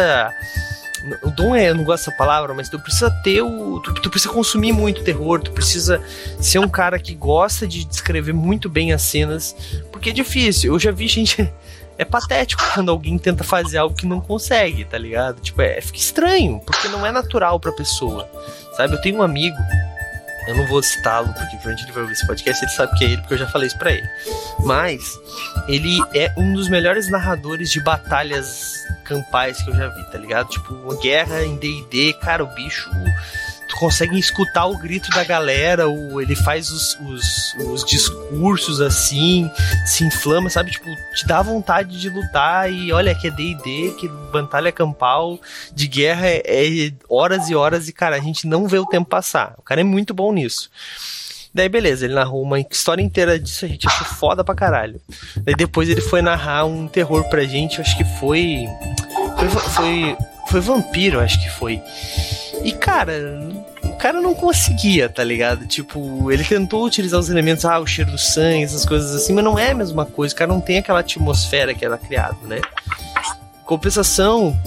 o 1.23 1.31
dom 1.31 1.55
é, 1.55 1.71
eu 1.71 1.75
não 1.75 1.85
gosto 1.85 2.07
dessa 2.07 2.17
palavra, 2.17 2.53
mas 2.55 2.69
tu 2.69 2.79
precisa 2.79 3.11
ter 3.23 3.43
o. 3.43 3.81
Tu, 3.81 3.95
tu, 3.95 4.11
precisa 4.11 4.33
consumir 4.33 4.73
muito 4.73 5.03
terror, 5.03 5.41
tu 5.41 5.51
precisa 5.53 6.03
ser 6.39 6.59
um 6.59 6.69
cara 6.69 6.99
que 6.99 7.15
gosta 7.15 7.67
de 7.67 7.85
descrever 7.85 8.33
muito 8.33 8.69
bem 8.69 8.93
as 8.93 9.03
cenas, 9.03 9.57
porque 9.91 10.11
é 10.11 10.13
difícil. 10.13 10.75
Eu 10.75 10.79
já 10.79 10.91
vi 10.91 11.09
gente. 11.09 11.51
É 11.99 12.05
patético 12.07 12.63
quando 12.73 12.91
alguém 12.91 13.19
tenta 13.19 13.45
fazer 13.45 13.77
algo 13.77 13.95
que 13.95 14.07
não 14.07 14.23
consegue, 14.23 14.87
tá 14.87 14.97
ligado? 14.97 15.39
Tipo, 15.43 15.61
é, 15.61 15.83
fica 15.83 15.99
estranho, 15.99 16.59
porque 16.65 16.89
não 16.89 17.05
é 17.05 17.13
natural 17.13 17.61
pra 17.61 17.73
pessoa. 17.73 18.27
Sabe? 18.75 18.95
Eu 18.95 19.01
tenho 19.03 19.19
um 19.19 19.23
amigo 19.23 19.59
eu 20.47 20.57
não 20.57 20.67
vou 20.67 20.83
citá-lo, 20.83 21.29
porque 21.29 21.57
provavelmente 21.57 21.85
ele 21.85 21.93
vai 21.93 22.03
ouvir 22.03 22.13
esse 22.15 22.27
podcast, 22.27 22.65
ele 22.65 22.73
sabe 22.73 22.99
que 22.99 23.05
é 23.05 23.09
ele, 23.11 23.21
porque 23.23 23.35
eu 23.35 23.39
já 23.39 23.47
falei 23.47 23.67
isso 23.67 23.79
pra 23.79 23.93
ele. 23.93 24.09
Mas, 24.61 25.19
ele 25.69 25.99
é 26.15 26.33
um 26.37 26.53
dos 26.55 26.69
melhores 26.69 27.11
narradores 27.11 27.71
de 27.71 27.81
batalhas 27.83 28.73
campais 29.05 29.63
que 29.63 29.71
eu 29.71 29.75
já 29.75 29.89
vi, 29.89 30.05
tá 30.11 30.19
ligado? 30.19 30.49
Tipo, 30.49 30.75
uma 30.75 30.97
guerra 30.97 31.45
em 31.45 31.57
D&D, 31.57 32.15
cara, 32.15 32.45
o 32.45 32.55
bicho 32.55 32.91
tu 33.81 33.87
consegue 33.87 34.19
escutar 34.19 34.67
o 34.67 34.77
grito 34.77 35.09
da 35.11 35.25
galera, 35.25 35.89
o, 35.89 36.21
ele 36.21 36.37
faz 36.37 36.71
os, 36.71 36.99
os, 37.01 37.55
os, 37.67 37.85
discursos 37.85 38.81
assim, 38.81 39.51
se 39.87 40.05
inflama, 40.05 40.51
sabe? 40.51 40.71
Tipo, 40.71 40.87
te 41.15 41.27
dá 41.27 41.41
vontade 41.41 41.99
de 41.99 42.11
lutar 42.11 42.71
e 42.71 42.93
olha, 42.93 43.15
que 43.15 43.29
é 43.29 43.31
D&D, 43.31 43.95
que 43.99 44.09
batalha 44.31 44.71
campal 44.71 45.41
de 45.73 45.87
guerra 45.87 46.29
é, 46.29 46.43
é 46.45 46.93
horas 47.09 47.49
e 47.49 47.55
horas 47.55 47.89
e, 47.89 47.93
cara, 47.93 48.17
a 48.17 48.21
gente 48.21 48.47
não 48.47 48.69
vê 48.69 48.79
o 48.79 48.87
tempo 48.87 49.09
passar. 49.09 49.55
O 49.57 49.63
cara 49.63 49.81
é 49.81 49.85
muito 49.85 50.13
bom 50.13 50.33
nisso. 50.33 50.71
Daí, 51.53 51.69
beleza, 51.69 52.05
ele 52.05 52.15
narrou 52.15 52.43
uma 52.43 52.61
história 52.61 53.03
inteira 53.03 53.39
disso, 53.39 53.65
a 53.65 53.69
gente 53.69 53.87
achou 53.87 54.07
foda 54.07 54.45
pra 54.45 54.55
caralho. 54.55 55.01
Daí 55.39 55.55
depois 55.55 55.89
ele 55.89 56.01
foi 56.01 56.23
narrar 56.23 56.65
um 56.65 56.87
terror 56.87 57.29
pra 57.29 57.43
gente, 57.45 57.81
acho 57.81 57.97
que 57.97 58.05
foi. 58.05 58.67
Foi. 59.37 59.49
Foi, 59.49 60.17
foi 60.49 60.61
vampiro, 60.61 61.19
acho 61.19 61.41
que 61.43 61.51
foi. 61.51 61.83
E, 62.63 62.73
cara, 62.73 63.15
cara 64.01 64.21
não 64.21 64.35
conseguia, 64.35 65.11
tá 65.11 65.23
ligado? 65.23 65.67
Tipo, 65.67 66.33
ele 66.33 66.43
tentou 66.43 66.87
utilizar 66.87 67.21
os 67.21 67.29
elementos, 67.29 67.67
ah, 67.67 67.79
o 67.79 67.87
cheiro 67.87 68.11
do 68.11 68.19
sangue, 68.19 68.65
essas 68.65 68.87
coisas 68.87 69.15
assim, 69.15 69.35
mas 69.35 69.45
não 69.45 69.59
é 69.59 69.73
a 69.73 69.75
mesma 69.75 70.07
coisa. 70.07 70.35
O 70.35 70.39
cara 70.39 70.51
não 70.51 70.61
tem 70.61 70.79
aquela 70.79 71.01
atmosfera 71.01 71.75
que 71.75 71.85
era 71.85 71.99
criado, 71.99 72.39
né? 72.47 72.63
Compensação, 73.65 74.59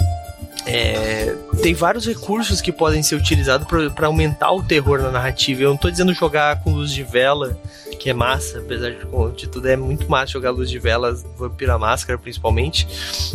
é, 0.66 1.36
tem 1.62 1.74
vários 1.74 2.06
recursos 2.06 2.62
que 2.62 2.72
podem 2.72 3.04
ser 3.04 3.16
utilizados 3.16 3.68
para 3.68 4.08
aumentar 4.08 4.52
o 4.52 4.64
terror 4.64 5.02
na 5.02 5.12
narrativa. 5.12 5.64
Eu 5.64 5.70
não 5.70 5.78
tô 5.78 5.90
dizendo 5.90 6.14
jogar 6.14 6.62
com 6.62 6.72
luz 6.72 6.92
de 6.92 7.04
vela, 7.04 7.58
que 8.00 8.10
é 8.10 8.14
massa, 8.14 8.60
apesar 8.60 8.92
de, 8.92 9.00
de 9.36 9.48
tudo, 9.48 9.68
é 9.68 9.76
muito 9.76 10.10
massa 10.10 10.34
jogar 10.34 10.52
luz 10.52 10.70
de 10.70 10.80
vela, 10.80 11.14
Vampira 11.38 11.78
Máscara 11.78 12.18
principalmente, 12.18 12.88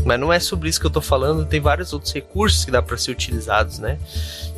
mas 0.04 0.18
não 0.18 0.32
é 0.32 0.40
sobre 0.40 0.68
isso 0.68 0.80
que 0.80 0.86
eu 0.86 0.90
tô 0.90 1.00
falando, 1.00 1.44
tem 1.44 1.60
vários 1.60 1.92
outros 1.92 2.12
recursos 2.12 2.64
que 2.64 2.70
dá 2.70 2.82
para 2.82 2.96
ser 2.96 3.10
utilizados, 3.10 3.78
né? 3.78 3.98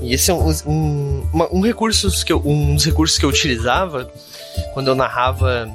E 0.00 0.14
esse 0.14 0.30
é 0.30 0.35
um, 0.35 0.50
um, 0.66 1.28
uma, 1.33 1.54
um, 1.54 1.61
recursos 1.61 2.24
que 2.24 2.33
eu, 2.33 2.42
um 2.44 2.74
dos 2.74 2.85
recursos 2.85 3.18
que 3.18 3.24
eu 3.24 3.28
utilizava 3.28 4.11
quando 4.74 4.88
eu 4.88 4.94
narrava 4.94 5.68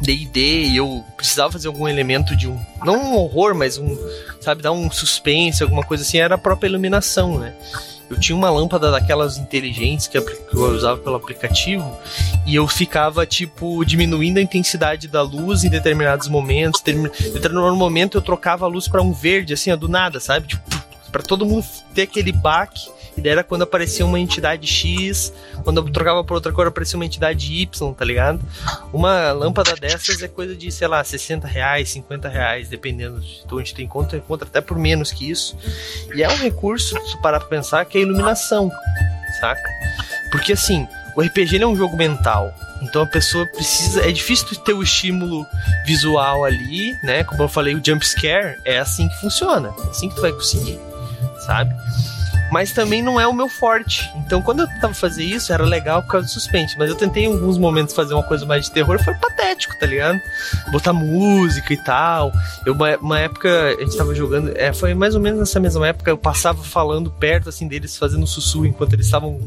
D&D 0.00 0.40
e 0.40 0.76
eu 0.76 1.04
precisava 1.16 1.52
fazer 1.52 1.68
algum 1.68 1.86
elemento 1.86 2.34
de 2.36 2.48
um, 2.48 2.58
não 2.84 2.96
um 2.96 3.16
horror, 3.16 3.54
mas 3.54 3.78
um, 3.78 3.96
sabe, 4.40 4.62
dar 4.62 4.72
um 4.72 4.90
suspense, 4.90 5.62
alguma 5.62 5.82
coisa 5.82 6.02
assim, 6.02 6.18
era 6.18 6.34
a 6.34 6.38
própria 6.38 6.68
iluminação, 6.68 7.38
né? 7.38 7.54
Eu 8.08 8.18
tinha 8.18 8.36
uma 8.36 8.50
lâmpada 8.50 8.90
daquelas 8.90 9.38
inteligentes 9.38 10.08
que 10.08 10.18
eu 10.18 10.24
usava 10.52 11.00
pelo 11.00 11.14
aplicativo 11.14 11.96
e 12.44 12.56
eu 12.56 12.66
ficava, 12.66 13.24
tipo, 13.24 13.84
diminuindo 13.84 14.38
a 14.38 14.42
intensidade 14.42 15.06
da 15.06 15.22
luz 15.22 15.62
em 15.62 15.70
determinados 15.70 16.26
momentos. 16.26 16.82
Em 16.84 17.32
determinado 17.32 17.76
momento 17.76 18.18
eu 18.18 18.22
trocava 18.22 18.64
a 18.64 18.68
luz 18.68 18.88
para 18.88 19.00
um 19.00 19.12
verde, 19.12 19.54
assim, 19.54 19.70
ó, 19.70 19.76
do 19.76 19.86
nada, 19.86 20.18
sabe? 20.18 20.48
Tipo, 20.48 20.62
para 21.12 21.22
todo 21.22 21.46
mundo 21.46 21.64
ter 21.94 22.02
aquele 22.02 22.32
baque 22.32 22.90
e 23.16 23.20
daí 23.20 23.32
era 23.32 23.44
quando 23.44 23.62
aparecia 23.62 24.04
uma 24.04 24.18
entidade 24.18 24.66
X, 24.66 25.32
quando 25.62 25.78
eu 25.78 25.90
trocava 25.90 26.24
por 26.24 26.34
outra 26.34 26.52
cor 26.52 26.66
aparecia 26.66 26.96
uma 26.96 27.04
entidade 27.04 27.52
Y, 27.52 27.94
tá 27.94 28.04
ligado? 28.04 28.40
Uma 28.92 29.32
lâmpada 29.32 29.74
dessas 29.76 30.22
é 30.22 30.28
coisa 30.28 30.54
de, 30.54 30.70
sei 30.70 30.88
lá, 30.88 31.02
60 31.02 31.46
reais, 31.46 31.90
50 31.90 32.28
reais, 32.28 32.68
dependendo 32.68 33.20
de 33.20 33.42
onde 33.52 33.74
tem 33.74 33.84
encontra, 33.84 34.18
encontra 34.18 34.48
até 34.48 34.60
por 34.60 34.78
menos 34.78 35.10
que 35.10 35.28
isso. 35.30 35.56
E 36.14 36.22
é 36.22 36.28
um 36.28 36.36
recurso, 36.36 36.96
se 37.06 37.20
parar 37.20 37.40
pra 37.40 37.48
pensar, 37.48 37.84
que 37.84 37.98
é 37.98 38.00
a 38.00 38.04
iluminação, 38.04 38.70
saca? 39.40 39.68
Porque 40.30 40.52
assim, 40.52 40.86
o 41.16 41.20
RPG 41.20 41.60
é 41.60 41.66
um 41.66 41.74
jogo 41.76 41.96
mental. 41.96 42.54
Então 42.82 43.02
a 43.02 43.06
pessoa 43.06 43.44
precisa. 43.46 44.08
É 44.08 44.12
difícil 44.12 44.46
ter 44.56 44.72
o 44.72 44.82
estímulo 44.82 45.46
visual 45.84 46.44
ali, 46.44 46.94
né? 47.02 47.24
Como 47.24 47.42
eu 47.42 47.48
falei, 47.48 47.74
o 47.74 47.82
jump 47.84 48.06
scare 48.06 48.58
é 48.64 48.78
assim 48.78 49.08
que 49.08 49.20
funciona. 49.20 49.74
É 49.84 49.90
assim 49.90 50.08
que 50.08 50.14
tu 50.14 50.22
vai 50.22 50.32
conseguir, 50.32 50.78
sabe? 51.44 51.74
Mas 52.50 52.72
também 52.72 53.02
não 53.02 53.20
é 53.20 53.26
o 53.26 53.32
meu 53.32 53.48
forte. 53.48 54.10
Então, 54.16 54.42
quando 54.42 54.60
eu 54.60 54.66
tentava 54.66 54.92
fazer 54.94 55.24
isso, 55.24 55.52
era 55.52 55.64
legal 55.64 56.02
por 56.02 56.12
causa 56.12 56.26
do 56.26 56.30
suspense. 56.30 56.76
Mas 56.78 56.90
eu 56.90 56.96
tentei 56.96 57.24
em 57.24 57.32
alguns 57.32 57.58
momentos 57.58 57.94
fazer 57.94 58.14
uma 58.14 58.22
coisa 58.22 58.44
mais 58.44 58.66
de 58.66 58.72
terror, 58.72 59.02
foi 59.02 59.14
patético, 59.14 59.78
tá 59.78 59.86
ligado? 59.86 60.20
Botar 60.70 60.92
música 60.92 61.72
e 61.72 61.76
tal. 61.76 62.32
Eu, 62.66 62.74
uma, 62.74 62.96
uma 62.96 63.18
época, 63.18 63.76
a 63.78 63.84
gente 63.84 63.96
tava 63.96 64.14
jogando, 64.14 64.52
é, 64.56 64.72
foi 64.72 64.94
mais 64.94 65.14
ou 65.14 65.20
menos 65.20 65.40
nessa 65.40 65.60
mesma 65.60 65.86
época, 65.86 66.10
eu 66.10 66.18
passava 66.18 66.62
falando 66.62 67.10
perto, 67.10 67.48
assim, 67.48 67.68
deles, 67.68 67.96
fazendo 67.96 68.26
sussurro 68.26 68.66
enquanto 68.66 68.92
eles 68.94 69.06
estavam 69.06 69.40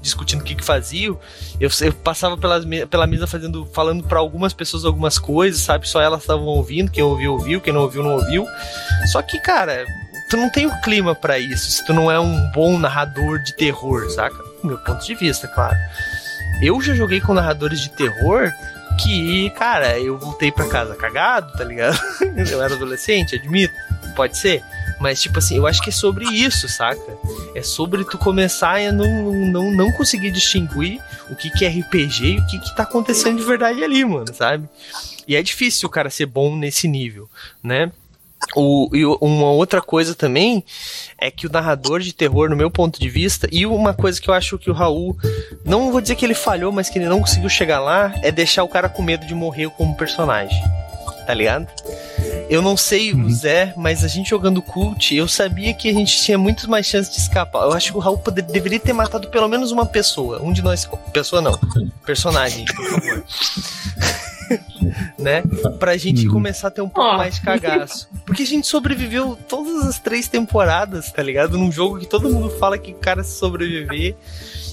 discutindo 0.00 0.40
o 0.40 0.44
que 0.44 0.54
que 0.54 0.64
faziam. 0.64 1.18
Eu, 1.58 1.70
eu 1.80 1.92
passava 1.92 2.36
pelas, 2.36 2.64
pela 2.88 3.06
mesa 3.06 3.26
fazendo, 3.26 3.66
falando 3.72 4.04
para 4.04 4.18
algumas 4.18 4.52
pessoas 4.52 4.84
algumas 4.84 5.18
coisas, 5.18 5.60
sabe? 5.60 5.88
Só 5.88 6.00
elas 6.00 6.20
estavam 6.20 6.46
ouvindo, 6.46 6.90
quem 6.90 7.02
ouviu, 7.02 7.32
ouviu, 7.32 7.60
quem 7.60 7.72
não 7.72 7.82
ouviu, 7.82 8.02
não 8.02 8.12
ouviu. 8.12 8.46
Só 9.10 9.22
que, 9.22 9.40
cara, 9.40 9.84
tu 10.34 10.36
não 10.36 10.50
tem 10.50 10.66
o 10.66 10.80
clima 10.80 11.14
para 11.14 11.38
isso, 11.38 11.70
se 11.70 11.84
tu 11.84 11.94
não 11.94 12.10
é 12.10 12.18
um 12.18 12.50
bom 12.50 12.76
narrador 12.76 13.38
de 13.38 13.54
terror, 13.54 14.10
saca? 14.10 14.36
Do 14.60 14.66
meu 14.66 14.78
ponto 14.78 15.06
de 15.06 15.14
vista, 15.14 15.46
claro. 15.46 15.76
Eu 16.60 16.80
já 16.80 16.92
joguei 16.92 17.20
com 17.20 17.32
narradores 17.32 17.80
de 17.80 17.88
terror 17.90 18.52
que, 19.00 19.48
cara, 19.50 19.96
eu 20.00 20.18
voltei 20.18 20.50
para 20.50 20.66
casa 20.66 20.96
cagado, 20.96 21.52
tá 21.52 21.62
ligado? 21.62 21.96
eu 22.50 22.60
era 22.60 22.74
adolescente, 22.74 23.36
admito, 23.36 23.72
pode 24.16 24.36
ser. 24.36 24.60
Mas, 24.98 25.22
tipo 25.22 25.38
assim, 25.38 25.56
eu 25.56 25.68
acho 25.68 25.80
que 25.80 25.90
é 25.90 25.92
sobre 25.92 26.24
isso, 26.24 26.68
saca? 26.68 27.16
É 27.54 27.62
sobre 27.62 28.04
tu 28.04 28.18
começar 28.18 28.80
a 28.80 28.90
não, 28.90 29.32
não, 29.32 29.70
não 29.70 29.92
conseguir 29.92 30.32
distinguir 30.32 31.00
o 31.30 31.36
que, 31.36 31.48
que 31.48 31.64
é 31.64 31.68
RPG 31.68 32.24
e 32.24 32.38
o 32.40 32.46
que, 32.48 32.58
que 32.58 32.74
tá 32.74 32.82
acontecendo 32.82 33.36
de 33.38 33.44
verdade 33.44 33.84
ali, 33.84 34.04
mano, 34.04 34.34
sabe? 34.34 34.68
E 35.28 35.36
é 35.36 35.42
difícil 35.42 35.86
o 35.86 35.92
cara 35.92 36.10
ser 36.10 36.26
bom 36.26 36.56
nesse 36.56 36.88
nível, 36.88 37.30
né? 37.62 37.92
O, 38.54 38.88
e 38.92 39.04
uma 39.04 39.50
outra 39.50 39.80
coisa 39.80 40.14
também 40.14 40.64
é 41.18 41.30
que 41.30 41.46
o 41.46 41.50
narrador 41.50 42.00
de 42.00 42.12
terror, 42.12 42.48
no 42.48 42.56
meu 42.56 42.70
ponto 42.70 43.00
de 43.00 43.08
vista, 43.08 43.48
e 43.50 43.66
uma 43.66 43.94
coisa 43.94 44.20
que 44.20 44.28
eu 44.28 44.34
acho 44.34 44.58
que 44.58 44.70
o 44.70 44.74
Raul, 44.74 45.16
não 45.64 45.90
vou 45.90 46.00
dizer 46.00 46.14
que 46.16 46.24
ele 46.24 46.34
falhou, 46.34 46.70
mas 46.70 46.88
que 46.88 46.98
ele 46.98 47.08
não 47.08 47.20
conseguiu 47.20 47.48
chegar 47.48 47.80
lá, 47.80 48.14
é 48.22 48.30
deixar 48.30 48.62
o 48.62 48.68
cara 48.68 48.88
com 48.88 49.02
medo 49.02 49.26
de 49.26 49.34
morrer 49.34 49.68
como 49.70 49.96
personagem. 49.96 50.62
Tá 51.26 51.32
ligado? 51.32 51.66
Eu 52.50 52.60
não 52.60 52.76
sei 52.76 53.12
uhum. 53.12 53.24
o 53.24 53.30
Zé, 53.32 53.72
mas 53.76 54.04
a 54.04 54.08
gente 54.08 54.28
jogando 54.28 54.60
cult, 54.60 55.14
eu 55.14 55.26
sabia 55.26 55.72
que 55.72 55.88
a 55.88 55.92
gente 55.92 56.22
tinha 56.22 56.36
muito 56.36 56.68
mais 56.70 56.86
chance 56.86 57.10
de 57.10 57.16
escapar. 57.16 57.62
Eu 57.62 57.72
acho 57.72 57.92
que 57.92 57.96
o 57.96 58.00
Raul 58.00 58.18
poder, 58.18 58.42
deveria 58.42 58.78
ter 58.78 58.92
matado 58.92 59.28
pelo 59.28 59.48
menos 59.48 59.72
uma 59.72 59.86
pessoa. 59.86 60.42
Um 60.42 60.52
de 60.52 60.62
nós. 60.62 60.88
Pessoa 61.12 61.40
não. 61.40 61.58
Personagem, 62.04 62.66
por 62.66 62.84
favor. 62.84 63.24
né? 65.18 65.42
Pra 65.78 65.96
gente 65.96 66.26
uhum. 66.26 66.32
começar 66.32 66.68
a 66.68 66.70
ter 66.70 66.82
um 66.82 66.88
pouco 66.88 67.10
oh. 67.10 67.16
mais 67.16 67.36
de 67.36 67.40
cagaço. 67.42 68.08
Porque 68.24 68.42
a 68.42 68.46
gente 68.46 68.66
sobreviveu 68.66 69.38
todas 69.48 69.86
as 69.86 69.98
três 69.98 70.28
temporadas, 70.28 71.10
tá 71.12 71.22
ligado? 71.22 71.58
Num 71.58 71.70
jogo 71.70 71.98
que 71.98 72.06
todo 72.06 72.30
mundo 72.30 72.50
fala 72.50 72.78
que 72.78 72.92
o 72.92 72.96
cara 72.96 73.22
se 73.22 73.38
sobreviver. 73.38 74.14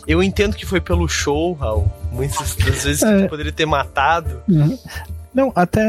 Eu 0.07 0.21
entendo 0.23 0.55
que 0.55 0.65
foi 0.65 0.81
pelo 0.81 1.07
show, 1.07 1.53
Raul. 1.53 1.91
Muitas 2.11 2.55
das 2.55 2.83
vezes 2.83 3.03
é. 3.03 3.23
que 3.23 3.29
poderia 3.29 3.51
ter 3.51 3.65
matado. 3.65 4.41
Uhum. 4.47 4.77
Não, 5.33 5.51
até 5.55 5.81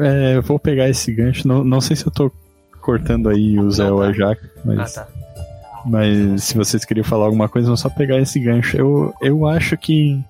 é, 0.00 0.40
vou 0.40 0.58
pegar 0.58 0.88
esse 0.88 1.12
gancho. 1.12 1.48
Não, 1.48 1.64
não 1.64 1.80
sei 1.80 1.96
se 1.96 2.06
eu 2.06 2.12
tô 2.12 2.30
cortando 2.80 3.28
aí 3.28 3.58
o 3.58 3.70
Zé 3.70 3.90
ou 3.90 4.02
a 4.02 4.12
Jaque, 4.12 4.48
mas. 4.64 4.96
Ah, 4.96 5.02
tá. 5.02 5.08
Mas 5.86 6.44
se 6.44 6.56
vocês 6.56 6.84
queriam 6.84 7.04
falar 7.04 7.26
alguma 7.26 7.48
coisa, 7.48 7.66
vamos 7.66 7.80
só 7.80 7.90
pegar 7.90 8.18
esse 8.18 8.40
gancho. 8.40 8.76
Eu, 8.76 9.14
eu 9.20 9.46
acho 9.46 9.76
que 9.76 10.22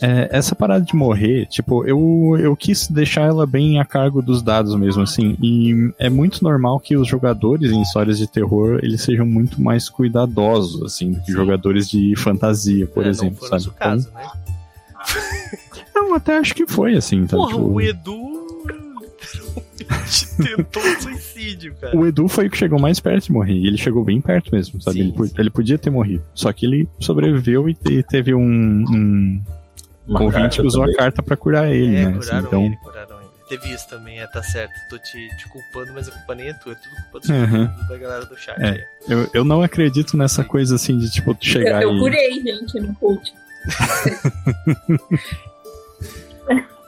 é, 0.00 0.28
essa 0.30 0.54
parada 0.54 0.84
de 0.84 0.94
morrer, 0.96 1.46
tipo, 1.46 1.84
eu, 1.86 2.36
eu 2.38 2.56
quis 2.56 2.88
deixar 2.88 3.22
ela 3.22 3.46
bem 3.46 3.78
a 3.78 3.84
cargo 3.84 4.22
dos 4.22 4.42
dados 4.42 4.74
mesmo, 4.74 5.02
assim. 5.02 5.36
E 5.42 5.92
é 5.98 6.08
muito 6.08 6.42
normal 6.42 6.80
que 6.80 6.96
os 6.96 7.06
jogadores 7.06 7.70
em 7.70 7.82
histórias 7.82 8.18
de 8.18 8.26
terror 8.26 8.80
eles 8.82 9.02
sejam 9.02 9.26
muito 9.26 9.60
mais 9.60 9.88
cuidadosos, 9.88 10.82
assim, 10.82 11.12
do 11.12 11.20
que 11.22 11.32
jogadores 11.32 11.88
de 11.88 12.14
fantasia, 12.16 12.86
por 12.86 13.04
é, 13.04 13.10
exemplo, 13.10 13.46
sabe? 13.46 13.70
Caso, 13.78 14.10
então, 14.10 14.22
né? 14.22 14.30
Eu 15.94 16.14
até 16.14 16.38
acho 16.38 16.54
que 16.54 16.66
foi, 16.66 16.96
assim, 16.96 17.26
tá? 17.26 17.36
Porra, 17.36 17.52
tipo... 17.52 17.66
o 17.66 17.80
Edu 17.80 18.40
tentou 20.42 20.82
suicídio, 21.00 21.74
cara. 21.80 21.96
O 21.96 22.06
Edu 22.06 22.26
foi 22.26 22.46
o 22.46 22.50
que 22.50 22.56
chegou 22.56 22.80
mais 22.80 22.98
perto 23.00 23.26
de 23.26 23.32
morrer. 23.32 23.56
Ele 23.56 23.76
chegou 23.76 24.04
bem 24.04 24.20
perto 24.20 24.50
mesmo, 24.52 24.80
sabe? 24.80 24.98
Sim, 24.98 25.14
ele, 25.16 25.28
sim. 25.28 25.34
ele, 25.38 25.50
podia 25.50 25.78
ter 25.78 25.90
morrido. 25.90 26.24
Só 26.34 26.52
que 26.52 26.66
ele 26.66 26.88
sobreviveu 26.98 27.68
e 27.68 28.02
teve 28.02 28.34
um, 28.34 28.40
um 28.42 29.42
o 30.10 30.22
ouvinte 30.22 30.60
usou 30.62 30.82
também. 30.82 30.94
a 30.94 30.98
carta 30.98 31.22
para 31.22 31.36
curar 31.36 31.70
ele, 31.70 31.96
é, 31.96 32.06
né? 32.06 32.12
Curaram 32.12 32.38
assim, 32.38 32.46
então... 32.46 32.64
ele, 32.64 32.76
curaram 32.76 33.20
ele. 33.20 33.30
Teve 33.48 33.74
isso 33.74 33.88
também, 33.88 34.20
é, 34.20 34.26
tá 34.28 34.42
certo. 34.42 34.72
Tô 34.88 34.96
te, 34.98 35.28
te 35.36 35.48
culpando, 35.48 35.92
mas 35.92 36.08
a 36.08 36.12
culpa 36.12 36.34
nem 36.36 36.48
é 36.48 36.52
tua, 36.54 36.72
é 36.72 36.76
tudo 36.76 36.94
culpa 37.02 37.20
do 37.20 37.32
uhum. 37.32 37.88
da 37.88 37.98
galera 37.98 38.24
do 38.24 38.36
chat. 38.36 38.60
É. 38.62 38.86
Eu, 39.08 39.28
eu 39.34 39.44
não 39.44 39.62
acredito 39.62 40.16
nessa 40.16 40.44
coisa 40.44 40.76
assim 40.76 40.98
de 40.98 41.10
tipo 41.10 41.36
chegar 41.40 41.82
eu, 41.82 41.90
eu 41.90 41.96
e... 41.96 42.00
curei, 42.00 42.40
gente, 42.42 42.78
no 42.78 42.96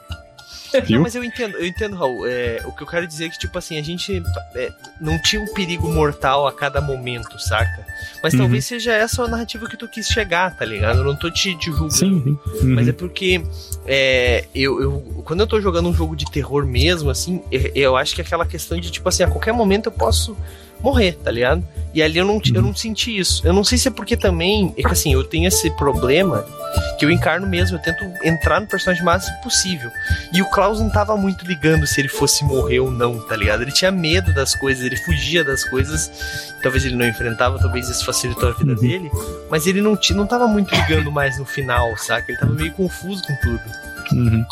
coach. 0.81 0.93
Não, 0.93 1.03
mas 1.03 1.14
eu 1.14 1.25
entendo, 1.25 1.57
eu 1.57 1.66
entendo, 1.66 1.97
Raul. 1.97 2.27
É, 2.27 2.62
o 2.64 2.73
que 2.73 2.83
eu 2.83 2.87
quero 2.87 3.07
dizer 3.07 3.27
é 3.27 3.29
que, 3.29 3.39
tipo 3.39 3.57
assim, 3.57 3.79
a 3.79 3.83
gente 3.83 4.23
é, 4.55 4.73
não 5.01 5.20
tinha 5.20 5.43
um 5.43 5.53
perigo 5.53 5.89
mortal 5.93 6.47
a 6.47 6.53
cada 6.53 6.81
momento, 6.81 7.39
saca? 7.39 7.87
Mas 8.23 8.33
uhum. 8.33 8.41
talvez 8.41 8.64
seja 8.64 8.93
essa 8.93 9.23
a 9.23 9.29
narrativa 9.29 9.68
que 9.68 9.77
tu 9.77 9.89
quis 9.89 10.07
chegar, 10.09 10.57
tá 10.57 10.64
ligado? 10.64 10.99
Eu 10.99 11.05
não 11.05 11.16
tô 11.16 11.31
te, 11.31 11.57
te 11.57 11.66
julgando. 11.66 11.93
Sim, 11.93 12.23
sim. 12.23 12.39
Uhum. 12.66 12.75
Mas 12.75 12.89
é 12.89 12.93
porque 12.93 13.45
é, 13.87 14.47
eu, 14.55 14.81
eu, 14.81 15.23
quando 15.25 15.41
eu 15.41 15.47
tô 15.47 15.61
jogando 15.61 15.89
um 15.89 15.95
jogo 15.95 16.16
de 16.16 16.25
terror 16.31 16.66
mesmo, 16.66 17.11
assim, 17.11 17.43
eu, 17.51 17.73
eu 17.75 17.97
acho 17.97 18.14
que 18.14 18.20
é 18.20 18.25
aquela 18.25 18.47
questão 18.47 18.79
de, 18.79 18.91
tipo 18.91 19.09
assim, 19.09 19.23
a 19.23 19.29
qualquer 19.29 19.53
momento 19.53 19.87
eu 19.87 19.93
posso 19.93 20.37
morrer, 20.83 21.12
tá 21.22 21.30
ligado? 21.30 21.66
E 21.95 22.03
ali 22.03 22.18
eu 22.18 22.24
não, 22.24 22.41
eu 22.55 22.62
não 22.62 22.74
senti 22.74 23.18
isso. 23.18 23.47
Eu 23.47 23.53
não 23.53 23.62
sei 23.62 23.76
se 23.76 23.89
é 23.89 23.91
porque 23.91 24.16
também, 24.16 24.74
é 24.76 24.83
que 24.83 24.89
assim, 24.89 25.12
eu 25.12 25.22
tenho 25.22 25.47
esse 25.47 25.70
problema 25.72 26.45
que 26.99 27.05
eu 27.05 27.11
encarno 27.11 27.47
mesmo, 27.47 27.76
eu 27.76 27.83
tento 27.83 28.03
entrar 28.24 28.61
no 28.61 28.66
personagem 28.66 29.05
máximo 29.05 29.37
possível. 29.43 29.91
E 30.33 30.41
o 30.41 30.49
Klaus 30.51 30.80
não 30.80 30.89
tava 30.89 31.16
muito 31.16 31.45
ligando 31.45 31.87
se 31.87 32.01
ele 32.01 32.09
fosse 32.09 32.45
morrer 32.45 32.80
ou 32.80 32.91
não, 32.91 33.18
tá 33.20 33.37
ligado? 33.37 33.62
Ele 33.62 33.72
tinha 33.72 33.91
medo 33.91 34.33
das 34.33 34.55
coisas, 34.55 34.85
ele 34.85 34.97
fugia 34.97 35.45
das 35.45 35.64
coisas. 35.64 36.55
Talvez 36.62 36.85
ele 36.85 36.97
não 36.97 37.07
enfrentava, 37.07 37.59
talvez 37.59 37.89
isso 37.89 38.07
facilitou 38.07 38.49
a 38.49 38.53
vida 38.53 38.72
uhum. 38.72 38.78
dele. 38.78 39.11
Mas 39.51 39.66
ele 39.66 39.83
não, 39.83 39.99
não 40.14 40.26
tava 40.26 40.47
muito 40.49 40.74
ligando 40.74 41.12
mais 41.12 41.39
no 41.39 41.45
final, 41.45 41.95
saca? 41.99 42.30
Ele 42.30 42.39
tava 42.39 42.53
meio 42.55 42.72
confuso 42.72 43.22
com 43.22 43.37
tudo. 43.37 43.62
Uhum. 44.12 44.47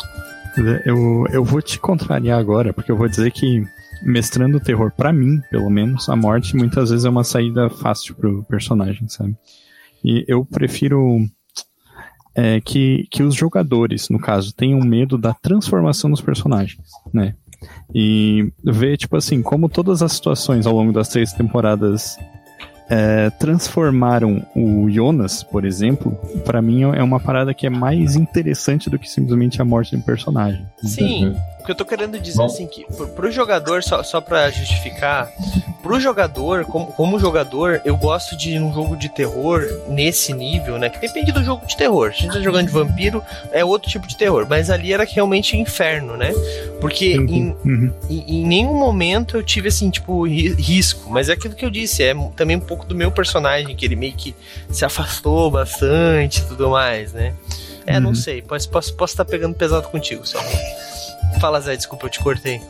Eu, 0.85 1.25
eu 1.31 1.43
vou 1.43 1.61
te 1.61 1.79
contrariar 1.79 2.37
agora, 2.37 2.73
porque 2.73 2.91
eu 2.91 2.97
vou 2.97 3.07
dizer 3.07 3.31
que 3.31 3.65
mestrando 4.03 4.59
terror, 4.59 4.91
para 4.95 5.13
mim, 5.13 5.41
pelo 5.49 5.69
menos, 5.69 6.09
a 6.09 6.15
morte 6.15 6.55
muitas 6.55 6.89
vezes 6.89 7.05
é 7.05 7.09
uma 7.09 7.23
saída 7.23 7.69
fácil 7.69 8.15
pro 8.15 8.43
personagem, 8.43 9.07
sabe? 9.07 9.35
E 10.03 10.25
eu 10.27 10.43
prefiro 10.43 11.19
é, 12.35 12.59
que, 12.61 13.07
que 13.11 13.23
os 13.23 13.35
jogadores, 13.35 14.09
no 14.09 14.19
caso, 14.19 14.53
tenham 14.53 14.79
medo 14.79 15.17
da 15.17 15.33
transformação 15.33 16.09
dos 16.09 16.21
personagens, 16.21 16.87
né? 17.13 17.35
E 17.93 18.51
ver, 18.63 18.97
tipo 18.97 19.15
assim, 19.15 19.41
como 19.41 19.69
todas 19.69 20.01
as 20.01 20.13
situações 20.13 20.65
ao 20.65 20.73
longo 20.73 20.91
das 20.91 21.09
três 21.09 21.31
temporadas 21.31 22.17
é, 22.89 23.29
transformaram 23.29 24.45
o 24.53 24.89
Jonas, 24.89 25.43
por 25.43 25.63
exemplo, 25.63 26.11
para 26.43 26.61
mim 26.61 26.83
é 26.83 27.01
uma 27.01 27.19
parada 27.21 27.53
que 27.53 27.65
é 27.65 27.69
mais 27.69 28.17
interessante 28.17 28.89
do 28.89 28.99
que 28.99 29.09
simplesmente 29.09 29.61
a 29.61 29.65
morte 29.65 29.91
de 29.91 29.97
um 29.97 30.01
personagem. 30.01 30.65
Sim, 30.83 31.27
uhum. 31.27 31.35
O 31.61 31.63
que 31.63 31.71
eu 31.71 31.75
tô 31.75 31.85
querendo 31.85 32.19
dizer 32.19 32.37
Bom. 32.37 32.45
assim 32.45 32.65
que 32.65 32.85
pro, 32.85 33.07
pro 33.07 33.31
jogador 33.31 33.83
só, 33.83 34.01
só 34.01 34.19
para 34.19 34.49
justificar, 34.49 35.31
pro 35.81 35.99
jogador, 35.99 36.65
como, 36.65 36.87
como 36.87 37.19
jogador, 37.19 37.81
eu 37.85 37.95
gosto 37.95 38.35
de 38.35 38.57
um 38.57 38.73
jogo 38.73 38.95
de 38.95 39.09
terror 39.09 39.63
nesse 39.87 40.33
nível, 40.33 40.77
né? 40.77 40.89
Que 40.89 40.99
depende 40.99 41.31
do 41.31 41.43
jogo 41.43 41.65
de 41.65 41.77
terror. 41.77 42.09
A 42.09 42.11
gente 42.11 42.33
tá 42.33 42.39
jogando 42.39 42.67
de 42.67 42.73
vampiro, 42.73 43.23
é 43.51 43.63
outro 43.63 43.89
tipo 43.89 44.07
de 44.07 44.17
terror, 44.17 44.45
mas 44.49 44.69
ali 44.69 44.91
era 44.91 45.03
realmente 45.03 45.55
inferno, 45.55 46.17
né? 46.17 46.31
Porque 46.79 47.13
em, 47.13 47.55
uhum. 47.63 47.93
em, 48.09 48.39
em, 48.39 48.45
nenhum 48.45 48.73
momento 48.73 49.37
eu 49.37 49.43
tive 49.43 49.67
assim, 49.67 49.89
tipo, 49.89 50.25
risco, 50.25 51.09
mas 51.09 51.29
é 51.29 51.33
aquilo 51.33 51.53
que 51.53 51.65
eu 51.65 51.69
disse, 51.69 52.03
é 52.03 52.13
também 52.35 52.57
um 52.57 52.61
pouco 52.61 52.85
do 52.85 52.95
meu 52.95 53.11
personagem, 53.11 53.75
que 53.75 53.85
ele 53.85 53.95
meio 53.95 54.13
que 54.13 54.35
se 54.69 54.83
afastou 54.83 55.51
bastante 55.51 56.39
e 56.39 56.45
tudo 56.45 56.69
mais, 56.71 57.13
né? 57.13 57.33
É, 57.85 57.95
uhum. 57.95 58.01
não 58.01 58.15
sei, 58.15 58.41
posso, 58.41 58.69
posso, 58.69 58.93
posso 58.93 59.13
estar 59.13 59.25
pegando 59.25 59.55
pesado 59.55 59.87
contigo, 59.87 60.25
só. 60.25 60.39
Fala, 61.39 61.59
Zé, 61.59 61.75
desculpa, 61.75 62.05
eu 62.05 62.09
te 62.09 62.19
cortei. 62.19 62.61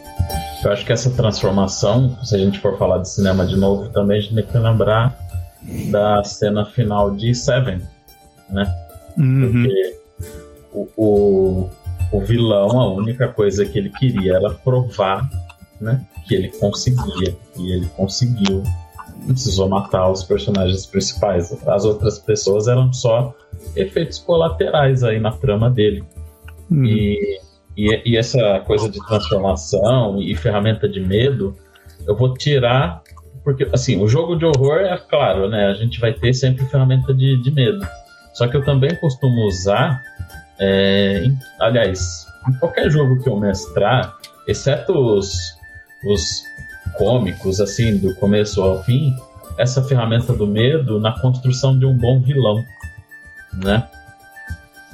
Eu 0.64 0.72
acho 0.72 0.86
que 0.86 0.94
essa 0.94 1.10
transformação, 1.12 2.18
se 2.24 2.36
a 2.36 2.38
gente 2.38 2.60
for 2.60 2.78
falar 2.78 3.00
de 3.00 3.10
cinema 3.10 3.46
de 3.46 3.56
novo, 3.58 3.90
também 3.90 4.20
a 4.20 4.22
gente 4.22 4.36
tem 4.36 4.46
que 4.46 4.58
lembrar 4.58 5.18
da 5.90 6.24
cena 6.24 6.66
final 6.66 7.12
de 7.12 7.34
Seven, 7.34 7.82
né? 8.50 8.74
Uhum. 9.18 9.52
Porque 9.52 10.00
o, 10.72 10.88
o, 10.96 11.70
o, 12.12 12.22
vilão, 12.22 12.80
a 12.80 12.94
única 12.94 13.28
coisa 13.28 13.66
que 13.66 13.78
ele 13.78 13.90
queria 13.90 14.36
era 14.36 14.50
provar 14.52 15.30
né, 15.80 16.06
que 16.28 16.36
ele 16.36 16.50
conseguia. 16.50 17.36
E 17.58 17.72
ele 17.74 17.88
conseguiu. 17.96 18.64
Não 19.18 19.34
precisou 19.34 19.70
matar 19.70 20.10
os 20.10 20.24
personagens 20.24 20.86
principais. 20.86 21.56
As 21.68 21.86
outras 21.86 22.18
pessoas 22.20 22.68
eram 22.68 22.92
só 22.92 23.36
efeitos 23.76 24.18
colaterais 24.20 25.04
aí 25.04 25.20
na 25.20 25.32
trama 25.32 25.70
dele. 25.70 26.04
Uhum. 26.70 26.86
E 26.86 27.40
e, 27.76 28.02
e 28.06 28.18
essa 28.18 28.60
coisa 28.62 28.90
de 28.90 29.06
transformação 29.06 30.22
e 30.22 30.36
ferramenta 30.36 30.88
de 30.88 31.00
medo, 31.00 31.56
eu 32.08 32.16
vou 32.16 32.34
tirar 32.34 33.02
porque 33.44 33.68
assim, 33.74 34.02
o 34.02 34.08
jogo 34.08 34.36
de 34.36 34.46
horror 34.46 34.80
é 34.80 34.98
claro, 34.98 35.50
né? 35.50 35.68
A 35.68 35.74
gente 35.74 36.00
vai 36.00 36.14
ter 36.14 36.34
sempre 36.34 36.66
ferramenta 36.66 37.14
de, 37.14 37.42
de 37.42 37.52
medo. 37.52 37.86
Só 38.34 38.48
que 38.48 38.56
eu 38.56 38.64
também 38.64 38.96
costumo 38.96 39.46
usar, 39.48 40.02
é, 40.60 41.24
em, 41.26 41.38
aliás, 41.60 42.26
em 42.48 42.54
qualquer 42.54 42.90
jogo 42.90 43.22
que 43.22 43.30
eu 43.30 43.38
mestrar, 43.38 44.16
exceto 44.48 44.94
os, 44.94 45.58
os 46.06 46.44
cômicos, 46.98 47.60
assim, 47.60 47.98
do 47.98 48.14
começo 48.16 48.62
ao 48.62 48.84
fim, 48.84 49.16
essa 49.58 49.84
ferramenta 49.84 50.34
do 50.34 50.48
medo 50.48 51.00
na 51.00 51.20
construção 51.20 51.78
de 51.78 51.86
um 51.86 51.98
bom 51.98 52.20
vilão, 52.22 52.64
né? 53.54 53.88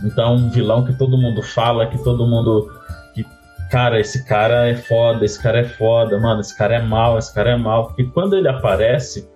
Então, 0.04 0.36
um 0.36 0.50
vilão 0.50 0.86
que 0.86 0.94
todo 0.94 1.18
mundo 1.18 1.42
fala, 1.42 1.88
que 1.88 1.98
todo 2.04 2.28
mundo. 2.28 2.72
Que, 3.14 3.26
cara, 3.70 4.00
esse 4.00 4.26
cara 4.26 4.68
é 4.68 4.76
foda, 4.76 5.26
esse 5.26 5.42
cara 5.42 5.60
é 5.60 5.64
foda, 5.64 6.20
mano, 6.20 6.42
esse 6.42 6.56
cara 6.56 6.76
é 6.76 6.82
mal, 6.82 7.18
esse 7.18 7.34
cara 7.34 7.52
é 7.52 7.58
mal. 7.58 7.88
Porque 7.88 8.04
quando 8.06 8.36
ele 8.36 8.48
aparece, 8.48 9.28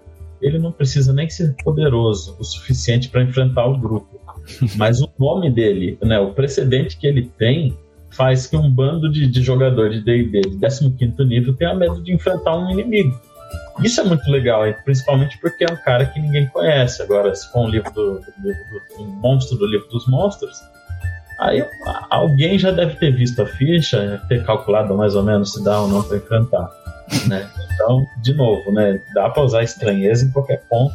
ele 0.41 0.59
não 0.59 0.72
precisa 0.72 1.14
nem 1.14 1.30
ser 1.30 1.55
poderoso 1.64 2.36
o 2.39 2.43
suficiente 2.43 3.09
para 3.09 3.24
enfrentar 3.24 3.66
o 3.66 3.78
grupo. 3.78 4.20
Mas 4.76 5.01
o 5.01 5.09
nome 5.20 5.49
dele, 5.49 5.97
né, 6.01 6.20
o 6.20 6.34
precedente 6.34 6.97
que 6.97 7.07
ele 7.07 7.32
tem, 7.38 7.78
faz 8.12 8.45
que 8.45 8.57
um 8.57 8.70
bando 8.70 9.09
de, 9.09 9.28
de 9.28 9.41
jogador 9.41 9.89
de 9.89 10.01
DD 10.01 10.41
de 10.41 10.57
15 10.59 11.26
nível 11.26 11.55
tenha 11.55 11.74
medo 11.74 12.01
de 12.01 12.14
enfrentar 12.14 12.57
um 12.57 12.70
inimigo. 12.72 13.20
Isso 13.84 14.02
é 14.02 14.04
muito 14.04 14.30
legal, 14.30 14.62
principalmente 14.84 15.38
porque 15.39 15.64
é 15.64 15.72
um 15.72 15.78
cara 15.78 16.06
que 16.06 16.20
ninguém 16.20 16.47
conhece. 16.47 17.02
Agora, 17.02 17.34
se 17.34 17.52
for 17.52 17.62
um 17.62 17.70
livro 17.70 17.91
do, 17.91 18.20
do, 18.20 18.26
do, 18.43 19.02
um 19.04 19.08
monstro 19.08 19.58
do 19.58 19.66
livro 19.66 19.88
dos 19.88 20.08
monstros, 20.08 20.62
Aí 21.41 21.68
alguém 22.12 22.60
já 22.60 22.70
deve 22.70 22.95
ter 22.97 23.16
visto 23.16 23.41
a 23.41 23.47
ficha, 23.47 24.22
ter 24.30 24.45
calculado 24.45 24.95
mais 24.95 25.16
ou 25.16 25.24
menos 25.24 25.54
se 25.54 25.64
dá 25.64 25.82
ou 25.82 25.88
não 25.88 26.04
para 26.04 26.18
enfrentar. 26.18 26.70
Né? 27.28 27.49
Então, 27.74 28.06
de 28.22 28.36
novo, 28.36 28.72
né? 28.72 29.04
Dá 29.16 29.28
para 29.28 29.41
usar 29.41 29.64
estranheza 29.64 30.24
em 30.24 30.32
qualquer 30.32 30.62
ponto. 30.70 30.93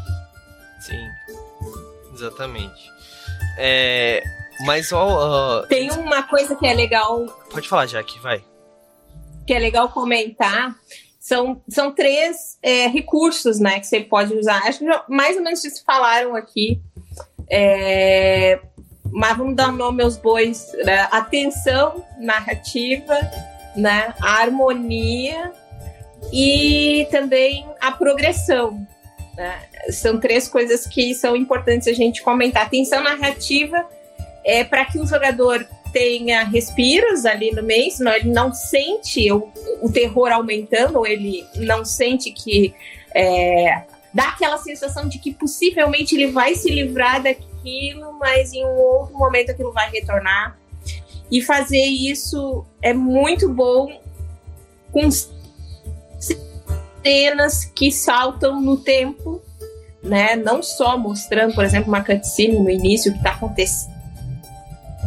Sim, 0.78 1.04
exatamente. 2.14 2.92
É, 3.58 4.22
mas 4.64 4.92
ó, 4.92 5.62
uh... 5.62 5.66
tem 5.66 5.90
uma 5.90 6.22
coisa 6.22 6.54
que 6.54 6.64
é 6.64 6.72
legal. 6.72 7.26
Pode 7.50 7.68
falar, 7.68 7.86
Jack, 7.86 8.16
vai. 8.20 8.40
Que 9.44 9.52
é 9.52 9.58
legal 9.58 9.88
comentar. 9.88 10.76
São, 11.26 11.60
são 11.68 11.90
três 11.90 12.56
é, 12.62 12.86
recursos 12.86 13.58
né, 13.58 13.80
que 13.80 13.86
você 13.88 13.98
pode 13.98 14.32
usar. 14.32 14.58
Acho 14.64 14.78
que 14.78 14.84
já, 14.84 15.04
mais 15.08 15.36
ou 15.36 15.42
menos 15.42 15.60
vocês 15.60 15.80
falaram 15.80 16.36
aqui. 16.36 16.80
É, 17.50 18.60
mas 19.10 19.36
vamos 19.36 19.56
dar 19.56 19.72
nome 19.72 20.04
aos 20.04 20.16
bois: 20.16 20.70
né? 20.84 21.08
atenção 21.10 22.04
narrativa, 22.20 23.18
né? 23.74 24.14
harmonia 24.20 25.52
e 26.32 27.08
também 27.10 27.66
a 27.80 27.90
progressão. 27.90 28.86
Né? 29.36 29.58
São 29.90 30.20
três 30.20 30.46
coisas 30.46 30.86
que 30.86 31.12
são 31.12 31.34
importantes 31.34 31.88
a 31.88 31.92
gente 31.92 32.22
comentar. 32.22 32.66
Atenção 32.66 33.02
narrativa 33.02 33.84
é 34.44 34.62
para 34.62 34.84
que 34.84 35.00
o 35.00 35.04
jogador 35.04 35.66
tenha 35.96 36.44
respiros 36.44 37.24
ali 37.24 37.50
no 37.52 37.62
meio, 37.62 37.90
senão 37.90 38.12
ele 38.12 38.28
não 38.28 38.52
sente 38.52 39.32
o, 39.32 39.48
o 39.80 39.90
terror 39.90 40.30
aumentando, 40.30 40.98
ou 40.98 41.06
ele 41.06 41.42
não 41.54 41.86
sente 41.86 42.30
que. 42.30 42.74
É, 43.14 43.84
dá 44.12 44.28
aquela 44.28 44.58
sensação 44.58 45.08
de 45.08 45.18
que 45.18 45.32
possivelmente 45.32 46.14
ele 46.14 46.26
vai 46.26 46.54
se 46.54 46.70
livrar 46.70 47.22
daquilo, 47.22 48.12
mas 48.18 48.52
em 48.52 48.62
um 48.62 48.76
outro 48.76 49.16
momento 49.16 49.52
aquilo 49.52 49.72
vai 49.72 49.90
retornar. 49.90 50.58
E 51.30 51.40
fazer 51.40 51.82
isso 51.82 52.66
é 52.82 52.92
muito 52.92 53.48
bom 53.48 53.98
com 54.92 55.08
cenas 57.02 57.64
que 57.64 57.90
saltam 57.90 58.60
no 58.60 58.76
tempo, 58.76 59.40
né? 60.02 60.36
Não 60.36 60.62
só 60.62 60.98
mostrando, 60.98 61.54
por 61.54 61.64
exemplo, 61.64 61.88
uma 61.88 62.04
cutscene 62.04 62.58
no 62.58 62.68
início 62.68 63.12
que 63.12 63.18
está 63.18 63.30
acontecendo. 63.30 63.95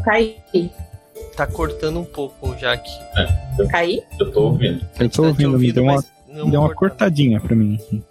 Caí. 0.04 0.38
Tá 1.36 1.48
cortando 1.48 2.00
um 2.00 2.06
pouco, 2.06 2.56
Jack. 2.56 2.90
É, 3.18 3.62
eu, 3.62 3.68
Caí? 3.68 4.04
Eu 4.20 4.32
tô 4.32 4.42
ouvindo. 4.44 4.86
Eu 5.00 5.10
tô 5.10 5.24
ouvindo, 5.26 5.54
ouvindo 5.54 5.68
me 5.68 5.72
deu 5.72 5.84
uma, 5.84 6.04
deu 6.50 6.62
uma 6.62 6.74
cortadinha 6.74 7.40
pra 7.40 7.56
mim 7.56 7.76
aqui. 7.76 8.04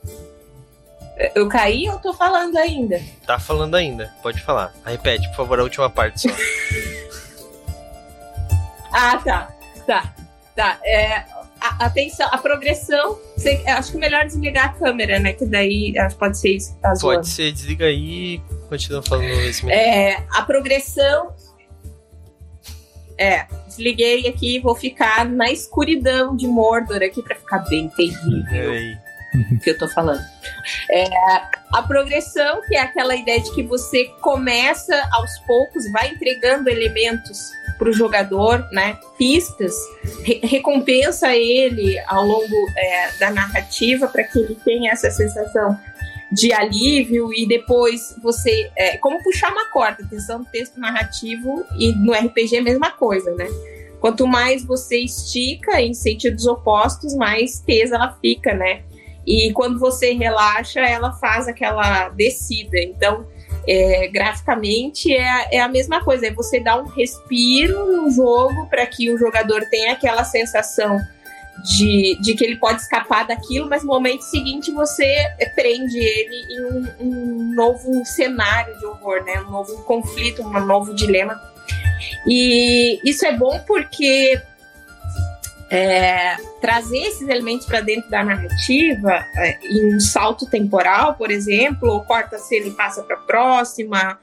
Eu 1.34 1.48
caí 1.48 1.88
ou 1.88 1.98
tô 1.98 2.14
falando 2.14 2.56
ainda? 2.56 3.00
Tá 3.26 3.40
falando 3.40 3.74
ainda, 3.74 4.12
pode 4.22 4.40
falar. 4.40 4.72
Repete, 4.84 5.28
por 5.30 5.36
favor, 5.36 5.58
a 5.58 5.64
última 5.64 5.90
parte 5.90 6.20
só. 6.20 6.28
ah, 8.92 9.18
tá. 9.18 9.48
Tá. 9.84 10.14
Tá. 10.54 10.78
É, 10.84 11.24
a, 11.60 11.86
atenção, 11.86 12.28
a 12.30 12.38
progressão. 12.38 13.18
Você, 13.36 13.62
acho 13.66 13.90
que 13.90 13.96
é 13.96 14.00
melhor 14.00 14.24
desligar 14.26 14.66
a 14.66 14.72
câmera, 14.74 15.18
né? 15.18 15.32
Que 15.32 15.44
daí 15.44 15.92
acho 15.98 16.14
que 16.14 16.20
pode 16.20 16.38
ser 16.38 16.50
isso 16.50 16.74
que 16.74 16.80
tá 16.80 16.94
zoando. 16.94 17.16
Pode 17.16 17.28
ser, 17.28 17.50
desliga 17.50 17.86
aí 17.86 18.34
e 18.34 18.42
continua 18.68 19.02
falando 19.02 19.24
esse 19.24 19.66
mesmo. 19.66 19.70
É, 19.70 20.24
a 20.30 20.42
progressão. 20.42 21.32
É, 23.18 23.46
desliguei 23.66 24.28
aqui 24.28 24.60
vou 24.60 24.74
ficar 24.74 25.28
na 25.28 25.50
escuridão 25.50 26.36
de 26.36 26.46
Mordor 26.46 27.02
aqui 27.02 27.22
para 27.22 27.34
ficar 27.34 27.58
bem 27.68 27.88
terrível. 27.88 28.98
Que 29.62 29.70
eu 29.70 29.78
tô 29.78 29.86
falando. 29.88 30.24
É, 30.90 31.04
a 31.72 31.82
progressão, 31.82 32.62
que 32.66 32.74
é 32.74 32.80
aquela 32.80 33.14
ideia 33.14 33.40
de 33.40 33.54
que 33.54 33.62
você 33.62 34.06
começa 34.22 35.06
aos 35.12 35.38
poucos, 35.40 35.90
vai 35.92 36.08
entregando 36.08 36.70
elementos 36.70 37.50
para 37.76 37.90
o 37.90 37.92
jogador, 37.92 38.66
né? 38.72 38.98
Pistas, 39.18 39.74
re 40.24 40.40
recompensa 40.42 41.36
ele 41.36 41.98
ao 42.06 42.24
longo 42.24 42.56
é, 42.76 43.12
da 43.18 43.30
narrativa 43.30 44.08
para 44.08 44.24
que 44.24 44.38
ele 44.38 44.56
tenha 44.64 44.92
essa 44.92 45.10
sensação 45.10 45.78
de 46.30 46.52
alívio 46.52 47.32
e 47.32 47.46
depois 47.46 48.14
você. 48.22 48.70
É, 48.76 48.98
como 48.98 49.22
puxar 49.22 49.52
uma 49.52 49.70
corda, 49.70 50.04
atenção 50.04 50.44
texto 50.44 50.78
narrativo 50.78 51.64
e 51.78 51.92
no 51.92 52.12
RPG 52.12 52.56
é 52.56 52.58
a 52.58 52.62
mesma 52.62 52.90
coisa, 52.90 53.34
né? 53.34 53.46
Quanto 54.00 54.26
mais 54.26 54.64
você 54.64 54.98
estica 54.98 55.80
em 55.80 55.92
sentidos 55.92 56.46
opostos, 56.46 57.14
mais 57.16 57.60
tesa 57.60 57.96
ela 57.96 58.16
fica, 58.20 58.54
né? 58.54 58.82
E 59.26 59.52
quando 59.52 59.78
você 59.78 60.12
relaxa, 60.12 60.80
ela 60.80 61.12
faz 61.12 61.48
aquela 61.48 62.08
descida. 62.10 62.78
Então, 62.78 63.26
é, 63.66 64.08
graficamente 64.08 65.14
é, 65.14 65.56
é, 65.56 65.60
a 65.60 65.68
mesma 65.68 66.02
coisa, 66.02 66.28
é 66.28 66.30
você 66.30 66.60
dar 66.60 66.80
um 66.80 66.86
respiro 66.86 67.84
no 67.94 68.10
jogo 68.10 68.66
para 68.70 68.86
que 68.86 69.10
o 69.12 69.18
jogador 69.18 69.62
tenha 69.68 69.92
aquela 69.92 70.24
sensação 70.24 70.98
de, 71.64 72.16
de 72.20 72.34
que 72.34 72.44
ele 72.44 72.56
pode 72.56 72.80
escapar 72.80 73.26
daquilo, 73.26 73.68
mas 73.68 73.82
no 73.82 73.88
momento 73.88 74.22
seguinte 74.22 74.70
você 74.70 75.28
prende 75.54 75.98
ele 75.98 76.46
em 76.50 76.60
um, 76.62 76.86
um 77.00 77.54
novo 77.54 78.04
cenário 78.04 78.78
de 78.78 78.86
horror, 78.86 79.24
né? 79.24 79.40
um 79.40 79.50
novo 79.50 79.82
conflito, 79.84 80.42
um 80.42 80.64
novo 80.64 80.94
dilema. 80.94 81.40
E 82.26 83.00
isso 83.04 83.26
é 83.26 83.32
bom 83.32 83.58
porque 83.66 84.40
é, 85.70 86.36
trazer 86.60 86.98
esses 86.98 87.28
elementos 87.28 87.66
para 87.66 87.80
dentro 87.80 88.08
da 88.10 88.24
narrativa, 88.24 89.24
é, 89.36 89.58
em 89.64 89.94
um 89.94 90.00
salto 90.00 90.46
temporal, 90.46 91.14
por 91.14 91.30
exemplo, 91.30 91.90
ou 91.90 92.00
corta 92.02 92.36
a 92.36 92.38
cena 92.38 92.66
e 92.66 92.70
passa 92.70 93.02
para 93.02 93.16
a 93.16 93.20
próxima, 93.20 94.18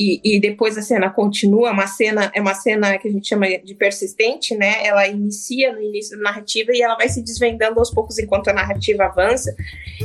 e, 0.00 0.20
e, 0.22 0.40
depois 0.40 0.78
a 0.78 0.82
cena 0.82 1.10
continua, 1.10 1.72
uma 1.72 1.88
cena 1.88 2.30
é 2.32 2.40
uma 2.40 2.54
cena 2.54 2.96
que 2.98 3.08
a 3.08 3.10
gente 3.10 3.26
chama 3.26 3.48
de 3.58 3.74
persistente, 3.74 4.54
né? 4.54 4.86
Ela 4.86 5.08
inicia 5.08 5.72
no 5.72 5.82
início 5.82 6.16
da 6.16 6.22
narrativa 6.22 6.70
e 6.72 6.80
ela 6.80 6.94
vai 6.94 7.08
se 7.08 7.20
desvendando 7.20 7.80
aos 7.80 7.90
poucos 7.90 8.16
enquanto 8.16 8.46
a 8.46 8.52
narrativa 8.52 9.06
avança. 9.06 9.52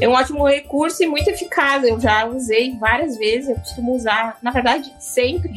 É 0.02 0.10
um 0.10 0.14
ótimo 0.14 0.48
recurso 0.48 1.04
e 1.04 1.06
muito 1.06 1.30
eficaz. 1.30 1.84
Eu 1.84 2.00
já 2.00 2.26
usei 2.26 2.76
várias 2.80 3.20
vezes, 3.20 3.50
eu 3.50 3.56
costumo 3.56 3.96
usar, 3.96 4.40
na 4.42 4.50
verdade, 4.50 4.92
sempre 5.00 5.54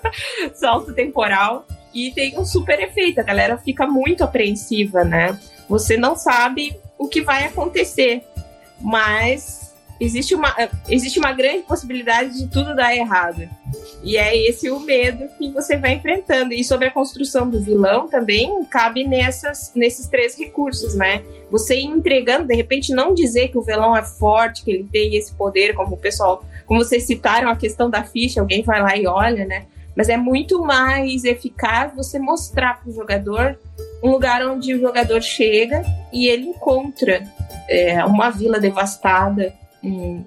salto 0.54 0.94
temporal 0.94 1.66
e 1.92 2.12
tem 2.12 2.38
um 2.38 2.46
super 2.46 2.80
efeito. 2.80 3.20
A 3.20 3.24
galera 3.24 3.58
fica 3.58 3.86
muito 3.86 4.24
apreensiva, 4.24 5.04
né? 5.04 5.38
Você 5.68 5.98
não 5.98 6.16
sabe 6.16 6.74
o 6.96 7.08
que 7.08 7.20
vai 7.20 7.44
acontecer, 7.44 8.24
mas 8.80 9.65
existe 10.00 10.34
uma, 10.34 10.54
existe 10.88 11.18
uma 11.18 11.32
grande 11.32 11.62
possibilidade 11.62 12.38
de 12.38 12.48
tudo 12.48 12.74
dar 12.74 12.94
errado. 12.94 13.48
E 14.02 14.16
é 14.16 14.36
esse 14.36 14.70
o 14.70 14.78
medo 14.78 15.28
que 15.36 15.50
você 15.50 15.76
vai 15.76 15.94
enfrentando. 15.94 16.52
E 16.52 16.62
sobre 16.62 16.88
a 16.88 16.90
construção 16.90 17.48
do 17.48 17.60
vilão 17.60 18.08
também 18.08 18.64
cabe 18.64 19.04
nessas, 19.04 19.72
nesses 19.74 20.06
três 20.06 20.38
recursos, 20.38 20.94
né? 20.94 21.22
Você 21.50 21.80
entregando, 21.80 22.46
de 22.46 22.54
repente, 22.54 22.94
não 22.94 23.14
dizer 23.14 23.48
que 23.48 23.58
o 23.58 23.62
vilão 23.62 23.96
é 23.96 24.02
forte, 24.02 24.62
que 24.64 24.70
ele 24.70 24.84
tem 24.84 25.16
esse 25.16 25.34
poder, 25.34 25.74
como 25.74 25.94
o 25.94 25.98
pessoal, 25.98 26.44
como 26.66 26.84
vocês 26.84 27.04
citaram 27.04 27.48
a 27.48 27.56
questão 27.56 27.90
da 27.90 28.04
ficha, 28.04 28.40
alguém 28.40 28.62
vai 28.62 28.80
lá 28.80 28.96
e 28.96 29.06
olha, 29.06 29.44
né? 29.44 29.66
Mas 29.96 30.10
é 30.10 30.16
muito 30.16 30.60
mais 30.62 31.24
eficaz 31.24 31.94
você 31.94 32.18
mostrar 32.18 32.80
para 32.80 32.90
o 32.90 32.94
jogador 32.94 33.58
um 34.02 34.10
lugar 34.10 34.46
onde 34.46 34.74
o 34.74 34.80
jogador 34.80 35.22
chega 35.22 35.82
e 36.12 36.28
ele 36.28 36.48
encontra 36.48 37.22
é, 37.68 38.04
uma 38.04 38.30
vila 38.30 38.60
devastada, 38.60 39.54
um, 39.86 40.24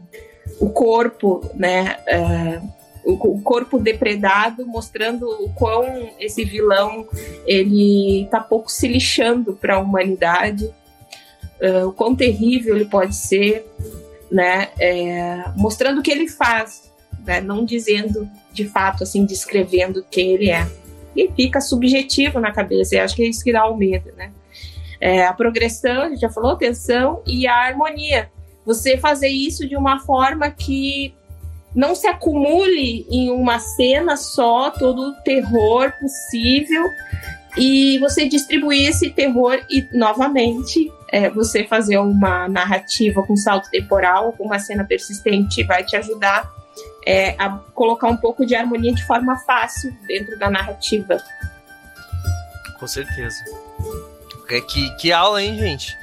o 0.59 0.69
corpo, 0.69 1.41
né? 1.53 1.97
É, 2.07 2.61
o, 3.05 3.41
corpo 3.41 3.79
depredado, 3.79 4.65
mostrando 4.65 5.25
o 5.25 5.49
quão 5.53 6.09
esse 6.19 6.43
vilão 6.43 7.07
ele 7.45 8.27
tá 8.29 8.39
pouco 8.39 8.71
se 8.71 8.87
lixando 8.87 9.53
para 9.53 9.75
a 9.75 9.79
humanidade, 9.79 10.69
é, 11.59 11.83
o 11.85 11.91
quão 11.91 12.15
terrível 12.15 12.75
ele 12.75 12.85
pode 12.85 13.15
ser, 13.15 13.65
né? 14.31 14.69
É, 14.79 15.43
mostrando 15.55 15.99
o 15.99 16.03
que 16.03 16.11
ele 16.11 16.27
faz, 16.27 16.91
né? 17.25 17.41
não 17.41 17.65
dizendo 17.65 18.29
de 18.51 18.65
fato, 18.65 19.03
assim, 19.03 19.25
descrevendo 19.25 20.05
quem 20.09 20.33
ele 20.33 20.49
é. 20.49 20.67
E 21.15 21.29
fica 21.35 21.59
subjetivo 21.59 22.39
na 22.39 22.51
cabeça, 22.51 22.95
e 22.95 22.99
acho 22.99 23.15
que 23.15 23.23
é 23.23 23.27
isso 23.27 23.43
que 23.43 23.51
dá 23.51 23.67
o 23.67 23.75
medo, 23.75 24.11
né? 24.15 24.31
É, 25.01 25.25
a 25.25 25.33
progressão, 25.33 26.03
a 26.03 26.09
gente 26.09 26.19
já 26.19 26.29
falou, 26.29 26.57
tensão 26.57 27.21
e 27.25 27.47
a 27.47 27.55
harmonia. 27.55 28.29
Você 28.69 28.99
fazer 28.99 29.29
isso 29.29 29.67
de 29.67 29.75
uma 29.75 29.99
forma 30.01 30.51
que 30.51 31.11
não 31.73 31.95
se 31.95 32.05
acumule 32.05 33.03
em 33.09 33.31
uma 33.31 33.57
cena 33.57 34.15
só 34.15 34.69
todo 34.69 35.09
o 35.09 35.13
terror 35.23 35.91
possível 35.99 36.83
e 37.57 37.97
você 37.97 38.29
distribuir 38.29 38.87
esse 38.87 39.09
terror 39.09 39.59
e 39.71 39.87
novamente 39.91 40.87
é, 41.11 41.31
você 41.31 41.63
fazer 41.63 41.97
uma 41.97 42.47
narrativa 42.47 43.23
com 43.23 43.35
salto 43.35 43.71
temporal, 43.71 44.33
com 44.33 44.43
uma 44.43 44.59
cena 44.59 44.83
persistente 44.83 45.63
vai 45.63 45.83
te 45.83 45.95
ajudar 45.95 46.47
é, 47.07 47.31
a 47.39 47.49
colocar 47.73 48.07
um 48.07 48.17
pouco 48.17 48.45
de 48.45 48.53
harmonia 48.53 48.93
de 48.93 49.03
forma 49.03 49.35
fácil 49.47 49.91
dentro 50.05 50.37
da 50.37 50.47
narrativa. 50.47 51.17
Com 52.79 52.85
certeza. 52.85 53.43
É, 54.47 54.61
que, 54.61 54.95
que 54.97 55.11
aula, 55.11 55.41
hein, 55.41 55.57
gente? 55.57 55.97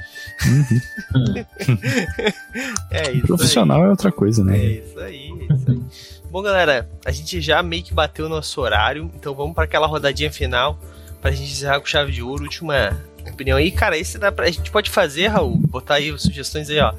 Uhum. 0.45 1.35
é 2.91 3.11
isso 3.11 3.27
Profissional 3.27 3.81
aí. 3.81 3.87
é 3.87 3.89
outra 3.89 4.11
coisa, 4.11 4.43
né? 4.43 4.57
É 4.57 4.65
isso 4.65 4.99
aí, 4.99 5.31
é 5.31 5.53
isso 5.53 5.71
aí. 5.71 5.81
Bom, 6.29 6.41
galera, 6.41 6.87
a 7.05 7.11
gente 7.11 7.41
já 7.41 7.63
meio 7.63 7.83
que 7.83 7.93
bateu 7.93 8.25
o 8.25 8.29
nosso 8.29 8.59
horário, 8.61 9.09
então 9.15 9.33
vamos 9.33 9.55
para 9.55 9.63
aquela 9.63 9.87
rodadinha 9.87 10.31
final 10.31 10.77
pra 11.21 11.31
gente 11.31 11.51
encerrar 11.51 11.79
com 11.79 11.85
chave 11.85 12.11
de 12.11 12.21
ouro, 12.21 12.43
última 12.43 12.97
opinião 13.25 13.57
aí. 13.57 13.71
Cara, 13.71 13.97
esse 13.97 14.17
dá 14.17 14.31
pra, 14.31 14.45
a 14.45 14.51
gente 14.51 14.69
pode 14.69 14.89
fazer, 14.89 15.27
Raul, 15.27 15.57
botar 15.57 15.95
aí 15.95 16.17
sugestões 16.19 16.69
aí, 16.69 16.79
ó. 16.79 16.93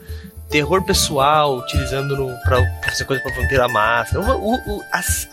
Terror 0.49 0.83
pessoal, 0.83 1.59
utilizando 1.59 2.17
no, 2.17 2.35
pra, 2.41 2.65
fazer 2.83 3.05
coisa 3.05 3.23
pra 3.23 3.35
Vampira 3.35 3.69
Máscara. 3.69 4.25
O, 4.25 4.55
o, 4.55 4.79
o, 4.79 4.83
as, 4.93 5.29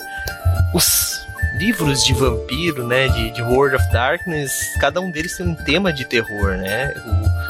os 0.74 1.25
livros 1.58 2.04
de 2.04 2.14
vampiro, 2.14 2.86
né, 2.86 3.08
de, 3.08 3.32
de 3.32 3.42
World 3.42 3.76
of 3.76 3.92
Darkness, 3.92 4.52
cada 4.80 5.00
um 5.00 5.12
deles 5.12 5.38
tem 5.38 5.48
um 5.48 5.56
tema 5.56 5.92
de 5.92 6.06
terror, 6.06 6.58
né? 6.58 6.94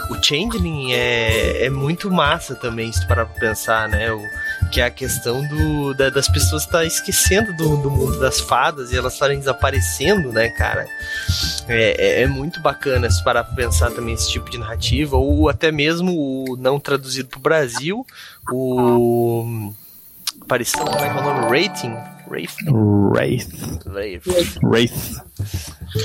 O, 0.09 0.13
o 0.13 0.23
Changeling 0.23 0.93
é, 0.93 1.65
é 1.65 1.69
muito 1.69 2.11
massa 2.11 2.55
também, 2.55 2.91
se 2.91 3.05
parar 3.07 3.25
pra 3.25 3.39
pensar, 3.39 3.89
né? 3.89 4.11
O, 4.11 4.21
que 4.71 4.81
é 4.81 4.85
a 4.85 4.91
questão 4.91 5.45
do, 5.47 5.93
da, 5.93 6.09
das 6.09 6.27
pessoas 6.27 6.63
estar 6.63 6.79
tá 6.79 6.85
esquecendo 6.85 7.53
do, 7.53 7.77
do, 7.77 7.89
mundo 7.89 8.19
das 8.19 8.39
fadas 8.39 8.91
e 8.91 8.97
elas 8.97 9.13
estarem 9.13 9.39
desaparecendo, 9.39 10.31
né, 10.31 10.49
cara? 10.49 10.87
É, 11.67 11.95
é, 11.97 12.21
é, 12.23 12.27
muito 12.27 12.59
bacana 12.59 13.09
se 13.09 13.23
parar 13.23 13.43
pra 13.43 13.55
pensar 13.55 13.91
também 13.91 14.13
esse 14.13 14.29
tipo 14.31 14.49
de 14.49 14.57
narrativa, 14.57 15.17
ou 15.17 15.49
até 15.49 15.71
mesmo 15.71 16.13
o 16.13 16.57
não 16.57 16.79
traduzido 16.79 17.29
pro 17.29 17.39
Brasil, 17.39 18.05
o. 18.51 19.73
Aparição, 20.41 20.85
como 20.85 21.03
é 21.03 21.09
que 21.09 21.17
é 21.17 21.21
o 21.21 21.23
nome? 21.23 21.59
Rating? 21.61 22.14
Wraith. 22.27 22.55
Wraith. 22.67 23.85
Wraith. 23.85 24.27
Wraith. 24.63 25.21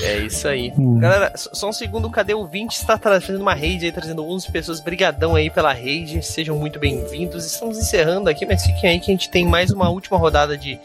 É 0.02 0.18
isso 0.18 0.46
aí. 0.46 0.72
Hum. 0.78 0.98
Galera, 1.00 1.32
só 1.36 1.68
um 1.68 1.72
segundo, 1.72 2.10
cadê 2.10 2.34
o 2.34 2.46
20? 2.46 2.72
Está 2.72 2.98
fazendo 2.98 3.40
uma 3.40 3.54
raid 3.54 3.84
aí, 3.84 3.92
trazendo 3.92 4.24
11 4.24 4.52
pessoas. 4.52 4.80
Brigadão 4.80 5.34
aí 5.34 5.50
pela 5.50 5.72
raid, 5.72 6.22
sejam 6.22 6.56
muito 6.56 6.78
bem-vindos. 6.78 7.44
Estamos 7.44 7.78
encerrando 7.78 8.28
aqui, 8.28 8.46
mas 8.46 8.64
fiquem 8.64 8.90
aí 8.90 9.00
que 9.00 9.10
a 9.10 9.14
gente 9.14 9.30
tem 9.30 9.46
mais 9.46 9.70
uma 9.70 9.88
última 9.88 10.18
rodada 10.18 10.56
de, 10.56 10.78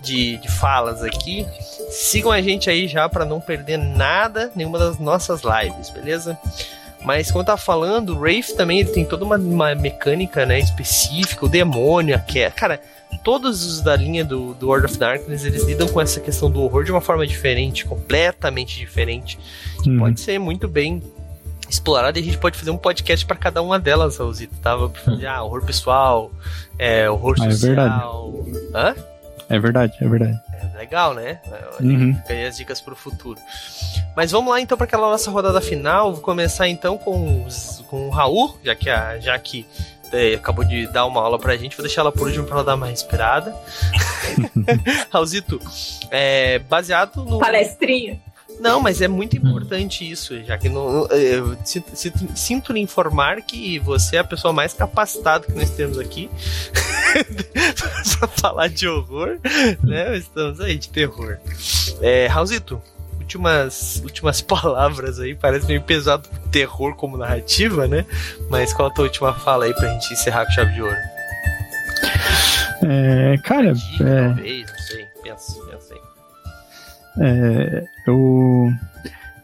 de, 0.00 0.36
de 0.36 0.48
falas 0.48 1.02
aqui. 1.02 1.46
Sigam 1.90 2.30
a 2.30 2.40
gente 2.40 2.70
aí 2.70 2.86
já 2.86 3.08
para 3.08 3.24
não 3.24 3.40
perder 3.40 3.78
nada, 3.78 4.52
nenhuma 4.54 4.78
das 4.78 4.98
nossas 4.98 5.42
lives, 5.42 5.90
beleza? 5.90 6.38
Mas 7.04 7.28
eu 7.28 7.44
tava 7.44 7.58
falando, 7.58 8.14
o 8.14 8.18
Wraith 8.18 8.54
também 8.56 8.80
ele 8.80 8.90
tem 8.90 9.04
toda 9.04 9.24
uma, 9.24 9.36
uma 9.36 9.74
mecânica 9.74 10.46
né, 10.46 10.58
específica, 10.58 11.44
o 11.44 11.48
demônio, 11.48 12.16
a 12.16 12.18
queda. 12.18 12.54
Cara, 12.54 12.80
todos 13.22 13.64
os 13.64 13.80
da 13.82 13.94
linha 13.94 14.24
do, 14.24 14.54
do 14.54 14.68
World 14.68 14.86
of 14.86 14.98
Darkness, 14.98 15.44
eles 15.44 15.64
lidam 15.64 15.86
com 15.86 16.00
essa 16.00 16.18
questão 16.18 16.50
do 16.50 16.62
horror 16.62 16.82
de 16.82 16.90
uma 16.90 17.02
forma 17.02 17.26
diferente, 17.26 17.84
completamente 17.84 18.78
diferente, 18.78 19.38
que 19.82 19.90
hum. 19.90 19.98
pode 19.98 20.20
ser 20.20 20.38
muito 20.38 20.66
bem 20.66 21.02
explorada 21.68 22.18
e 22.18 22.22
a 22.22 22.24
gente 22.24 22.38
pode 22.38 22.56
fazer 22.56 22.70
um 22.70 22.76
podcast 22.76 23.24
para 23.26 23.36
cada 23.36 23.60
uma 23.62 23.78
delas, 23.78 24.16
Raulzito, 24.16 24.54
tava 24.62 24.88
tá? 24.88 25.12
ah, 25.28 25.42
horror 25.42 25.64
pessoal, 25.64 26.30
é, 26.78 27.08
horror 27.10 27.36
ah, 27.40 27.50
social. 27.50 28.44
É 28.46 28.52
verdade. 28.52 28.68
Hã? 28.74 29.13
É 29.54 29.58
verdade, 29.60 29.96
é 30.00 30.08
verdade. 30.08 30.40
É 30.52 30.78
legal, 30.78 31.14
né? 31.14 31.38
Uhum. 31.80 32.20
As 32.48 32.56
dicas 32.56 32.80
pro 32.80 32.96
futuro. 32.96 33.40
Mas 34.16 34.32
vamos 34.32 34.52
lá 34.52 34.60
então 34.60 34.76
para 34.76 34.84
aquela 34.84 35.08
nossa 35.08 35.30
rodada 35.30 35.60
final. 35.60 36.12
Vou 36.12 36.22
começar 36.22 36.66
então 36.68 36.98
com, 36.98 37.44
os, 37.44 37.84
com 37.88 38.08
o 38.08 38.10
Raul, 38.10 38.58
já 38.64 38.74
que, 38.74 38.90
a, 38.90 39.20
já 39.20 39.38
que 39.38 39.64
é, 40.12 40.34
acabou 40.34 40.64
de 40.64 40.88
dar 40.88 41.06
uma 41.06 41.20
aula 41.20 41.38
pra 41.38 41.56
gente, 41.56 41.76
vou 41.76 41.84
deixar 41.84 42.00
ela 42.00 42.10
por 42.10 42.26
último 42.26 42.44
pra 42.46 42.56
ela 42.56 42.64
dar 42.64 42.74
uma 42.74 42.88
respirada. 42.88 43.54
Raulzito, 45.08 45.60
é, 46.10 46.58
baseado 46.58 47.24
no. 47.24 47.38
Palestrinha. 47.38 48.20
Não, 48.60 48.80
mas 48.80 49.00
é 49.00 49.08
muito 49.08 49.36
importante 49.36 50.08
isso, 50.08 50.42
já 50.44 50.56
que 50.56 50.68
não, 50.68 51.06
eu 51.08 51.56
sinto, 51.64 51.94
sinto 52.34 52.72
lhe 52.72 52.80
informar 52.80 53.42
que 53.42 53.78
você 53.80 54.16
é 54.16 54.18
a 54.20 54.24
pessoa 54.24 54.52
mais 54.52 54.72
capacitada 54.72 55.46
que 55.46 55.52
nós 55.52 55.70
temos 55.70 55.98
aqui 55.98 56.30
pra 58.18 58.28
falar 58.28 58.68
de 58.68 58.88
horror, 58.88 59.38
né? 59.82 60.16
Estamos 60.16 60.60
aí 60.60 60.76
de 60.78 60.88
terror. 60.88 61.38
É, 62.00 62.26
Raulzito, 62.26 62.80
últimas, 63.18 64.00
últimas 64.04 64.40
palavras 64.42 65.18
aí, 65.18 65.34
parece 65.34 65.66
meio 65.66 65.82
pesado 65.82 66.28
terror 66.50 66.94
como 66.94 67.16
narrativa, 67.16 67.88
né? 67.88 68.04
Mas 68.48 68.72
qual 68.72 68.88
a 68.88 68.90
tua 68.94 69.04
última 69.04 69.34
fala 69.34 69.64
aí 69.64 69.74
pra 69.74 69.88
gente 69.88 70.12
encerrar 70.12 70.44
com 70.46 70.52
chave 70.52 70.72
de 70.72 70.82
ouro? 70.82 70.96
É, 72.82 73.38
cara, 73.42 73.72
é... 74.00 74.73
É, 77.20 77.84
eu... 78.06 78.72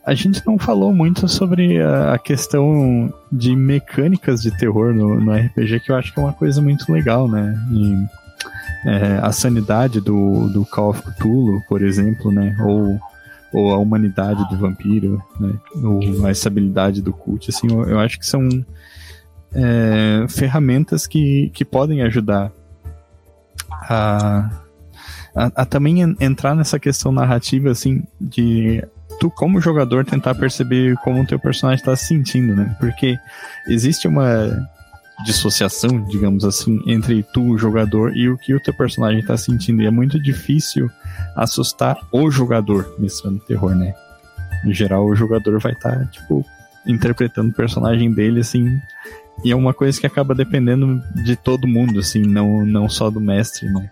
A 0.05 0.15
gente 0.15 0.45
não 0.47 0.59
falou 0.59 0.93
muito 0.93 1.29
sobre 1.29 1.81
a 1.81 2.19
questão 2.19 3.13
de 3.31 3.55
mecânicas 3.55 4.41
de 4.43 4.51
terror 4.57 4.95
no, 4.95 5.21
no 5.21 5.33
RPG, 5.33 5.81
que 5.81 5.93
eu 5.93 5.97
acho 5.97 6.13
que 6.13 6.19
é 6.19 6.23
uma 6.23 6.33
coisa 6.33 6.61
muito 6.61 6.91
legal, 6.91 7.29
né? 7.29 7.55
E, 7.71 8.89
é, 8.89 9.21
a 9.23 9.31
sanidade 9.31 10.01
do, 10.01 10.49
do 10.49 10.65
Call 10.65 10.91
of 10.91 11.03
Cthulhu, 11.03 11.61
por 11.69 11.83
exemplo, 11.83 12.33
né? 12.33 12.57
Ou 12.61 12.99
ou 13.53 13.73
a 13.73 13.79
humanidade 13.79 14.49
do 14.49 14.57
vampiro, 14.57 15.23
né? 15.39 15.53
ou 15.83 16.25
a 16.25 16.31
estabilidade 16.31 17.03
do 17.03 17.13
cult, 17.13 17.51
assim, 17.51 17.67
eu, 17.69 17.83
eu 17.83 17.99
acho 17.99 18.19
que 18.19 18.27
são 18.27 18.49
é, 19.53 20.25
ferramentas 20.29 21.07
que, 21.07 21.51
que 21.51 21.65
podem 21.65 22.03
ajudar 22.03 22.53
a, 23.71 24.51
a, 25.35 25.63
a, 25.63 25.65
também 25.65 26.01
entrar 26.21 26.55
nessa 26.55 26.79
questão 26.79 27.13
narrativa, 27.13 27.71
assim, 27.71 28.03
de 28.21 28.83
tu 29.19 29.31
como 29.31 29.61
jogador 29.61 30.05
tentar 30.05 30.35
perceber 30.35 30.97
como 30.99 31.23
o 31.23 31.27
teu 31.27 31.39
personagem 31.39 31.81
está 31.81 31.95
se 31.95 32.07
sentindo, 32.07 32.57
né? 32.57 32.75
Porque 32.81 33.19
existe 33.69 34.09
uma 34.09 34.69
dissociação, 35.25 36.03
digamos 36.05 36.45
assim, 36.45 36.81
entre 36.87 37.23
tu, 37.23 37.43
o 37.43 37.59
jogador, 37.59 38.17
e 38.17 38.29
o 38.29 38.39
que 38.39 38.55
o 38.55 38.61
teu 38.61 38.73
personagem 38.73 39.21
está 39.21 39.37
sentindo. 39.37 39.83
E 39.83 39.87
é 39.87 39.91
muito 39.91 40.21
difícil 40.21 40.91
assustar 41.37 41.99
o 42.11 42.31
jogador 42.31 42.95
nesse 42.99 43.23
terror, 43.41 43.75
né? 43.75 43.95
No 44.65 44.73
geral, 44.73 45.07
o 45.07 45.15
jogador 45.15 45.61
vai 45.61 45.73
estar, 45.73 45.99
tá, 45.99 46.05
tipo, 46.07 46.45
interpretando 46.87 47.51
o 47.51 47.55
personagem 47.55 48.13
dele, 48.13 48.41
assim. 48.41 48.79
E 49.45 49.53
é 49.53 49.57
uma 49.57 49.75
coisa 49.75 50.01
que 50.01 50.07
acaba 50.07 50.35
dependendo 50.35 51.03
de 51.25 51.37
todo 51.37 51.69
mundo, 51.69 52.01
assim, 52.01 52.23
não, 52.23 52.65
não 52.65 52.89
só 52.89 53.11
do 53.11 53.21
mestre, 53.21 53.71
né? 53.71 53.91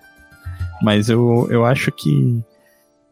Mas 0.83 1.09
eu, 1.09 1.49
eu 1.51 1.65
acho 1.65 1.91
que 1.93 2.43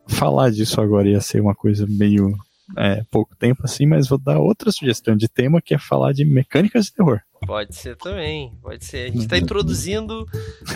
falar 0.07 0.51
disso 0.51 0.81
agora 0.81 1.09
ia 1.09 1.21
ser 1.21 1.41
uma 1.41 1.55
coisa 1.55 1.87
meio 1.89 2.33
é, 2.77 3.03
pouco 3.11 3.37
tempo 3.37 3.62
assim, 3.64 3.87
mas 3.87 4.09
vou 4.09 4.19
dar 4.19 4.39
outra 4.39 4.73
sugestão 4.73 5.17
de 5.17 5.29
tema 5.29 5.61
que 5.61 5.75
é 5.75 5.79
falar 5.79 6.12
de 6.12 6.25
mecânicas 6.25 6.87
de 6.87 6.95
terror. 6.95 7.21
Pode 7.47 7.77
ser 7.77 7.97
também, 7.97 8.57
pode 8.62 8.85
ser. 8.85 9.05
A 9.05 9.12
gente 9.12 9.21
está 9.21 9.39
introduzindo 9.39 10.27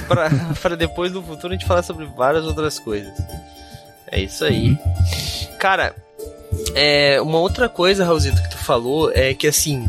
para 0.07 0.77
depois 0.77 1.13
no 1.13 1.23
futuro 1.23 1.53
a 1.53 1.57
gente 1.57 1.67
falar 1.67 1.83
sobre 1.83 2.07
várias 2.07 2.45
outras 2.45 2.79
coisas. 2.79 3.13
É 4.07 4.21
isso 4.21 4.45
aí. 4.45 4.79
Cara, 5.59 5.95
é, 6.75 7.21
uma 7.21 7.39
outra 7.39 7.69
coisa, 7.69 8.05
Raulzito, 8.05 8.43
que 8.43 8.51
tu 8.51 8.59
falou 8.59 9.11
é 9.13 9.35
que 9.35 9.47
assim. 9.47 9.89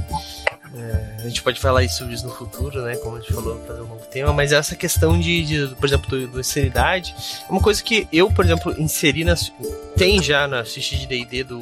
É, 0.75 1.10
a 1.23 1.27
gente 1.27 1.41
pode 1.41 1.59
falar 1.59 1.87
sobre 1.89 2.13
isso 2.13 2.25
no 2.25 2.33
futuro, 2.33 2.81
né? 2.81 2.95
Como 2.97 3.17
a 3.17 3.19
gente 3.19 3.33
falou, 3.33 3.59
fazer 3.65 3.81
um 3.81 3.87
novo 3.87 4.05
tema, 4.05 4.33
mas 4.33 4.51
essa 4.51 4.75
questão 4.75 5.19
de, 5.19 5.45
de 5.45 5.75
por 5.75 5.85
exemplo, 5.85 6.09
do, 6.09 6.27
do 6.27 6.39
insanidade 6.39 7.13
é 7.47 7.51
uma 7.51 7.61
coisa 7.61 7.81
que 7.83 8.07
eu, 8.11 8.29
por 8.31 8.45
exemplo, 8.45 8.73
inseri 8.79 9.23
nas. 9.23 9.51
Tem 9.95 10.21
já 10.21 10.47
na 10.47 10.63
ficha 10.63 10.95
de 10.95 11.05
DD 11.05 11.43
do, 11.43 11.61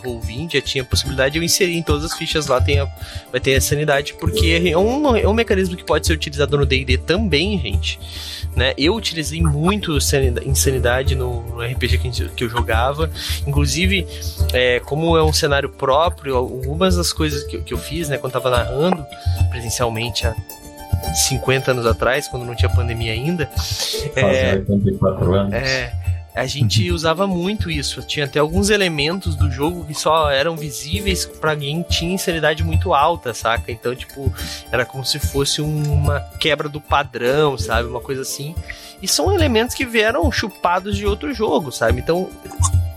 Roll20 0.00 0.52
já 0.54 0.60
tinha 0.60 0.82
a 0.82 0.86
possibilidade 0.86 1.32
de 1.32 1.38
eu 1.38 1.42
inserir 1.42 1.76
em 1.76 1.82
todas 1.82 2.04
as 2.04 2.14
fichas 2.14 2.46
lá 2.46 2.60
tem 2.60 2.80
a, 2.80 2.88
vai 3.30 3.40
ter 3.40 3.54
a 3.54 3.60
sanidade, 3.60 4.14
porque 4.14 4.70
é 4.70 4.76
um, 4.76 5.16
é 5.16 5.28
um 5.28 5.34
mecanismo 5.34 5.76
que 5.76 5.84
pode 5.84 6.06
ser 6.06 6.12
utilizado 6.12 6.56
no 6.56 6.66
D&D 6.66 6.98
também, 6.98 7.58
gente. 7.60 7.98
Né? 8.56 8.72
Eu 8.78 8.94
utilizei 8.94 9.40
muito 9.40 9.96
insanidade 10.44 11.14
no, 11.14 11.42
no 11.42 11.60
RPG 11.60 11.98
que, 11.98 12.28
que, 12.28 12.44
eu 12.44 12.48
jogava. 12.48 13.10
Inclusive, 13.46 14.06
é, 14.52 14.80
como 14.80 15.16
é 15.16 15.22
um 15.22 15.32
cenário 15.32 15.68
próprio, 15.68 16.36
algumas 16.36 16.96
das 16.96 17.12
coisas 17.12 17.42
que, 17.44 17.58
que 17.60 17.74
eu 17.74 17.78
fiz, 17.78 18.08
né, 18.08 18.16
quando 18.16 18.36
estava 18.36 18.50
narrando 18.50 19.04
presencialmente 19.50 20.26
há 20.26 20.34
50 21.28 21.72
anos 21.72 21.86
atrás, 21.86 22.28
quando 22.28 22.44
não 22.44 22.54
tinha 22.54 22.68
pandemia 22.68 23.12
ainda. 23.12 23.46
Faz 23.46 24.36
é, 24.36 24.54
84 24.54 25.34
anos. 25.34 25.54
É, 25.54 25.92
a 26.34 26.46
gente 26.46 26.88
uhum. 26.88 26.96
usava 26.96 27.26
muito 27.28 27.70
isso. 27.70 28.02
Tinha 28.02 28.26
até 28.26 28.40
alguns 28.40 28.68
elementos 28.68 29.36
do 29.36 29.48
jogo 29.50 29.84
que 29.84 29.94
só 29.94 30.30
eram 30.30 30.56
visíveis 30.56 31.24
para 31.24 31.54
quem 31.54 31.82
tinha 31.82 32.12
insanidade 32.12 32.64
muito 32.64 32.92
alta, 32.92 33.32
saca? 33.32 33.70
Então, 33.70 33.94
tipo, 33.94 34.34
era 34.72 34.84
como 34.84 35.04
se 35.04 35.20
fosse 35.20 35.60
uma 35.60 36.18
quebra 36.40 36.68
do 36.68 36.80
padrão, 36.80 37.56
sabe? 37.56 37.88
Uma 37.88 38.00
coisa 38.00 38.22
assim. 38.22 38.52
E 39.00 39.06
são 39.06 39.32
elementos 39.32 39.76
que 39.76 39.86
vieram 39.86 40.30
chupados 40.32 40.96
de 40.96 41.06
outro 41.06 41.32
jogo, 41.32 41.70
sabe? 41.70 42.00
Então, 42.00 42.28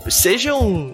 sejam. 0.08 0.92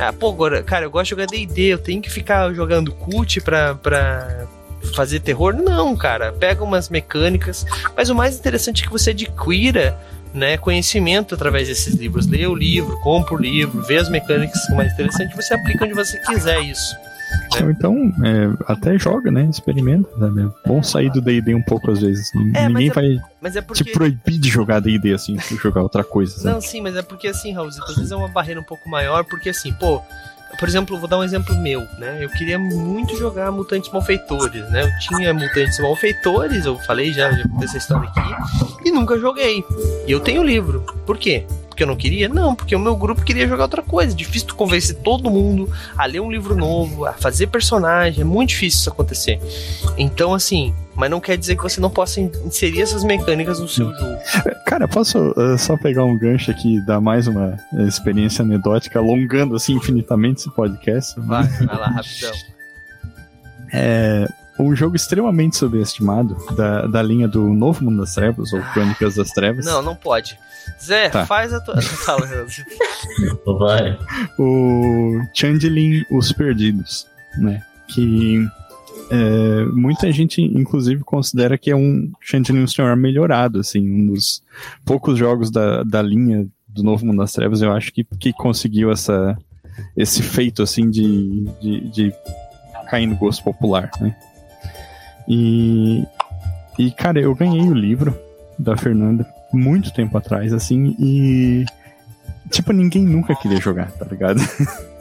Ah, 0.00 0.12
pô, 0.12 0.30
agora, 0.30 0.64
cara, 0.64 0.86
eu 0.86 0.90
gosto 0.90 1.04
de 1.04 1.10
jogar 1.10 1.26
DD, 1.26 1.62
eu 1.62 1.78
tenho 1.78 2.02
que 2.02 2.10
ficar 2.10 2.52
jogando 2.54 2.92
cult 2.92 3.40
pra. 3.40 3.76
pra 3.76 4.48
fazer 4.94 5.20
terror? 5.20 5.54
Não, 5.54 5.96
cara. 5.96 6.32
Pega 6.32 6.64
umas 6.64 6.88
mecânicas, 6.88 7.64
mas 7.96 8.08
o 8.10 8.14
mais 8.14 8.36
interessante 8.36 8.82
é 8.82 8.86
que 8.86 8.92
você 8.92 9.10
adquira 9.10 9.98
né, 10.32 10.56
conhecimento 10.56 11.34
através 11.34 11.68
desses 11.68 11.94
livros. 11.94 12.26
Lê 12.26 12.46
o 12.46 12.54
livro, 12.54 12.98
compra 13.00 13.34
o 13.34 13.38
livro, 13.38 13.82
vê 13.82 13.96
as 13.96 14.08
mecânicas 14.08 14.60
que 14.60 14.66
são 14.66 14.76
mais 14.76 14.92
interessantes, 14.92 15.36
você 15.36 15.54
aplica 15.54 15.84
onde 15.84 15.94
você 15.94 16.18
quiser 16.20 16.60
isso. 16.60 16.96
Né? 17.60 17.70
Então, 17.70 18.12
é, 18.24 18.72
até 18.72 18.98
joga, 18.98 19.30
né? 19.30 19.48
Experimenta, 19.50 20.08
sabe? 20.18 20.42
É 20.42 20.48
bom 20.66 20.82
sair 20.82 21.10
do 21.10 21.20
D&D 21.20 21.54
um 21.54 21.62
pouco 21.62 21.90
às 21.90 22.00
vezes. 22.00 22.30
É, 22.54 22.68
Ninguém 22.68 22.88
é, 22.88 22.92
vai 22.92 23.20
é 23.44 23.60
porque... 23.60 23.84
te 23.84 23.92
proibir 23.92 24.38
de 24.38 24.48
jogar 24.48 24.80
D&D, 24.80 25.12
assim, 25.12 25.38
jogar 25.60 25.82
outra 25.82 26.04
coisa, 26.04 26.32
sabe? 26.32 26.54
Não, 26.54 26.60
sim, 26.60 26.80
mas 26.80 26.96
é 26.96 27.02
porque 27.02 27.28
assim, 27.28 27.52
Raul, 27.52 27.68
às 27.68 27.96
vezes 27.96 28.10
é 28.10 28.16
uma 28.16 28.28
barreira 28.28 28.60
um 28.60 28.64
pouco 28.64 28.88
maior, 28.88 29.24
porque 29.24 29.50
assim, 29.50 29.72
pô, 29.72 30.02
por 30.58 30.68
exemplo, 30.68 30.98
vou 30.98 31.08
dar 31.08 31.18
um 31.18 31.24
exemplo 31.24 31.56
meu, 31.56 31.86
né? 31.98 32.18
Eu 32.20 32.28
queria 32.30 32.58
muito 32.58 33.16
jogar 33.16 33.52
Mutantes 33.52 33.90
Malfeitores, 33.90 34.68
né? 34.70 34.82
Eu 34.82 34.98
tinha 34.98 35.32
Mutantes 35.32 35.78
Malfeitores, 35.78 36.66
eu 36.66 36.76
falei 36.80 37.12
já, 37.12 37.30
já 37.30 37.44
contei 37.44 37.68
essa 37.68 37.78
história 37.78 38.10
aqui, 38.10 38.84
e 38.84 38.90
nunca 38.90 39.18
joguei. 39.18 39.64
E 40.06 40.10
eu 40.10 40.20
tenho 40.20 40.42
o 40.42 40.44
livro. 40.44 40.80
Por 41.06 41.16
quê? 41.16 41.46
Porque 41.78 41.84
eu 41.84 41.86
não 41.86 41.94
queria? 41.96 42.28
Não, 42.28 42.56
porque 42.56 42.74
o 42.74 42.78
meu 42.80 42.96
grupo 42.96 43.22
queria 43.22 43.46
jogar 43.46 43.62
outra 43.62 43.82
coisa. 43.82 44.12
Difícil 44.12 44.48
tu 44.48 44.56
convencer 44.56 44.96
todo 44.96 45.30
mundo 45.30 45.72
a 45.96 46.06
ler 46.06 46.18
um 46.18 46.28
livro 46.28 46.56
novo, 46.56 47.06
a 47.06 47.12
fazer 47.12 47.46
personagem. 47.46 48.22
É 48.22 48.24
muito 48.24 48.48
difícil 48.48 48.80
isso 48.80 48.90
acontecer. 48.90 49.38
Então, 49.96 50.34
assim, 50.34 50.74
mas 50.96 51.08
não 51.08 51.20
quer 51.20 51.36
dizer 51.36 51.54
que 51.56 51.62
você 51.62 51.80
não 51.80 51.88
possa 51.88 52.20
inserir 52.20 52.82
essas 52.82 53.04
mecânicas 53.04 53.60
no 53.60 53.68
seu 53.68 53.94
jogo. 53.94 54.18
Cara, 54.66 54.88
posso 54.88 55.30
uh, 55.36 55.56
só 55.56 55.76
pegar 55.76 56.02
um 56.02 56.18
gancho 56.18 56.50
aqui 56.50 56.78
e 56.78 56.80
dar 56.84 57.00
mais 57.00 57.28
uma 57.28 57.56
experiência 57.86 58.42
anedótica, 58.42 58.98
alongando 58.98 59.54
assim 59.54 59.74
infinitamente 59.74 60.40
esse 60.40 60.50
podcast? 60.50 61.14
Vai, 61.20 61.44
vai 61.44 61.78
lá, 61.78 61.86
rapidão. 61.86 62.32
É, 63.72 64.26
um 64.58 64.74
jogo 64.74 64.96
extremamente 64.96 65.56
subestimado 65.56 66.36
da, 66.54 66.86
da 66.86 67.02
linha 67.02 67.28
do 67.28 67.48
Novo 67.48 67.84
Mundo 67.84 67.98
das 67.98 68.14
Trevas, 68.14 68.52
ou 68.52 68.60
Crônicas 68.72 69.14
das 69.14 69.30
Trevas. 69.30 69.64
Não, 69.64 69.82
não 69.82 69.94
pode. 69.94 70.38
Zé, 70.82 71.08
tá. 71.08 71.26
faz 71.26 71.52
a 71.52 71.60
tua. 71.60 71.80
Fala, 71.80 72.26
Vai. 73.58 73.98
O 74.38 75.20
Changeling 75.34 76.04
Os 76.10 76.32
Perdidos, 76.32 77.06
né? 77.38 77.62
Que 77.88 78.46
é, 79.10 79.64
muita 79.66 80.10
gente, 80.12 80.42
inclusive, 80.42 81.02
considera 81.02 81.56
que 81.56 81.70
é 81.70 81.76
um 81.76 82.10
Changeling 82.20 82.66
Senhor 82.66 82.94
melhorado, 82.96 83.60
assim, 83.60 83.80
um 83.80 84.06
dos 84.06 84.42
poucos 84.84 85.18
jogos 85.18 85.50
da, 85.50 85.82
da 85.82 86.02
linha 86.02 86.46
do 86.68 86.82
Novo 86.82 87.06
Mundo 87.06 87.18
das 87.18 87.32
Trevas, 87.32 87.62
eu 87.62 87.72
acho 87.72 87.92
que, 87.92 88.04
que 88.04 88.32
conseguiu 88.32 88.90
essa, 88.92 89.36
esse 89.96 90.22
feito, 90.22 90.62
assim, 90.62 90.90
de, 90.90 91.44
de, 91.60 91.90
de 91.90 92.12
cair 92.90 93.06
no 93.06 93.16
gosto 93.16 93.42
popular, 93.42 93.90
né? 94.00 94.14
E, 95.28 96.04
e, 96.78 96.90
cara, 96.90 97.20
eu 97.20 97.34
ganhei 97.34 97.68
o 97.68 97.74
livro 97.74 98.18
da 98.58 98.76
Fernanda 98.76 99.26
muito 99.52 99.92
tempo 99.92 100.16
atrás, 100.16 100.52
assim, 100.52 100.96
e. 100.98 101.64
Tipo, 102.50 102.72
ninguém 102.72 103.04
nunca 103.04 103.34
queria 103.34 103.60
jogar, 103.60 103.90
tá 103.92 104.06
ligado? 104.10 104.40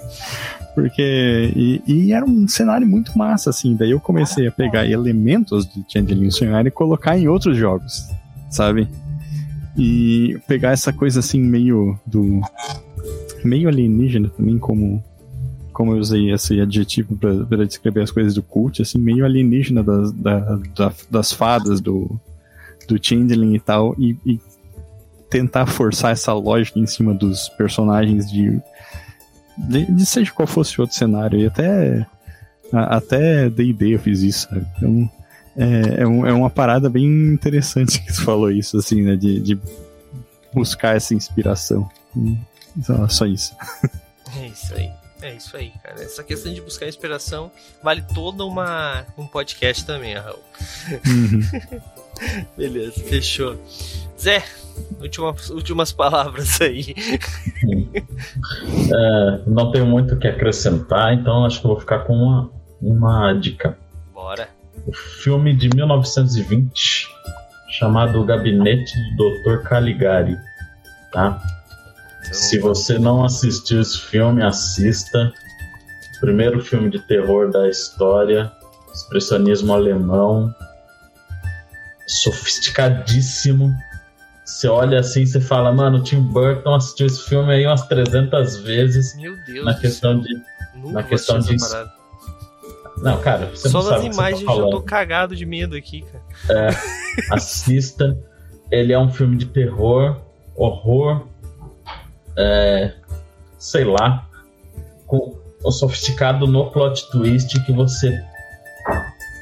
Porque. 0.75 1.51
E, 1.55 1.81
e, 1.87 2.13
era 2.13 2.25
um 2.25 2.47
cenário 2.47 2.85
muito 2.85 3.17
massa, 3.17 3.49
assim. 3.49 3.75
Daí 3.75 3.91
eu 3.91 3.99
comecei 3.99 4.47
a 4.47 4.51
pegar 4.51 4.85
elementos 4.85 5.65
de 5.65 5.83
Changeling 5.87 6.29
Sonhar 6.29 6.67
e 6.67 6.71
colocar 6.71 7.17
em 7.17 7.27
outros 7.27 7.57
jogos, 7.57 8.09
sabe? 8.49 8.87
E 9.77 10.37
pegar 10.47 10.71
essa 10.71 10.91
coisa 10.91 11.19
assim, 11.19 11.41
meio 11.41 11.97
do. 12.05 12.41
meio 13.43 13.69
alienígena 13.69 14.29
também, 14.29 14.59
como. 14.59 15.03
Como 15.77 15.91
eu 15.91 15.99
usei 15.99 16.31
esse 16.31 16.59
adjetivo 16.59 17.15
para 17.15 17.67
descrever 17.67 18.01
as 18.01 18.09
coisas 18.09 18.33
do 18.33 18.41
cult, 18.41 18.81
assim, 18.81 18.97
meio 18.97 19.23
alienígena 19.23 19.83
das, 19.83 20.11
da, 20.11 20.39
da, 20.75 20.91
das 21.07 21.31
fadas 21.31 21.79
do, 21.79 22.19
do 22.87 22.97
Changeling 22.99 23.53
e 23.53 23.59
tal, 23.59 23.95
e, 23.99 24.17
e 24.25 24.39
tentar 25.29 25.67
forçar 25.67 26.13
essa 26.13 26.33
lógica 26.33 26.79
em 26.79 26.87
cima 26.87 27.13
dos 27.13 27.47
personagens 27.49 28.27
de 28.31 28.59
de, 29.55 29.85
de 29.85 30.05
seja 30.05 30.31
qual 30.31 30.47
fosse 30.47 30.81
outro 30.81 30.95
cenário, 30.95 31.39
e 31.39 31.45
até 31.45 32.07
até 32.71 33.47
D&D 33.47 33.95
eu 33.95 33.99
fiz 33.99 34.21
isso, 34.21 34.47
sabe? 34.49 34.65
Então, 34.77 35.11
é, 35.55 36.01
é, 36.01 36.07
um, 36.07 36.25
é, 36.25 36.33
uma 36.33 36.49
parada 36.49 36.89
bem 36.89 37.05
interessante 37.05 38.01
que 38.03 38.13
tu 38.13 38.23
falou 38.23 38.51
isso, 38.51 38.77
assim, 38.77 39.03
né? 39.03 39.15
De, 39.15 39.39
de 39.39 39.59
buscar 40.51 40.95
essa 40.95 41.13
inspiração. 41.13 41.87
Então, 42.75 43.07
só 43.09 43.27
isso. 43.27 43.55
É 44.35 44.47
isso 44.47 44.73
aí. 44.73 44.91
É 45.21 45.33
isso 45.33 45.57
aí, 45.57 45.71
cara. 45.83 46.01
Essa 46.01 46.23
questão 46.23 46.53
de 46.53 46.61
buscar 46.61 46.87
inspiração 46.87 47.51
vale 47.83 48.03
toda 48.13 48.45
uma 48.45 49.05
um 49.17 49.25
podcast 49.25 49.85
também, 49.85 50.15
Raul. 50.15 50.39
Uhum. 51.05 51.81
Beleza, 52.57 53.03
fechou. 53.03 53.59
Zé, 54.19 54.43
últimas, 54.99 55.49
últimas 55.49 55.91
palavras 55.91 56.61
aí. 56.61 56.95
É, 58.89 59.41
não 59.45 59.71
tenho 59.71 59.85
muito 59.85 60.15
o 60.15 60.17
que 60.17 60.27
acrescentar, 60.27 61.13
então 61.13 61.45
acho 61.45 61.59
que 61.59 61.67
vou 61.67 61.79
ficar 61.79 61.99
com 61.99 62.13
uma, 62.13 62.51
uma 62.81 63.33
dica. 63.33 63.77
Bora. 64.13 64.49
O 64.85 64.93
filme 64.93 65.53
de 65.55 65.69
1920 65.75 67.09
chamado 67.69 68.21
O 68.21 68.25
Gabinete 68.25 68.93
do 69.15 69.29
Dr. 69.43 69.63
Caligari. 69.63 70.35
Tá? 71.11 71.41
Se 72.31 72.59
você 72.59 72.99
não 72.99 73.23
assistiu 73.23 73.81
esse 73.81 73.99
filme, 73.99 74.43
assista. 74.43 75.31
Primeiro 76.19 76.63
filme 76.63 76.89
de 76.89 76.99
terror 76.99 77.51
da 77.51 77.69
história, 77.69 78.51
expressionismo 78.93 79.73
alemão, 79.73 80.53
sofisticadíssimo. 82.07 83.73
Você 84.43 84.67
olha 84.67 84.99
assim 84.99 85.23
e 85.23 85.41
fala, 85.41 85.71
mano, 85.71 85.99
o 85.99 86.03
Tim 86.03 86.21
Burton 86.21 86.73
assistiu 86.73 87.05
esse 87.05 87.21
filme 87.27 87.53
aí 87.53 87.67
umas 87.67 87.85
300 87.87 88.57
vezes. 88.57 89.15
Meu 89.17 89.35
Deus. 89.45 89.65
Na 89.65 89.73
questão 89.75 90.19
de. 90.19 90.41
na 90.91 91.03
questão 91.03 91.39
de. 91.39 91.55
Não, 92.97 93.21
cara, 93.21 93.47
você 93.47 93.69
Só 93.69 93.83
não 93.83 93.89
nas 93.89 94.01
sabe 94.01 94.13
imagens 94.13 94.43
tá 94.43 94.53
eu 94.53 94.69
tô 94.69 94.81
cagado 94.81 95.35
de 95.35 95.45
medo 95.45 95.75
aqui, 95.75 96.01
cara. 96.01 96.23
É, 96.49 96.69
assista. 97.31 98.17
Ele 98.71 98.91
é 98.91 98.99
um 98.99 99.09
filme 99.09 99.37
de 99.37 99.45
terror, 99.45 100.19
horror, 100.55 101.27
é, 102.37 102.93
sei 103.57 103.83
lá, 103.83 104.27
com 105.05 105.37
o 105.63 105.71
sofisticado 105.71 106.45
no 106.45 106.71
plot 106.71 107.09
twist 107.11 107.59
que 107.65 107.71
você 107.71 108.23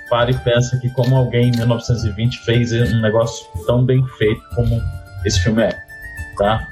para 0.09 0.31
e 0.31 0.37
pensa 0.39 0.77
que 0.77 0.89
como 0.91 1.15
alguém 1.15 1.49
em 1.49 1.57
1920 1.57 2.39
fez 2.39 2.71
um 2.71 3.01
negócio 3.01 3.45
tão 3.65 3.83
bem 3.83 4.05
feito 4.17 4.41
como 4.55 4.81
esse 5.25 5.39
filme 5.39 5.63
é, 5.63 5.75
tá? 6.37 6.67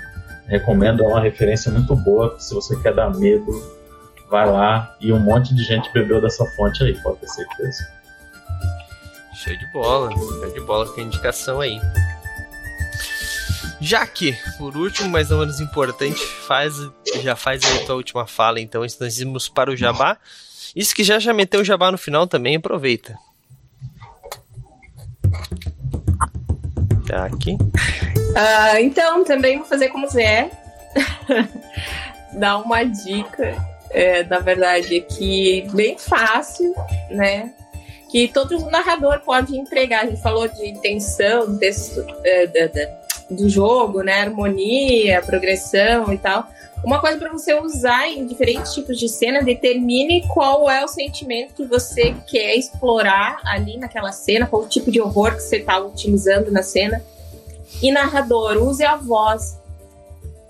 Recomendo, 0.48 1.04
é 1.04 1.08
uma 1.08 1.20
referência 1.20 1.72
muito 1.72 1.96
boa, 1.96 2.36
se 2.40 2.54
você 2.54 2.80
quer 2.82 2.94
dar 2.94 3.10
medo, 3.10 3.52
vai 4.30 4.50
lá 4.50 4.96
e 5.02 5.12
um 5.12 5.20
monte 5.20 5.54
de 5.56 5.64
gente 5.64 5.92
bebeu 5.92 6.22
dessa 6.22 6.46
fonte 6.56 6.84
aí, 6.84 6.94
pode 7.02 7.18
ter 7.18 7.28
certeza. 7.28 7.88
Show 9.34 9.58
de 9.58 9.66
bola, 9.74 10.12
show 10.12 10.54
de 10.54 10.62
bola 10.62 10.86
com 10.88 11.02
a 11.02 11.04
indicação 11.04 11.60
aí. 11.60 11.82
Jaque, 13.84 14.34
por 14.58 14.78
último, 14.78 15.10
mas 15.10 15.30
não 15.30 15.40
menos 15.40 15.60
importante, 15.60 16.26
faz, 16.26 16.74
já 17.22 17.36
faz 17.36 17.62
a 17.66 17.86
tua 17.86 17.96
última 17.96 18.26
fala, 18.26 18.62
então, 18.62 18.82
nós 18.82 19.20
irmos 19.20 19.50
para 19.50 19.70
o 19.70 19.76
Jabá. 19.76 20.18
Isso 20.74 20.96
que 20.96 21.04
já 21.04 21.20
já 21.20 21.34
meteu 21.34 21.60
o 21.60 21.66
jabá 21.66 21.92
no 21.92 21.98
final 21.98 22.26
também, 22.26 22.56
aproveita. 22.56 23.18
Tá 27.06 27.26
aqui. 27.26 27.56
Uh, 27.56 28.78
então, 28.80 29.26
também 29.26 29.58
vou 29.58 29.68
fazer 29.68 29.90
como 29.90 30.08
Zé. 30.08 30.50
Dar 32.34 32.60
uma 32.60 32.84
dica, 32.86 33.56
é, 33.92 34.24
na 34.24 34.40
verdade, 34.40 34.98
aqui 34.98 35.68
bem 35.74 35.98
fácil, 36.00 36.74
né? 37.12 37.54
Que 38.10 38.30
todo 38.30 38.70
narrador 38.72 39.20
pode 39.20 39.58
entregar. 39.58 40.04
A 40.04 40.08
gente 40.08 40.22
falou 40.22 40.48
de 40.48 40.68
intenção, 40.68 41.58
texto 41.58 42.04
é, 42.24 42.48
do 43.30 43.50
jogo, 43.50 44.02
né? 44.02 44.22
Harmonia, 44.22 45.22
progressão 45.22 46.12
e 46.14 46.18
tal 46.18 46.48
uma 46.84 47.00
coisa 47.00 47.18
para 47.18 47.32
você 47.32 47.54
usar 47.54 48.10
em 48.10 48.28
diferentes 48.28 48.74
tipos 48.74 49.00
de 49.00 49.08
cena, 49.08 49.42
determine 49.42 50.28
qual 50.28 50.70
é 50.70 50.84
o 50.84 50.88
sentimento 50.88 51.54
que 51.54 51.66
você 51.66 52.14
quer 52.28 52.56
explorar 52.56 53.40
ali 53.46 53.78
naquela 53.78 54.12
cena, 54.12 54.46
qual 54.46 54.64
o 54.64 54.68
tipo 54.68 54.92
de 54.92 55.00
horror 55.00 55.34
que 55.34 55.42
você 55.42 55.58
está 55.58 55.80
utilizando 55.80 56.52
na 56.52 56.62
cena. 56.62 57.02
E 57.82 57.90
narrador, 57.90 58.58
use 58.58 58.84
a 58.84 58.98
voz. 58.98 59.58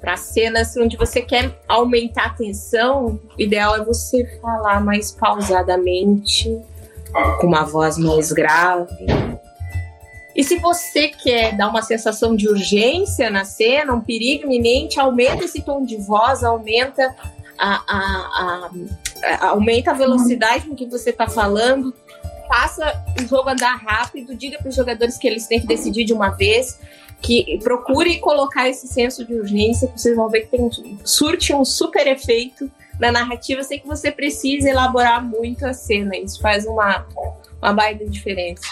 Para 0.01 0.17
cenas 0.17 0.75
onde 0.75 0.97
você 0.97 1.21
quer 1.21 1.57
aumentar 1.67 2.25
a 2.25 2.29
tensão, 2.31 3.19
o 3.37 3.41
ideal 3.41 3.75
é 3.75 3.85
você 3.85 4.25
falar 4.41 4.83
mais 4.83 5.11
pausadamente, 5.11 6.59
com 7.39 7.47
uma 7.47 7.63
voz 7.63 7.97
mais 7.97 8.31
grave 8.33 9.07
e 10.35 10.43
se 10.43 10.57
você 10.57 11.09
quer 11.09 11.55
dar 11.55 11.69
uma 11.69 11.81
sensação 11.81 12.35
de 12.35 12.49
urgência 12.49 13.29
na 13.29 13.45
cena, 13.45 13.93
um 13.93 14.01
perigo 14.01 14.45
iminente, 14.45 14.99
aumenta 14.99 15.45
esse 15.45 15.61
tom 15.61 15.83
de 15.83 15.97
voz, 15.97 16.43
aumenta 16.43 17.15
a, 17.57 17.83
a, 17.87 18.71
a, 19.23 19.47
aumenta 19.47 19.91
a 19.91 19.93
velocidade 19.93 20.67
com 20.67 20.75
que 20.75 20.87
você 20.87 21.11
está 21.11 21.27
falando, 21.27 21.93
faça 22.47 23.03
o 23.21 23.27
jogo 23.27 23.49
andar 23.49 23.75
rápido, 23.75 24.35
diga 24.35 24.57
para 24.57 24.69
os 24.69 24.75
jogadores 24.75 25.17
que 25.17 25.27
eles 25.27 25.47
têm 25.47 25.61
que 25.61 25.67
decidir 25.67 26.03
de 26.03 26.13
uma 26.13 26.29
vez, 26.29 26.79
que 27.21 27.59
procure 27.63 28.19
colocar 28.19 28.67
esse 28.67 28.87
senso 28.87 29.23
de 29.23 29.33
urgência, 29.33 29.87
que 29.87 30.01
vocês 30.01 30.15
vão 30.15 30.29
ver 30.29 30.41
que 30.41 30.57
tem, 30.57 30.99
surte 31.05 31.53
um 31.53 31.63
super 31.63 32.05
efeito 32.07 32.69
na 32.99 33.11
narrativa 33.11 33.63
sem 33.63 33.79
que 33.79 33.87
você 33.87 34.11
precise 34.11 34.67
elaborar 34.67 35.23
muito 35.23 35.65
a 35.65 35.73
cena. 35.73 36.15
Isso 36.17 36.41
faz 36.41 36.65
uma, 36.65 37.05
uma 37.61 37.73
baita 37.73 38.05
diferença. 38.05 38.67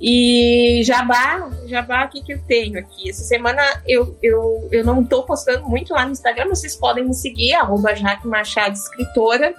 E 0.00 0.82
Jabá, 0.84 1.50
Jabá, 1.66 2.04
o 2.04 2.08
que, 2.08 2.22
que 2.22 2.32
eu 2.34 2.40
tenho 2.46 2.78
aqui? 2.78 3.08
Essa 3.08 3.22
semana 3.22 3.62
eu, 3.86 4.16
eu, 4.22 4.68
eu 4.70 4.84
não 4.84 5.02
estou 5.02 5.22
postando 5.22 5.66
muito 5.68 5.94
lá 5.94 6.04
no 6.04 6.12
Instagram, 6.12 6.48
vocês 6.48 6.74
podem 6.74 7.04
me 7.04 7.14
seguir, 7.14 7.54
arroba 7.54 7.94
Jaque 7.94 8.26
Machado 8.26 8.74
Escritora. 8.74 9.54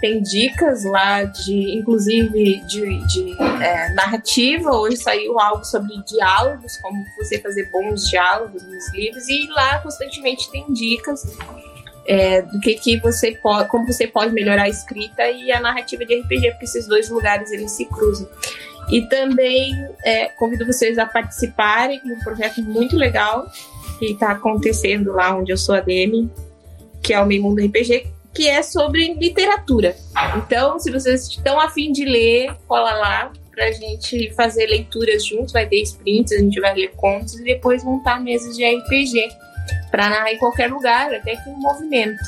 Tem 0.00 0.22
dicas 0.22 0.82
lá 0.84 1.24
de, 1.24 1.78
inclusive, 1.78 2.60
de, 2.66 3.06
de 3.06 3.36
é, 3.62 3.92
narrativa. 3.92 4.70
Hoje 4.70 4.96
saiu 4.96 5.38
algo 5.38 5.62
sobre 5.62 5.92
diálogos, 6.06 6.78
como 6.78 7.04
você 7.18 7.38
fazer 7.38 7.70
bons 7.70 8.08
diálogos 8.08 8.62
nos 8.62 8.94
livros, 8.94 9.28
e 9.28 9.46
lá 9.48 9.78
constantemente 9.80 10.50
tem 10.50 10.72
dicas 10.72 11.36
é, 12.06 12.42
do 12.42 12.58
que, 12.60 12.74
que 12.74 12.98
você 12.98 13.32
pode, 13.32 13.68
como 13.68 13.86
você 13.86 14.06
pode 14.06 14.32
melhorar 14.32 14.62
a 14.62 14.68
escrita 14.68 15.28
e 15.28 15.52
a 15.52 15.60
narrativa 15.60 16.04
de 16.04 16.20
RPG, 16.20 16.50
porque 16.52 16.64
esses 16.64 16.86
dois 16.86 17.10
lugares 17.10 17.52
eles 17.52 17.70
se 17.70 17.84
cruzam. 17.84 18.28
E 18.90 19.02
também 19.02 19.72
é, 20.04 20.26
convido 20.30 20.66
vocês 20.66 20.98
a 20.98 21.06
participarem 21.06 22.00
de 22.02 22.12
um 22.12 22.18
projeto 22.18 22.62
muito 22.62 22.96
legal 22.96 23.46
que 23.98 24.12
está 24.12 24.32
acontecendo 24.32 25.12
lá 25.12 25.36
onde 25.36 25.52
eu 25.52 25.56
sou 25.56 25.74
a 25.74 25.80
DM, 25.80 26.30
que 27.02 27.12
é 27.12 27.20
o 27.20 27.26
Meio 27.26 27.42
Mundo 27.42 27.64
RPG, 27.64 28.06
que 28.32 28.48
é 28.48 28.62
sobre 28.62 29.14
literatura. 29.14 29.96
Então, 30.36 30.78
se 30.78 30.90
vocês 30.90 31.28
estão 31.28 31.60
afim 31.60 31.92
de 31.92 32.04
ler, 32.04 32.54
cola 32.66 32.92
lá 32.92 33.32
para 33.50 33.66
a 33.66 33.72
gente 33.72 34.32
fazer 34.34 34.66
leituras 34.66 35.24
juntos, 35.24 35.52
vai 35.52 35.66
ter 35.66 35.82
sprints, 35.82 36.32
a 36.32 36.38
gente 36.38 36.60
vai 36.60 36.74
ler 36.74 36.92
contos 36.96 37.38
e 37.38 37.44
depois 37.44 37.84
montar 37.84 38.20
mesas 38.20 38.56
de 38.56 38.64
RPG 38.64 39.28
para 39.90 40.08
narrar 40.08 40.32
em 40.32 40.38
qualquer 40.38 40.70
lugar, 40.70 41.12
até 41.12 41.36
que 41.36 41.48
um 41.50 41.58
movimento. 41.58 42.22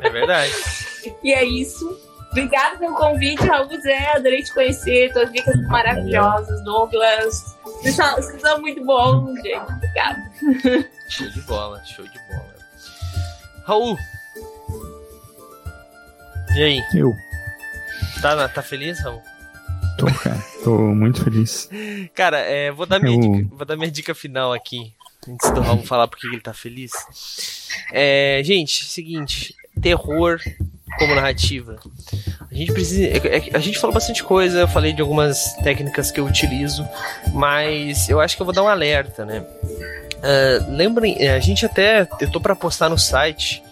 É 0.00 0.10
verdade. 0.10 0.52
e 1.24 1.32
é 1.32 1.44
isso. 1.44 2.07
Obrigada 2.30 2.78
pelo 2.78 2.94
convite, 2.94 3.42
Raul 3.44 3.68
Zé. 3.80 4.12
Adorei 4.12 4.42
te 4.42 4.52
conhecer. 4.52 5.12
Tuas 5.12 5.32
dicas 5.32 5.60
maravilhosas, 5.68 6.62
Douglas. 6.62 7.56
Vocês 7.82 7.96
são 8.40 8.60
muito 8.60 8.84
bons, 8.84 9.34
gente. 9.36 9.72
Obrigada. 9.72 10.30
Show 11.08 11.30
de 11.30 11.40
bola, 11.42 11.82
show 11.84 12.04
de 12.04 12.18
bola. 12.28 12.54
Raul. 13.64 13.98
E 16.54 16.62
aí? 16.62 16.82
Eu. 16.94 17.12
Tá, 18.20 18.48
tá 18.48 18.62
feliz, 18.62 19.00
Raul? 19.00 19.22
Tô, 19.98 20.06
cara. 20.06 20.44
Tô 20.64 20.76
muito 20.78 21.24
feliz. 21.24 21.68
Cara, 22.14 22.38
é, 22.38 22.70
vou, 22.70 22.86
dar 22.86 23.00
minha 23.00 23.16
Eu... 23.16 23.20
dica, 23.20 23.56
vou 23.56 23.66
dar 23.66 23.76
minha 23.76 23.90
dica 23.90 24.14
final 24.14 24.52
aqui. 24.52 24.92
Antes 25.28 25.50
do 25.50 25.60
Raul 25.60 25.82
falar 25.82 26.08
porque 26.08 26.26
ele 26.26 26.40
tá 26.40 26.54
feliz. 26.54 26.92
É, 27.92 28.40
gente, 28.44 28.84
seguinte. 28.84 29.54
Terror 29.80 30.40
como 30.98 31.14
narrativa. 31.14 31.76
A 32.50 32.54
gente 32.54 32.72
precisa. 32.72 33.04
É, 33.04 33.36
é, 33.36 33.56
a 33.56 33.58
gente 33.58 33.78
falou 33.78 33.94
bastante 33.94 34.22
coisa, 34.22 34.60
eu 34.60 34.68
falei 34.68 34.92
de 34.92 35.00
algumas 35.00 35.52
técnicas 35.62 36.10
que 36.10 36.20
eu 36.20 36.26
utilizo, 36.26 36.86
mas 37.32 38.08
eu 38.08 38.20
acho 38.20 38.36
que 38.36 38.42
eu 38.42 38.46
vou 38.46 38.54
dar 38.54 38.62
um 38.62 38.68
alerta, 38.68 39.24
né? 39.24 39.44
Uh, 40.18 40.74
lembrem, 40.76 41.16
é, 41.18 41.34
a 41.34 41.40
gente 41.40 41.64
até 41.64 42.04
tentou 42.04 42.40
para 42.40 42.56
postar 42.56 42.88
no 42.88 42.98
site 42.98 43.62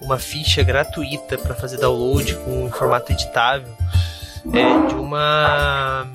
uma 0.00 0.18
ficha 0.18 0.62
gratuita 0.62 1.38
para 1.38 1.54
fazer 1.54 1.78
download 1.78 2.34
com 2.36 2.68
formato 2.70 3.12
editável 3.12 3.72
é, 4.52 4.88
de 4.88 4.94
uma 4.94 6.08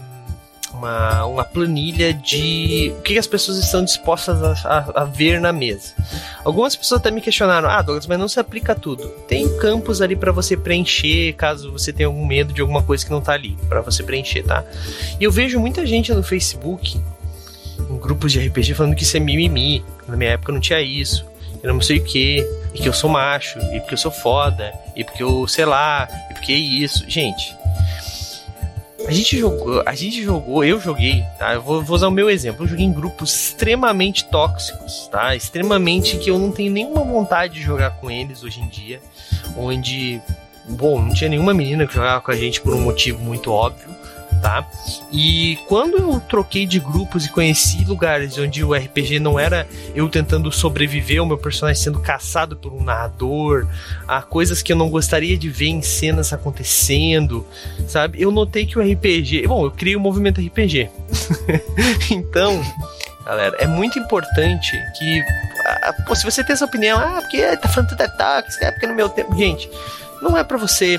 uma, 0.77 1.25
uma 1.25 1.43
planilha 1.43 2.13
de 2.13 2.93
o 2.97 3.01
que 3.01 3.17
as 3.17 3.27
pessoas 3.27 3.57
estão 3.57 3.83
dispostas 3.83 4.41
a, 4.43 4.69
a, 4.69 5.01
a, 5.01 5.03
ver 5.03 5.41
na 5.41 5.51
mesa. 5.51 5.93
Algumas 6.45 6.75
pessoas 6.75 7.01
até 7.01 7.11
me 7.11 7.19
questionaram: 7.19 7.67
ah, 7.69 7.81
Douglas, 7.81 8.07
mas 8.07 8.19
não 8.19 8.27
se 8.27 8.39
aplica 8.39 8.75
tudo. 8.75 9.07
Tem 9.27 9.57
campos 9.57 10.01
ali 10.01 10.15
para 10.15 10.31
você 10.31 10.55
preencher 10.55 11.33
caso 11.33 11.71
você 11.71 11.91
tenha 11.91 12.07
algum 12.07 12.25
medo 12.25 12.53
de 12.53 12.61
alguma 12.61 12.83
coisa 12.83 13.03
que 13.03 13.11
não 13.11 13.21
tá 13.21 13.33
ali, 13.33 13.57
para 13.67 13.81
você 13.81 14.03
preencher, 14.03 14.43
tá? 14.43 14.63
E 15.19 15.23
eu 15.23 15.31
vejo 15.31 15.59
muita 15.59 15.85
gente 15.85 16.13
no 16.13 16.23
Facebook, 16.23 16.99
em 17.89 17.97
grupos 17.97 18.31
de 18.31 18.39
RPG, 18.47 18.75
falando 18.75 18.95
que 18.95 19.03
isso 19.03 19.17
é 19.17 19.19
mimimi. 19.19 19.83
Na 20.07 20.15
minha 20.15 20.31
época 20.31 20.51
não 20.51 20.59
tinha 20.59 20.79
isso. 20.81 21.25
Eu 21.63 21.73
não 21.73 21.81
sei 21.81 21.97
o 21.97 22.03
que, 22.03 22.47
e 22.73 22.79
que 22.79 22.87
eu 22.87 22.93
sou 22.93 23.09
macho, 23.09 23.57
e 23.73 23.79
porque 23.79 23.95
eu 23.95 23.97
sou 23.97 24.11
foda, 24.11 24.71
e 24.95 25.03
porque 25.03 25.23
eu 25.23 25.47
sei 25.47 25.65
lá, 25.65 26.07
e 26.29 26.33
porque 26.35 26.53
isso. 26.53 27.03
Gente, 27.09 27.56
a 29.05 29.11
gente 29.11 29.37
jogou, 29.37 29.83
a 29.85 29.93
gente 29.93 30.23
jogou, 30.23 30.63
eu 30.63 30.79
joguei, 30.79 31.23
tá? 31.37 31.53
Eu 31.53 31.61
vou, 31.61 31.83
vou, 31.83 31.95
usar 31.95 32.07
o 32.07 32.11
meu 32.11 32.29
exemplo. 32.29 32.63
Eu 32.63 32.69
joguei 32.69 32.85
em 32.85 32.91
grupos 32.91 33.33
extremamente 33.33 34.25
tóxicos, 34.25 35.07
tá? 35.11 35.35
Extremamente 35.35 36.17
que 36.17 36.29
eu 36.29 36.39
não 36.39 36.51
tenho 36.51 36.71
nenhuma 36.71 37.03
vontade 37.03 37.53
de 37.53 37.61
jogar 37.61 37.91
com 37.91 38.09
eles 38.09 38.43
hoje 38.43 38.61
em 38.61 38.67
dia. 38.67 38.99
Onde, 39.55 40.19
bom, 40.67 41.01
não 41.01 41.13
tinha 41.13 41.29
nenhuma 41.29 41.53
menina 41.53 41.85
que 41.85 41.93
jogava 41.93 42.21
com 42.21 42.31
a 42.31 42.35
gente 42.35 42.59
por 42.61 42.73
um 42.73 42.81
motivo 42.81 43.19
muito 43.19 43.51
óbvio 43.51 43.95
tá? 44.41 44.65
E 45.11 45.57
quando 45.67 45.97
eu 45.97 46.19
troquei 46.19 46.65
de 46.65 46.79
grupos 46.79 47.25
e 47.25 47.29
conheci 47.29 47.83
lugares 47.85 48.37
onde 48.37 48.63
o 48.63 48.73
RPG 48.73 49.19
não 49.19 49.39
era 49.39 49.67
eu 49.95 50.07
tentando 50.09 50.51
sobreviver, 50.51 51.21
o 51.21 51.25
meu 51.25 51.37
personagem 51.37 51.81
sendo 51.81 51.99
caçado 51.99 52.55
por 52.55 52.73
um 52.73 52.83
narrador, 52.83 53.67
a 54.07 54.21
coisas 54.21 54.61
que 54.61 54.71
eu 54.71 54.77
não 54.77 54.89
gostaria 54.89 55.37
de 55.37 55.49
ver 55.49 55.67
em 55.67 55.81
cenas 55.81 56.33
acontecendo, 56.33 57.45
sabe? 57.87 58.21
Eu 58.21 58.31
notei 58.31 58.65
que 58.65 58.77
o 58.77 58.81
RPG, 58.81 59.47
bom, 59.47 59.65
eu 59.65 59.71
criei 59.71 59.95
o 59.95 59.99
um 59.99 60.01
movimento 60.01 60.41
RPG. 60.41 60.89
então, 62.11 62.61
galera, 63.25 63.55
é 63.59 63.67
muito 63.67 63.99
importante 63.99 64.71
que 64.97 65.23
pô, 66.05 66.15
se 66.15 66.23
você 66.23 66.43
tem 66.43 66.53
essa 66.53 66.65
opinião, 66.65 66.99
ah, 66.99 67.19
porque 67.21 67.57
tá 67.57 67.67
falando 67.69 67.89
tudo 67.89 68.17
tóxico, 68.17 68.63
é 68.63 68.71
porque 68.71 68.87
no 68.87 68.93
meu 68.93 69.09
tempo, 69.09 69.35
gente, 69.35 69.69
não 70.21 70.37
é 70.37 70.43
para 70.43 70.57
você. 70.57 70.97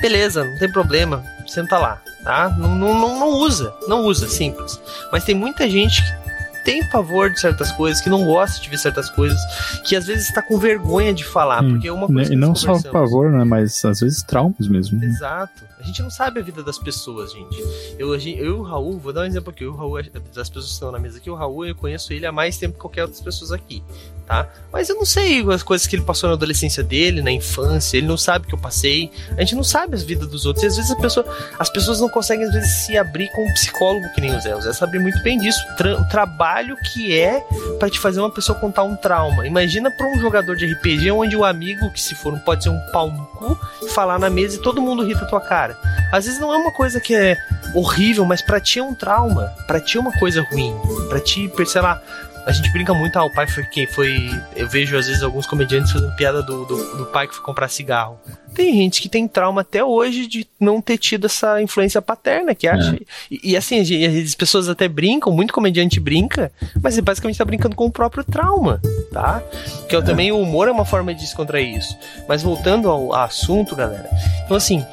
Beleza, 0.00 0.44
não 0.44 0.58
tem 0.58 0.70
problema, 0.70 1.24
senta 1.52 1.78
lá 1.78 2.02
tá? 2.26 2.50
Não, 2.58 2.74
não, 2.74 3.20
não 3.20 3.28
usa, 3.38 3.72
não 3.86 4.04
usa, 4.04 4.28
simples. 4.28 4.80
Mas 5.12 5.24
tem 5.24 5.34
muita 5.34 5.70
gente 5.70 6.02
que 6.02 6.64
tem 6.64 6.84
pavor 6.90 7.30
de 7.30 7.38
certas 7.38 7.70
coisas, 7.70 8.02
que 8.02 8.10
não 8.10 8.24
gosta 8.24 8.60
de 8.60 8.68
ver 8.68 8.78
certas 8.78 9.08
coisas, 9.08 9.38
que 9.84 9.94
às 9.94 10.08
vezes 10.08 10.28
está 10.28 10.42
com 10.42 10.58
vergonha 10.58 11.14
de 11.14 11.24
falar, 11.24 11.62
hum, 11.62 11.74
porque 11.74 11.86
é 11.86 11.92
uma 11.92 12.08
coisa. 12.08 12.32
E 12.32 12.36
não 12.36 12.52
só 12.52 12.82
pavor, 12.90 13.30
né? 13.30 13.44
Mas 13.44 13.84
às 13.84 14.00
vezes 14.00 14.24
traumas 14.24 14.66
mesmo. 14.66 14.98
Né? 14.98 15.06
Exato. 15.06 15.64
A 15.78 15.82
gente 15.84 16.02
não 16.02 16.10
sabe 16.10 16.40
a 16.40 16.42
vida 16.42 16.64
das 16.64 16.78
pessoas, 16.78 17.32
gente. 17.32 17.56
Eu, 17.96 18.12
eu 18.12 18.20
e 18.20 18.48
o 18.48 18.62
Raul, 18.62 18.98
vou 18.98 19.12
dar 19.12 19.20
um 19.20 19.24
exemplo 19.24 19.50
aqui. 19.50 19.64
O 19.64 19.76
Raul, 19.76 20.02
das 20.34 20.48
pessoas 20.48 20.66
que 20.66 20.72
estão 20.72 20.90
na 20.90 20.98
mesa 20.98 21.18
aqui, 21.18 21.30
o 21.30 21.36
Raul, 21.36 21.64
eu 21.64 21.76
conheço 21.76 22.12
ele 22.12 22.26
há 22.26 22.32
mais 22.32 22.58
tempo 22.58 22.74
que 22.74 22.80
qualquer 22.80 23.02
outras 23.02 23.20
pessoas 23.20 23.52
aqui 23.52 23.80
tá? 24.26 24.48
Mas 24.72 24.88
eu 24.88 24.96
não 24.96 25.04
sei 25.04 25.44
as 25.50 25.62
coisas 25.62 25.86
que 25.86 25.96
ele 25.96 26.02
passou 26.02 26.28
na 26.28 26.34
adolescência 26.34 26.82
dele, 26.82 27.22
na 27.22 27.30
infância, 27.30 27.96
ele 27.96 28.06
não 28.06 28.16
sabe 28.16 28.44
o 28.44 28.48
que 28.48 28.54
eu 28.54 28.58
passei. 28.58 29.10
A 29.36 29.40
gente 29.40 29.54
não 29.54 29.64
sabe 29.64 29.94
as 29.94 30.02
vidas 30.02 30.28
dos 30.28 30.44
outros. 30.44 30.64
E 30.64 30.66
às 30.66 30.76
vezes 30.76 30.90
a 30.90 30.96
pessoa, 30.96 31.26
as 31.58 31.70
pessoas 31.70 32.00
não 32.00 32.08
conseguem 32.08 32.44
às 32.44 32.52
vezes 32.52 32.70
se 32.84 32.98
abrir 32.98 33.30
com 33.30 33.42
um 33.42 33.52
psicólogo 33.54 34.06
que 34.14 34.20
nem 34.20 34.36
o 34.36 34.40
Zé. 34.40 34.54
O 34.54 34.60
Zé 34.60 34.72
sabe 34.72 34.98
muito 34.98 35.22
bem 35.22 35.38
disso. 35.38 35.58
Tra 35.76 35.98
o 36.00 36.08
trabalho 36.08 36.76
que 36.92 37.18
é 37.18 37.42
para 37.78 37.88
te 37.88 37.98
fazer 37.98 38.20
uma 38.20 38.30
pessoa 38.30 38.58
contar 38.58 38.82
um 38.82 38.96
trauma. 38.96 39.46
Imagina 39.46 39.90
para 39.90 40.06
um 40.08 40.20
jogador 40.20 40.56
de 40.56 40.66
RPG 40.66 41.10
onde 41.10 41.36
o 41.36 41.44
amigo, 41.44 41.90
que 41.90 42.00
se 42.00 42.14
for, 42.14 42.32
não 42.32 42.40
pode 42.40 42.64
ser 42.64 42.70
um 42.70 42.80
pau 42.92 43.10
no 43.10 43.24
cu, 43.26 43.58
falar 43.88 44.18
na 44.18 44.28
mesa 44.28 44.56
e 44.56 44.58
todo 44.58 44.82
mundo 44.82 45.04
ri 45.04 45.14
da 45.14 45.26
tua 45.26 45.40
cara. 45.40 45.78
Às 46.12 46.26
vezes 46.26 46.40
não 46.40 46.52
é 46.52 46.56
uma 46.56 46.72
coisa 46.72 47.00
que 47.00 47.14
é 47.14 47.36
horrível, 47.74 48.24
mas 48.24 48.42
para 48.42 48.60
ti 48.60 48.78
é 48.78 48.82
um 48.82 48.94
trauma, 48.94 49.52
para 49.66 49.80
ti 49.80 49.96
é 49.96 50.00
uma 50.00 50.12
coisa 50.18 50.42
ruim, 50.42 50.74
para 51.08 51.20
ti, 51.20 51.50
sei 51.66 51.80
lá, 51.80 52.00
a 52.46 52.52
gente 52.52 52.70
brinca 52.70 52.94
muito, 52.94 53.18
ah, 53.18 53.24
o 53.24 53.30
pai 53.32 53.48
foi 53.48 53.64
quem 53.64 53.88
foi. 53.88 54.30
Eu 54.54 54.68
vejo 54.68 54.96
às 54.96 55.08
vezes 55.08 55.20
alguns 55.20 55.46
comediantes 55.46 55.90
fazendo 55.90 56.14
piada 56.14 56.40
do, 56.44 56.64
do, 56.64 56.96
do, 56.98 57.06
pai 57.06 57.26
que 57.26 57.34
foi 57.34 57.44
comprar 57.44 57.68
cigarro. 57.68 58.20
Tem 58.54 58.72
gente 58.72 59.02
que 59.02 59.08
tem 59.08 59.26
trauma 59.26 59.62
até 59.62 59.84
hoje 59.84 60.28
de 60.28 60.46
não 60.58 60.80
ter 60.80 60.96
tido 60.96 61.26
essa 61.26 61.60
influência 61.60 62.00
paterna, 62.00 62.54
que 62.54 62.68
acha. 62.68 62.94
É. 62.94 62.98
E, 63.28 63.50
e, 63.50 63.56
assim, 63.56 63.80
as 63.80 64.34
pessoas 64.36 64.68
até 64.68 64.86
brincam, 64.86 65.32
muito 65.32 65.52
comediante 65.52 65.98
brinca, 65.98 66.52
mas 66.80 66.94
ele 66.94 67.02
basicamente 67.02 67.36
tá 67.36 67.44
brincando 67.44 67.74
com 67.74 67.86
o 67.86 67.90
próprio 67.90 68.22
trauma, 68.22 68.80
tá? 69.12 69.42
Que 69.88 69.96
é. 69.96 70.02
também 70.02 70.30
o 70.30 70.40
humor 70.40 70.68
é 70.68 70.70
uma 70.70 70.84
forma 70.84 71.12
de 71.12 71.22
descontrair 71.22 71.76
isso. 71.76 71.98
Mas 72.28 72.44
voltando 72.44 72.88
ao, 72.88 73.12
ao 73.12 73.24
assunto, 73.24 73.74
galera. 73.74 74.08
Então, 74.44 74.56
assim, 74.56 74.86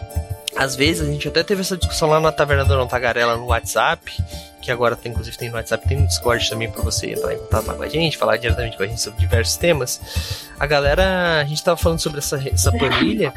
às 0.55 0.75
vezes 0.75 1.07
a 1.07 1.11
gente 1.11 1.27
até 1.27 1.43
teve 1.43 1.61
essa 1.61 1.77
discussão 1.77 2.09
lá 2.09 2.19
na 2.19 2.31
Taverna 2.31 2.65
do 2.65 2.75
Não 2.75 2.87
Tagarela 2.87 3.37
no 3.37 3.45
WhatsApp, 3.45 4.11
que 4.63 4.71
agora 4.71 4.95
tem, 4.95 5.11
inclusive 5.11 5.37
tem 5.37 5.49
no 5.49 5.55
WhatsApp, 5.55 5.87
tem 5.87 5.99
no 5.99 6.07
Discord 6.07 6.49
também 6.49 6.71
para 6.71 6.81
você 6.81 7.11
entrar 7.11 7.33
em 7.33 7.37
contato 7.37 7.75
com 7.75 7.83
a 7.83 7.89
gente, 7.89 8.17
falar 8.17 8.37
diretamente 8.37 8.77
com 8.77 8.83
a 8.83 8.87
gente 8.87 9.01
sobre 9.01 9.19
diversos 9.19 9.57
temas. 9.57 10.47
A 10.57 10.65
galera, 10.65 11.41
a 11.41 11.43
gente 11.43 11.57
estava 11.57 11.75
falando 11.75 11.99
sobre 11.99 12.19
essa, 12.19 12.41
essa 12.47 12.71
planilha 12.71 13.33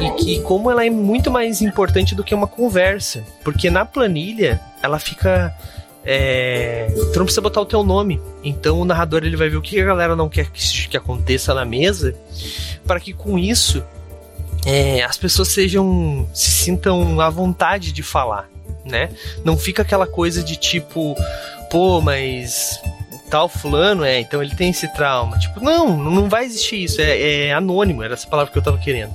e 0.00 0.10
que 0.22 0.40
como 0.40 0.70
ela 0.70 0.84
é 0.84 0.90
muito 0.90 1.30
mais 1.30 1.62
importante 1.62 2.14
do 2.16 2.24
que 2.24 2.34
uma 2.34 2.48
conversa, 2.48 3.22
porque 3.44 3.70
na 3.70 3.84
planilha 3.84 4.60
ela 4.82 4.98
fica 4.98 5.56
é, 6.04 6.88
tu 7.12 7.18
não 7.18 7.26
precisa 7.26 7.40
botar 7.40 7.60
o 7.60 7.66
teu 7.66 7.84
nome. 7.84 8.20
Então 8.42 8.80
o 8.80 8.84
narrador 8.84 9.24
ele 9.24 9.36
vai 9.36 9.48
ver 9.48 9.56
o 9.56 9.62
que 9.62 9.80
a 9.80 9.84
galera 9.84 10.16
não 10.16 10.28
quer 10.28 10.50
que, 10.50 10.88
que 10.88 10.96
aconteça 10.96 11.54
na 11.54 11.64
mesa, 11.64 12.12
para 12.84 12.98
que 12.98 13.12
com 13.12 13.38
isso 13.38 13.84
é, 14.64 15.04
as 15.04 15.16
pessoas 15.16 15.46
sejam 15.48 16.28
se 16.34 16.50
sintam 16.50 17.20
à 17.20 17.30
vontade 17.30 17.92
de 17.92 18.02
falar 18.02 18.55
né? 18.86 19.10
Não 19.44 19.56
fica 19.56 19.82
aquela 19.82 20.06
coisa 20.06 20.42
de 20.42 20.56
tipo, 20.56 21.14
pô, 21.70 22.00
mas 22.00 22.80
tal 23.30 23.48
fulano 23.48 24.04
é, 24.04 24.20
então 24.20 24.42
ele 24.42 24.54
tem 24.54 24.70
esse 24.70 24.88
trauma. 24.94 25.38
Tipo, 25.38 25.60
não, 25.60 25.96
não 25.96 26.28
vai 26.28 26.44
existir 26.44 26.84
isso, 26.84 27.00
é, 27.00 27.46
é, 27.46 27.52
anônimo, 27.52 28.02
era 28.02 28.14
essa 28.14 28.26
palavra 28.26 28.52
que 28.52 28.58
eu 28.58 28.62
tava 28.62 28.78
querendo. 28.78 29.14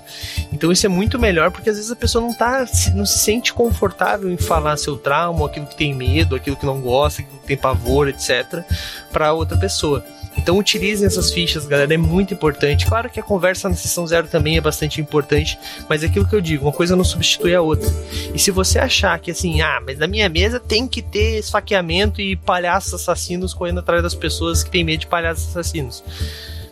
Então 0.51 0.71
isso 0.71 0.85
é 0.85 0.89
muito 0.89 1.17
melhor 1.17 1.51
porque 1.51 1.69
às 1.69 1.77
vezes 1.77 1.91
a 1.91 1.95
pessoa 1.95 2.23
não 2.23 2.33
tá, 2.33 2.65
não 2.93 3.05
se 3.05 3.19
sente 3.19 3.53
confortável 3.53 4.29
em 4.29 4.37
falar 4.37 4.77
seu 4.77 4.97
trauma, 4.97 5.45
aquilo 5.45 5.65
que 5.65 5.75
tem 5.75 5.93
medo, 5.93 6.35
aquilo 6.35 6.55
que 6.55 6.65
não 6.65 6.81
gosta, 6.81 7.21
aquilo 7.21 7.39
que 7.39 7.47
tem 7.47 7.57
pavor, 7.57 8.07
etc, 8.07 8.63
para 9.11 9.33
outra 9.33 9.57
pessoa. 9.57 10.03
Então 10.37 10.57
utilizem 10.57 11.05
essas 11.05 11.31
fichas, 11.31 11.65
galera, 11.65 11.93
é 11.93 11.97
muito 11.97 12.33
importante. 12.33 12.85
Claro 12.85 13.09
que 13.09 13.19
a 13.19 13.23
conversa 13.23 13.69
na 13.69 13.75
sessão 13.75 14.07
zero 14.07 14.27
também 14.27 14.57
é 14.57 14.61
bastante 14.61 15.01
importante, 15.01 15.57
mas 15.89 16.03
é 16.03 16.07
aquilo 16.07 16.27
que 16.27 16.35
eu 16.35 16.41
digo, 16.41 16.65
uma 16.65 16.71
coisa 16.71 16.95
não 16.95 17.03
substitui 17.03 17.53
a 17.53 17.61
outra. 17.61 17.89
E 18.33 18.39
se 18.39 18.51
você 18.51 18.79
achar 18.79 19.19
que 19.19 19.31
assim, 19.31 19.61
ah, 19.61 19.81
mas 19.85 19.97
na 19.97 20.07
minha 20.07 20.27
mesa 20.29 20.59
tem 20.59 20.87
que 20.87 21.01
ter 21.01 21.39
esfaqueamento 21.39 22.21
e 22.21 22.35
palhaços 22.35 22.93
assassinos 22.93 23.53
correndo 23.53 23.79
atrás 23.79 24.01
das 24.01 24.15
pessoas 24.15 24.63
que 24.63 24.71
têm 24.71 24.83
medo 24.83 25.01
de 25.01 25.07
palhaços 25.07 25.49
assassinos. 25.49 26.03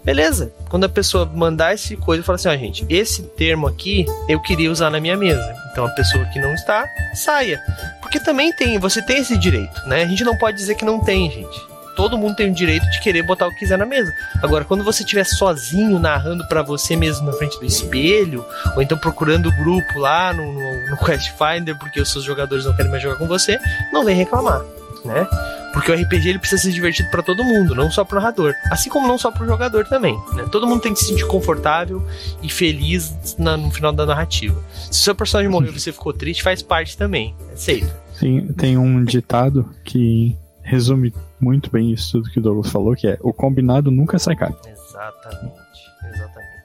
Beleza, 0.03 0.51
quando 0.69 0.85
a 0.85 0.89
pessoa 0.89 1.25
mandar 1.25 1.73
esse 1.73 1.97
coisa, 1.97 2.23
fala 2.23 2.37
assim: 2.37 2.47
ó, 2.47 2.51
ah, 2.51 2.57
gente, 2.57 2.85
esse 2.89 3.21
termo 3.21 3.67
aqui 3.67 4.05
eu 4.29 4.39
queria 4.41 4.71
usar 4.71 4.89
na 4.89 4.99
minha 4.99 5.17
mesa. 5.17 5.53
Então 5.71 5.85
a 5.85 5.89
pessoa 5.89 6.25
que 6.25 6.39
não 6.39 6.53
está, 6.53 6.87
saia. 7.13 7.61
Porque 8.01 8.19
também 8.19 8.51
tem, 8.53 8.79
você 8.79 9.05
tem 9.05 9.19
esse 9.19 9.37
direito, 9.37 9.79
né? 9.87 10.03
A 10.03 10.07
gente 10.07 10.23
não 10.23 10.37
pode 10.37 10.57
dizer 10.57 10.75
que 10.75 10.85
não 10.85 10.99
tem, 11.03 11.29
gente 11.29 11.69
todo 11.99 12.17
mundo 12.17 12.33
tem 12.33 12.49
o 12.49 12.53
direito 12.53 12.89
de 12.89 13.01
querer 13.01 13.23
botar 13.23 13.45
o 13.45 13.51
que 13.51 13.59
quiser 13.59 13.77
na 13.77 13.85
mesa. 13.85 14.15
Agora, 14.41 14.63
quando 14.63 14.85
você 14.85 15.03
estiver 15.03 15.25
sozinho 15.25 15.99
narrando 15.99 16.47
para 16.47 16.63
você 16.63 16.95
mesmo 16.95 17.25
na 17.25 17.33
frente 17.33 17.59
do 17.59 17.65
espelho, 17.65 18.45
ou 18.73 18.81
então 18.81 18.97
procurando 18.97 19.49
o 19.49 19.51
grupo 19.57 19.99
lá 19.99 20.31
no, 20.31 20.53
no, 20.53 20.89
no 20.91 20.97
Quest 21.03 21.31
Finder 21.31 21.77
porque 21.77 21.99
os 21.99 22.09
seus 22.09 22.23
jogadores 22.23 22.63
não 22.63 22.73
querem 22.73 22.89
mais 22.89 23.03
jogar 23.03 23.17
com 23.17 23.27
você, 23.27 23.59
não 23.91 24.05
vem 24.05 24.15
reclamar, 24.15 24.61
né? 25.03 25.27
Porque 25.73 25.91
o 25.91 25.93
RPG 25.93 26.29
ele 26.29 26.39
precisa 26.39 26.61
ser 26.61 26.71
divertido 26.71 27.11
para 27.11 27.21
todo 27.21 27.43
mundo, 27.43 27.75
não 27.75 27.91
só 27.91 28.05
pro 28.05 28.15
narrador. 28.15 28.53
Assim 28.71 28.89
como 28.89 29.05
não 29.05 29.17
só 29.17 29.29
pro 29.29 29.45
jogador 29.45 29.85
também. 29.85 30.17
Né? 30.33 30.47
Todo 30.49 30.65
mundo 30.65 30.81
tem 30.81 30.93
que 30.93 30.99
se 30.99 31.07
sentir 31.07 31.27
confortável 31.27 32.01
e 32.41 32.49
feliz 32.49 33.35
na, 33.37 33.57
no 33.57 33.69
final 33.69 33.91
da 33.91 34.05
narrativa. 34.05 34.63
Se 34.89 35.01
o 35.01 35.03
seu 35.03 35.15
personagem 35.15 35.51
morreu 35.51 35.71
e 35.71 35.79
você 35.79 35.91
ficou 35.91 36.13
triste, 36.13 36.41
faz 36.41 36.63
parte 36.63 36.97
também. 36.97 37.35
Aceita. 37.53 37.93
Sim, 38.13 38.47
tem 38.57 38.77
um 38.77 39.03
ditado 39.03 39.69
que 39.83 40.35
resume 40.69 41.13
muito 41.39 41.71
bem 41.71 41.91
isso 41.91 42.11
tudo 42.11 42.29
que 42.29 42.39
o 42.39 42.41
Douglas 42.41 42.71
falou, 42.71 42.95
que 42.95 43.07
é 43.07 43.17
o 43.21 43.33
combinado 43.33 43.89
nunca 43.89 44.19
sai 44.19 44.35
caro. 44.35 44.55
Exatamente, 44.65 45.81
exatamente. 46.13 46.63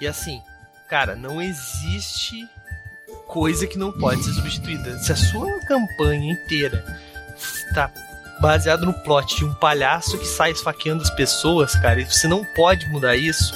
E 0.00 0.06
assim, 0.06 0.40
cara, 0.88 1.16
não 1.16 1.40
existe 1.40 2.46
coisa 3.26 3.66
que 3.66 3.78
não 3.78 3.90
pode 3.90 4.22
ser 4.22 4.32
substituída. 4.32 4.98
Se 4.98 5.12
a 5.12 5.16
sua 5.16 5.58
campanha 5.60 6.32
inteira 6.32 6.84
tá 7.74 7.90
baseado 8.40 8.86
no 8.86 8.92
plot 8.92 9.36
de 9.36 9.44
um 9.44 9.54
palhaço 9.54 10.16
que 10.18 10.26
sai 10.26 10.52
esfaqueando 10.52 11.02
as 11.02 11.10
pessoas, 11.10 11.74
cara, 11.74 12.00
e 12.00 12.04
você 12.04 12.28
não 12.28 12.44
pode 12.54 12.86
mudar 12.88 13.16
isso 13.16 13.52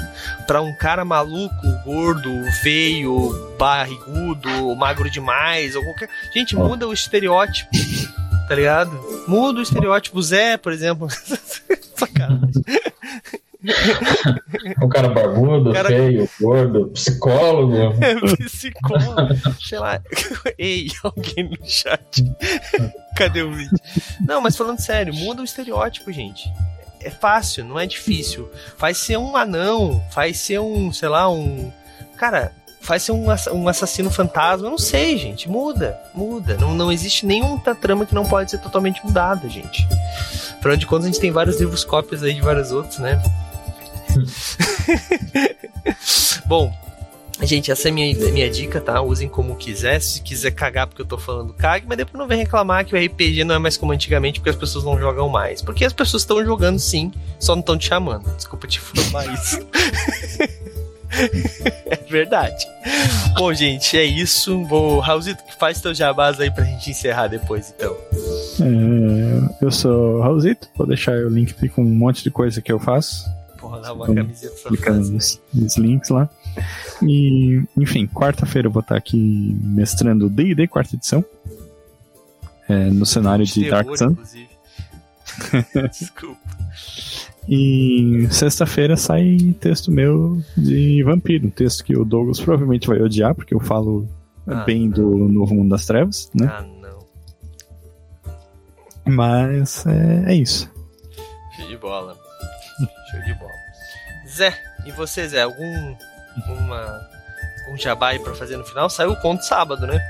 para 0.46 0.60
um 0.60 0.74
cara 0.74 1.04
maluco, 1.04 1.54
gordo, 1.84 2.30
feio, 2.62 3.54
barrigudo, 3.58 4.74
magro 4.74 5.08
demais, 5.08 5.76
ou 5.76 5.84
qualquer. 5.84 6.08
Gente, 6.34 6.56
muda 6.56 6.88
o 6.88 6.92
estereótipo 6.92 7.70
tá 8.52 8.56
ligado? 8.56 9.24
Muda 9.26 9.60
o 9.60 9.62
estereótipo 9.62 10.22
Zé, 10.22 10.58
por 10.58 10.74
exemplo. 10.74 11.08
Sacanagem. 11.96 12.62
o 14.82 14.88
cara 14.90 15.08
barbudo, 15.08 15.72
cara... 15.72 15.88
feio, 15.88 16.28
gordo, 16.38 16.88
psicólogo. 16.88 17.74
É, 18.04 18.14
psicólogo. 18.44 19.34
Sei 19.58 19.78
lá. 19.78 20.02
Ei, 20.58 20.88
alguém 21.02 21.48
no 21.48 21.66
chat. 21.66 22.22
Cadê 23.16 23.42
o 23.42 23.54
vídeo? 23.54 23.78
Não, 24.20 24.42
mas 24.42 24.54
falando 24.54 24.80
sério, 24.80 25.14
muda 25.14 25.40
o 25.40 25.46
estereótipo, 25.46 26.12
gente. 26.12 26.52
É 27.00 27.08
fácil, 27.08 27.64
não 27.64 27.80
é 27.80 27.86
difícil. 27.86 28.50
Faz 28.76 28.98
ser 28.98 29.16
um 29.16 29.34
anão, 29.34 30.04
faz 30.10 30.36
ser 30.36 30.60
um, 30.60 30.92
sei 30.92 31.08
lá, 31.08 31.26
um. 31.30 31.72
Cara, 32.18 32.52
faz 32.82 33.04
ser 33.04 33.12
um, 33.12 33.26
um 33.52 33.68
assassino 33.68 34.10
fantasma. 34.10 34.68
Não 34.68 34.76
sei, 34.76 35.16
gente. 35.16 35.48
Muda, 35.48 35.98
muda. 36.14 36.56
Não, 36.58 36.74
não 36.74 36.92
existe 36.92 37.24
nenhuma 37.24 37.58
trama 37.74 38.04
que 38.04 38.14
não 38.14 38.24
pode 38.24 38.50
ser 38.50 38.58
totalmente 38.58 39.02
mudada, 39.04 39.48
gente. 39.48 39.86
Afinal 40.58 40.76
de 40.76 40.86
contas, 40.86 41.04
a 41.04 41.08
gente 41.08 41.20
tem 41.20 41.30
vários 41.30 41.58
livros 41.58 41.84
cópias 41.84 42.22
aí 42.22 42.34
de 42.34 42.40
vários 42.40 42.72
outros, 42.72 42.98
né? 42.98 43.22
Bom, 46.44 46.72
Gente, 47.42 47.72
essa 47.72 47.88
é 47.88 47.90
minha, 47.90 48.14
minha 48.30 48.48
dica, 48.48 48.80
tá? 48.80 49.02
Usem 49.02 49.28
como 49.28 49.56
quiser. 49.56 50.00
Se 50.00 50.20
quiser 50.20 50.52
cagar 50.52 50.86
porque 50.86 51.02
eu 51.02 51.06
tô 51.06 51.18
falando, 51.18 51.52
cague, 51.52 51.84
mas 51.88 51.98
depois 51.98 52.16
não 52.16 52.28
vem 52.28 52.38
reclamar 52.38 52.84
que 52.84 52.94
o 52.94 52.98
RPG 52.98 53.42
não 53.42 53.56
é 53.56 53.58
mais 53.58 53.76
como 53.76 53.90
antigamente 53.90 54.38
porque 54.38 54.50
as 54.50 54.56
pessoas 54.56 54.84
não 54.84 54.96
jogam 54.96 55.28
mais. 55.28 55.60
Porque 55.60 55.84
as 55.84 55.92
pessoas 55.92 56.22
estão 56.22 56.44
jogando 56.44 56.78
sim, 56.78 57.10
só 57.40 57.56
não 57.56 57.60
estão 57.60 57.76
te 57.76 57.88
chamando. 57.88 58.32
Desculpa 58.36 58.68
te 58.68 58.78
informar 58.78 59.26
isso. 59.34 59.58
é 61.86 61.96
verdade. 62.08 62.66
Bom, 63.36 63.52
gente, 63.52 63.96
é 63.96 64.04
isso. 64.04 64.64
Vou... 64.64 65.00
Raulzito, 65.00 65.42
faz 65.58 65.80
teu 65.80 65.94
jabás 65.94 66.40
aí 66.40 66.50
pra 66.50 66.64
gente 66.64 66.90
encerrar 66.90 67.28
depois, 67.28 67.72
então. 67.76 67.96
É, 68.60 69.64
eu 69.64 69.70
sou 69.70 70.20
Raulzito, 70.20 70.68
vou 70.76 70.86
deixar 70.86 71.16
o 71.16 71.28
link 71.28 71.52
aqui 71.52 71.68
com 71.68 71.82
um 71.82 71.94
monte 71.94 72.22
de 72.22 72.30
coisa 72.30 72.60
que 72.60 72.72
eu 72.72 72.78
faço. 72.78 73.24
Porra, 73.58 73.78
lá 73.78 73.92
uma 73.92 74.04
então, 74.04 74.16
camiseta 74.16 74.68
Clicando 74.68 75.10
nos, 75.10 75.40
nos 75.54 75.76
links 75.76 76.10
lá. 76.10 76.28
E, 77.00 77.62
enfim, 77.76 78.06
quarta-feira 78.06 78.68
eu 78.68 78.72
vou 78.72 78.80
estar 78.80 78.96
aqui 78.96 79.56
mestrando 79.62 80.28
D&D 80.28 80.66
quarta 80.66 80.96
edição. 80.96 81.24
É, 82.68 82.90
no 82.90 83.06
cenário 83.06 83.44
de, 83.44 83.52
de 83.52 83.60
terror, 83.68 83.84
Dark 83.84 83.96
Sun. 83.96 84.16
Desculpa. 85.88 86.40
E 87.48 88.28
sexta-feira 88.30 88.96
sai 88.96 89.54
texto 89.58 89.90
meu 89.90 90.40
de 90.56 91.02
vampiro, 91.02 91.48
um 91.48 91.50
texto 91.50 91.84
que 91.84 91.96
o 91.96 92.04
Douglas 92.04 92.40
provavelmente 92.40 92.86
vai 92.86 93.00
odiar, 93.00 93.34
porque 93.34 93.54
eu 93.54 93.60
falo 93.60 94.08
ah, 94.46 94.64
bem 94.64 94.88
não. 94.88 94.94
do 94.94 95.28
Novo 95.28 95.54
Mundo 95.54 95.70
das 95.70 95.84
Trevas, 95.84 96.30
né? 96.34 96.46
Ah, 96.48 96.64
não. 96.80 97.04
Mas 99.04 99.84
é, 99.86 100.32
é 100.32 100.34
isso. 100.34 100.70
Show 101.56 101.68
de 101.68 101.76
bola. 101.76 102.16
Show 103.10 103.20
de 103.22 103.34
bola. 103.34 103.50
Zé, 104.28 104.54
e 104.86 104.92
você, 104.92 105.28
Zé, 105.28 105.42
algum 105.42 105.96
uma, 106.46 107.00
um 107.72 107.76
jabá 107.76 108.10
aí 108.10 108.20
pra 108.20 108.34
fazer 108.34 108.56
no 108.56 108.64
final? 108.64 108.88
Saiu 108.88 109.12
o 109.12 109.20
conto 109.20 109.42
sábado, 109.42 109.84
né? 109.84 110.00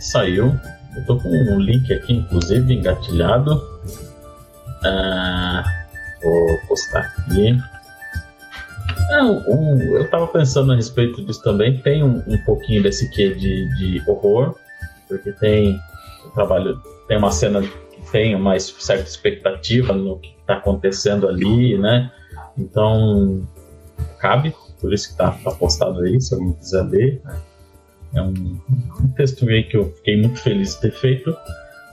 Saiu. 0.00 0.58
Eu 0.96 1.04
tô 1.04 1.18
com 1.18 1.28
um 1.28 1.60
link 1.60 1.92
aqui, 1.92 2.14
inclusive, 2.14 2.72
engatilhado. 2.72 3.62
Ah 4.82 5.77
Vou 6.22 6.58
postar 6.66 7.00
aqui. 7.00 7.58
Não, 9.10 9.38
um, 9.48 9.80
eu 9.80 10.02
estava 10.02 10.26
pensando 10.26 10.72
a 10.72 10.76
respeito 10.76 11.24
disso 11.24 11.42
também. 11.42 11.78
Tem 11.78 12.02
um, 12.02 12.22
um 12.26 12.38
pouquinho 12.44 12.82
desse 12.82 13.10
quê 13.10 13.34
de, 13.34 13.68
de 13.76 14.02
horror, 14.10 14.54
porque 15.06 15.32
tem 15.32 15.78
o 16.26 16.30
trabalho, 16.30 16.80
tem 17.06 17.16
uma 17.16 17.30
cena 17.30 17.62
que 17.62 18.10
tem 18.10 18.34
uma 18.34 18.58
certa 18.58 19.08
expectativa 19.08 19.92
no 19.92 20.18
que 20.18 20.34
está 20.40 20.54
acontecendo 20.54 21.28
ali, 21.28 21.78
né? 21.78 22.10
Então 22.56 23.46
cabe, 24.18 24.54
por 24.80 24.92
isso 24.92 25.06
que 25.08 25.12
está 25.12 25.30
tá 25.30 25.50
postado 25.52 26.00
aí, 26.00 26.20
se 26.20 26.34
alguém 26.34 26.52
quiser 26.54 26.82
ler. 26.82 27.22
É 28.14 28.22
um, 28.22 28.58
um 29.00 29.08
texto 29.16 29.46
que 29.46 29.76
eu 29.76 29.92
fiquei 29.96 30.20
muito 30.20 30.38
feliz 30.40 30.74
de 30.74 30.80
ter 30.80 30.92
feito, 30.92 31.36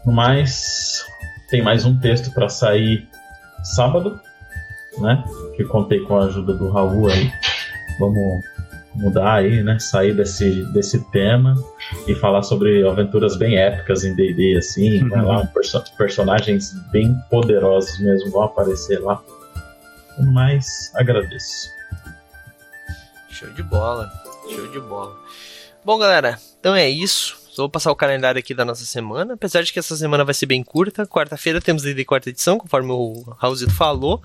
mas 0.06 1.06
tem 1.50 1.62
mais 1.62 1.86
um 1.86 2.00
texto 2.00 2.34
para 2.34 2.48
sair 2.48 3.08
sábado, 3.66 4.20
né? 5.00 5.24
Que 5.56 5.64
contei 5.64 6.00
com 6.02 6.18
a 6.18 6.26
ajuda 6.26 6.54
do 6.54 6.70
Raul 6.70 7.10
aí. 7.10 7.32
Vamos 8.00 8.44
mudar 8.96 9.36
aí, 9.36 9.64
né? 9.64 9.78
Sair 9.80 10.14
desse, 10.14 10.64
desse 10.72 11.00
tema 11.12 11.56
e 12.08 12.16
falar 12.16 12.44
sobre 12.44 12.88
aventuras 12.88 13.36
bem 13.36 13.58
épicas 13.58 14.04
em 14.04 14.16
D&D, 14.16 14.58
assim, 14.58 15.04
uhum. 15.04 15.22
lá, 15.26 15.46
perso 15.48 15.84
personagens 15.98 16.74
bem 16.92 17.16
poderosos 17.30 18.00
mesmo 18.00 18.32
vão 18.32 18.44
aparecer 18.44 19.00
lá. 19.00 19.22
Mas 20.34 20.92
agradeço. 20.96 21.70
Show 23.30 23.50
de 23.50 23.64
bola, 23.64 24.10
show 24.50 24.72
de 24.72 24.80
bola. 24.80 25.14
Bom, 25.84 26.00
galera, 26.00 26.40
então 26.60 26.74
é 26.74 26.90
isso. 26.90 27.45
Vou 27.58 27.70
passar 27.70 27.92
o 27.92 27.96
calendário 27.96 28.40
aqui 28.40 28.54
da 28.54 28.66
nossa 28.66 28.86
semana. 28.86 29.34
Apesar 29.34 29.64
de 29.64 29.72
que 29.72 29.80
essa 29.80 29.96
semana 29.96 30.24
vai 30.24 30.34
ser 30.34 30.46
bem 30.46 30.64
curta. 30.64 31.06
Quarta-feira 31.06 31.62
temos 31.62 31.86
a 31.86 32.06
quarta 32.06 32.30
edição, 32.30 32.58
conforme 32.58 32.92
o 32.92 33.36
Raulzito 33.38 33.74
falou. 33.74 34.22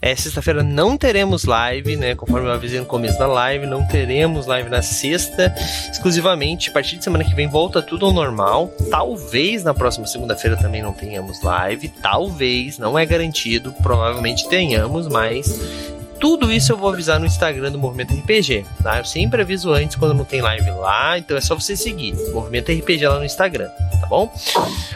É, 0.00 0.14
Sexta-feira 0.14 0.62
não 0.62 0.96
teremos 0.96 1.44
live, 1.44 1.96
né? 1.96 2.14
Conforme 2.14 2.48
eu 2.48 2.52
avisei 2.52 2.80
no 2.80 2.86
começo 2.86 3.18
da 3.18 3.26
live, 3.26 3.66
não 3.66 3.86
teremos 3.86 4.46
live 4.46 4.68
na 4.68 4.82
sexta. 4.82 5.54
Exclusivamente, 5.90 6.70
a 6.70 6.72
partir 6.72 6.96
de 6.96 7.04
semana 7.04 7.24
que 7.24 7.34
vem 7.34 7.48
volta 7.48 7.80
tudo 7.80 8.06
ao 8.06 8.12
normal. 8.12 8.72
Talvez 8.90 9.64
na 9.64 9.74
próxima 9.74 10.06
segunda-feira 10.06 10.56
também 10.56 10.82
não 10.82 10.92
tenhamos 10.92 11.42
live. 11.42 11.88
Talvez, 11.88 12.78
não 12.78 12.98
é 12.98 13.06
garantido. 13.06 13.72
Provavelmente 13.82 14.48
tenhamos, 14.48 15.08
mas 15.08 15.92
Tudo 16.22 16.52
isso 16.52 16.70
eu 16.70 16.76
vou 16.76 16.88
avisar 16.88 17.18
no 17.18 17.26
Instagram 17.26 17.72
do 17.72 17.78
Movimento 17.80 18.14
RPG, 18.14 18.64
tá? 18.80 18.98
Eu 18.98 19.04
sempre 19.04 19.42
aviso 19.42 19.72
antes 19.72 19.96
quando 19.96 20.14
não 20.14 20.24
tem 20.24 20.40
live 20.40 20.70
lá, 20.70 21.18
então 21.18 21.36
é 21.36 21.40
só 21.40 21.56
você 21.56 21.76
seguir 21.76 22.14
Movimento 22.32 22.70
RPG 22.70 23.08
lá 23.08 23.18
no 23.18 23.24
Instagram, 23.24 23.68
tá 24.00 24.06
bom? 24.06 24.32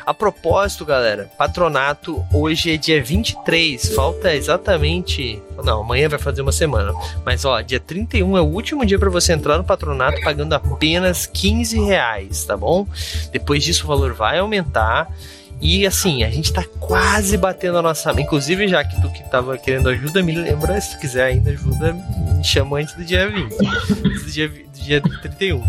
A 0.07 0.15
propósito, 0.15 0.85
galera, 0.85 1.29
patronato 1.37 2.25
hoje 2.33 2.73
é 2.73 2.77
dia 2.77 3.03
23, 3.03 3.93
falta 3.93 4.37
exatamente. 4.37 5.43
Não, 5.65 5.81
amanhã 5.81 6.09
vai 6.09 6.21
fazer 6.21 6.43
uma 6.43 6.53
semana. 6.53 6.93
Mas 7.25 7.45
ó, 7.45 7.61
dia 7.61 7.81
31 7.81 8.39
é 8.39 8.41
o 8.41 8.45
último 8.45 8.87
dia 8.87 8.97
para 8.97 9.11
você 9.11 9.33
entrar 9.33 9.59
no 9.59 9.65
patronato 9.65 10.21
pagando 10.21 10.53
apenas 10.53 11.27
15 11.27 11.81
reais, 11.81 12.45
tá 12.45 12.57
bom? 12.57 12.87
Depois 13.33 13.65
disso 13.65 13.83
o 13.83 13.89
valor 13.89 14.15
vai 14.15 14.39
aumentar. 14.39 15.11
E 15.61 15.87
assim, 15.87 16.23
a 16.23 16.31
gente 16.31 16.53
tá 16.53 16.65
quase 16.79 17.37
batendo 17.37 17.79
a 17.79 17.83
nossa. 17.83 18.13
Inclusive, 18.21 18.69
já 18.69 18.85
que 18.85 19.01
tu 19.01 19.11
que 19.11 19.29
tava 19.31 19.57
querendo 19.57 19.89
ajuda, 19.89 20.23
me 20.23 20.33
lembra, 20.33 20.81
se 20.81 20.95
tu 20.95 21.01
quiser 21.01 21.25
ainda 21.25 21.51
ajuda, 21.51 21.93
me 21.93 22.45
chama 22.45 22.79
antes 22.79 22.95
do 22.95 23.05
dia 23.05 23.29
20. 23.29 23.57
antes 24.05 24.23
do 24.25 24.31
dia, 24.31 24.49
do 24.49 24.79
dia 24.79 25.01
31. 25.01 25.65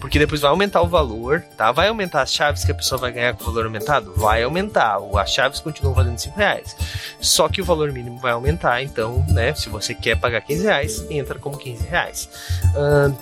Porque 0.00 0.18
depois 0.18 0.40
vai 0.40 0.50
aumentar 0.50 0.82
o 0.82 0.88
valor, 0.88 1.42
tá? 1.56 1.70
Vai 1.70 1.86
aumentar 1.86 2.22
as 2.22 2.32
chaves 2.32 2.64
que 2.64 2.72
a 2.72 2.74
pessoa 2.74 3.00
vai 3.00 3.12
ganhar 3.12 3.34
com 3.34 3.44
o 3.44 3.46
valor 3.46 3.66
aumentado? 3.66 4.12
Vai 4.16 4.42
aumentar. 4.42 4.98
As 5.16 5.30
chaves 5.30 5.60
continuam 5.60 5.94
valendo 5.94 6.18
5 6.18 6.36
reais. 6.36 6.76
Só 7.20 7.48
que 7.48 7.62
o 7.62 7.64
valor 7.64 7.92
mínimo 7.92 8.18
vai 8.18 8.32
aumentar. 8.32 8.82
Então, 8.82 9.24
né? 9.28 9.54
Se 9.54 9.68
você 9.68 9.94
quer 9.94 10.16
pagar 10.16 10.40
15 10.40 10.64
reais, 10.64 11.06
entra 11.08 11.38
como 11.38 11.56
15 11.56 11.86
reais. 11.86 12.28
Uh, 12.74 13.16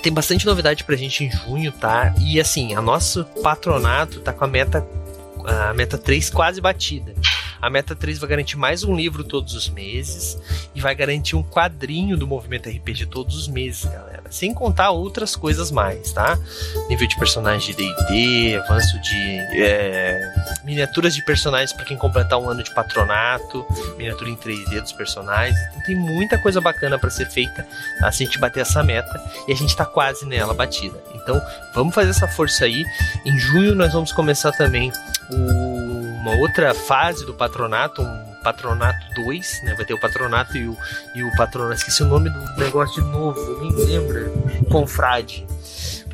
tem 0.00 0.12
bastante 0.12 0.46
novidade 0.46 0.84
pra 0.84 0.94
gente 0.94 1.24
em 1.24 1.30
junho, 1.30 1.72
tá? 1.72 2.14
E 2.20 2.40
assim, 2.40 2.72
a 2.72 2.80
nosso 2.80 3.24
patronato 3.42 4.20
tá 4.20 4.32
com 4.32 4.44
a 4.44 4.48
meta 4.48 4.86
a 5.46 5.74
meta 5.74 5.98
3 5.98 6.30
quase 6.30 6.60
batida. 6.60 7.14
A 7.62 7.70
meta 7.70 7.94
3 7.94 8.18
vai 8.18 8.28
garantir 8.28 8.56
mais 8.56 8.82
um 8.82 8.92
livro 8.92 9.22
todos 9.22 9.54
os 9.54 9.68
meses 9.68 10.36
e 10.74 10.80
vai 10.80 10.96
garantir 10.96 11.36
um 11.36 11.44
quadrinho 11.44 12.16
do 12.16 12.26
movimento 12.26 12.68
RPG 12.68 13.06
todos 13.06 13.36
os 13.36 13.46
meses, 13.46 13.84
galera. 13.84 14.24
Sem 14.30 14.52
contar 14.52 14.90
outras 14.90 15.36
coisas 15.36 15.70
mais, 15.70 16.10
tá? 16.10 16.36
Nível 16.88 17.06
de 17.06 17.16
personagem 17.16 17.72
de 17.72 17.76
DD, 17.76 18.56
avanço 18.56 19.00
de 19.00 19.38
é, 19.62 20.20
miniaturas 20.64 21.14
de 21.14 21.24
personagens 21.24 21.72
para 21.72 21.84
quem 21.84 21.96
completar 21.96 22.36
um 22.40 22.50
ano 22.50 22.64
de 22.64 22.74
patronato, 22.74 23.64
miniatura 23.96 24.30
em 24.30 24.36
3D 24.36 24.80
dos 24.80 24.92
personagens. 24.92 25.56
Então 25.70 25.82
tem 25.84 25.94
muita 25.94 26.38
coisa 26.38 26.60
bacana 26.60 26.98
para 26.98 27.10
ser 27.10 27.30
feita 27.30 27.64
tá? 28.00 28.10
se 28.10 28.24
a 28.24 28.26
gente 28.26 28.40
bater 28.40 28.62
essa 28.62 28.82
meta 28.82 29.22
e 29.46 29.52
a 29.52 29.56
gente 29.56 29.76
tá 29.76 29.86
quase 29.86 30.26
nela 30.26 30.52
batida. 30.52 31.00
Então 31.14 31.40
vamos 31.72 31.94
fazer 31.94 32.10
essa 32.10 32.26
força 32.26 32.64
aí. 32.64 32.84
Em 33.24 33.38
junho 33.38 33.72
nós 33.72 33.92
vamos 33.92 34.10
começar 34.10 34.50
também 34.50 34.90
uma 36.22 36.36
outra 36.36 36.72
fase 36.72 37.26
do 37.26 37.34
patronato, 37.34 38.00
um 38.00 38.34
patronato 38.44 39.12
2, 39.16 39.64
né? 39.64 39.74
Vai 39.74 39.84
ter 39.84 39.92
o 39.92 40.00
patronato 40.00 40.56
e 40.56 40.68
o, 40.68 40.76
e 41.16 41.22
o 41.24 41.36
patronato. 41.36 41.74
Esqueci 41.74 42.02
o 42.04 42.06
nome 42.06 42.30
do 42.30 42.56
negócio 42.56 43.02
de 43.02 43.08
novo, 43.10 43.60
nem 43.60 43.72
lembro. 43.72 44.32
Confrade. 44.70 45.44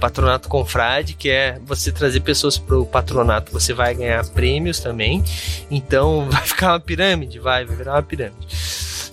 Patronato 0.00 0.48
Confrade, 0.48 1.12
que 1.12 1.28
é 1.28 1.58
você 1.62 1.92
trazer 1.92 2.20
pessoas 2.20 2.56
pro 2.56 2.86
patronato, 2.86 3.52
você 3.52 3.74
vai 3.74 3.94
ganhar 3.94 4.24
prêmios 4.28 4.80
também. 4.80 5.22
Então 5.70 6.28
vai 6.32 6.42
ficar 6.42 6.72
uma 6.72 6.80
pirâmide, 6.80 7.38
vai, 7.38 7.66
vai 7.66 7.76
virar 7.76 7.92
uma 7.94 8.02
pirâmide. 8.02 8.46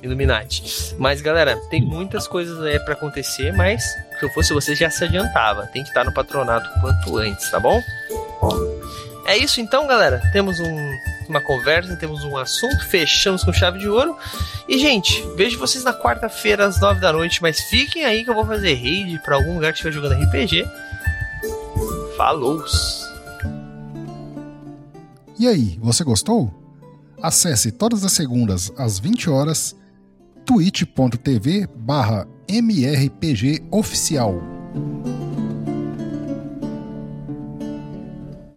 Illuminati. 0.01 0.95
Mas 0.97 1.19
galera, 1.19 1.57
tem 1.69 1.81
muitas 1.81 2.25
coisas 2.27 2.61
aí 2.61 2.79
para 2.79 2.93
acontecer, 2.93 3.51
mas 3.51 3.83
se 3.83 4.23
eu 4.23 4.29
fosse 4.29 4.53
você 4.53 4.75
já 4.75 4.89
se 4.89 5.03
adiantava. 5.03 5.67
Tem 5.67 5.83
que 5.83 5.89
estar 5.89 6.05
no 6.05 6.13
patronato 6.13 6.69
quanto 6.79 7.17
antes, 7.17 7.49
tá 7.49 7.59
bom? 7.59 7.81
É 9.25 9.37
isso 9.37 9.59
então, 9.59 9.87
galera. 9.87 10.21
Temos 10.31 10.59
um, 10.59 10.99
uma 11.27 11.41
conversa, 11.41 11.95
temos 11.95 12.23
um 12.23 12.37
assunto, 12.37 12.85
fechamos 12.87 13.43
com 13.43 13.51
chave 13.51 13.79
de 13.79 13.87
ouro. 13.87 14.15
E, 14.67 14.77
gente, 14.77 15.21
vejo 15.35 15.57
vocês 15.57 15.83
na 15.83 15.93
quarta-feira 15.93 16.65
às 16.65 16.79
nove 16.79 16.99
da 16.99 17.11
noite, 17.11 17.41
mas 17.41 17.59
fiquem 17.61 18.05
aí 18.05 18.23
que 18.23 18.29
eu 18.29 18.35
vou 18.35 18.45
fazer 18.45 18.75
raid 18.75 19.19
pra 19.23 19.35
algum 19.35 19.55
lugar 19.55 19.73
que 19.73 19.79
estiver 19.79 19.91
jogando 19.91 20.21
RPG. 20.23 20.65
Falou! 22.15 22.63
E 25.37 25.47
aí, 25.47 25.77
você 25.81 26.03
gostou? 26.03 26.53
Acesse 27.21 27.71
todas 27.71 28.03
as 28.03 28.11
segundas 28.11 28.71
às 28.77 28.99
20 28.99 29.29
horas 29.29 29.75
twitch.tv 30.45 31.67
barra 31.75 32.27
mrpgoficial. 32.47 34.39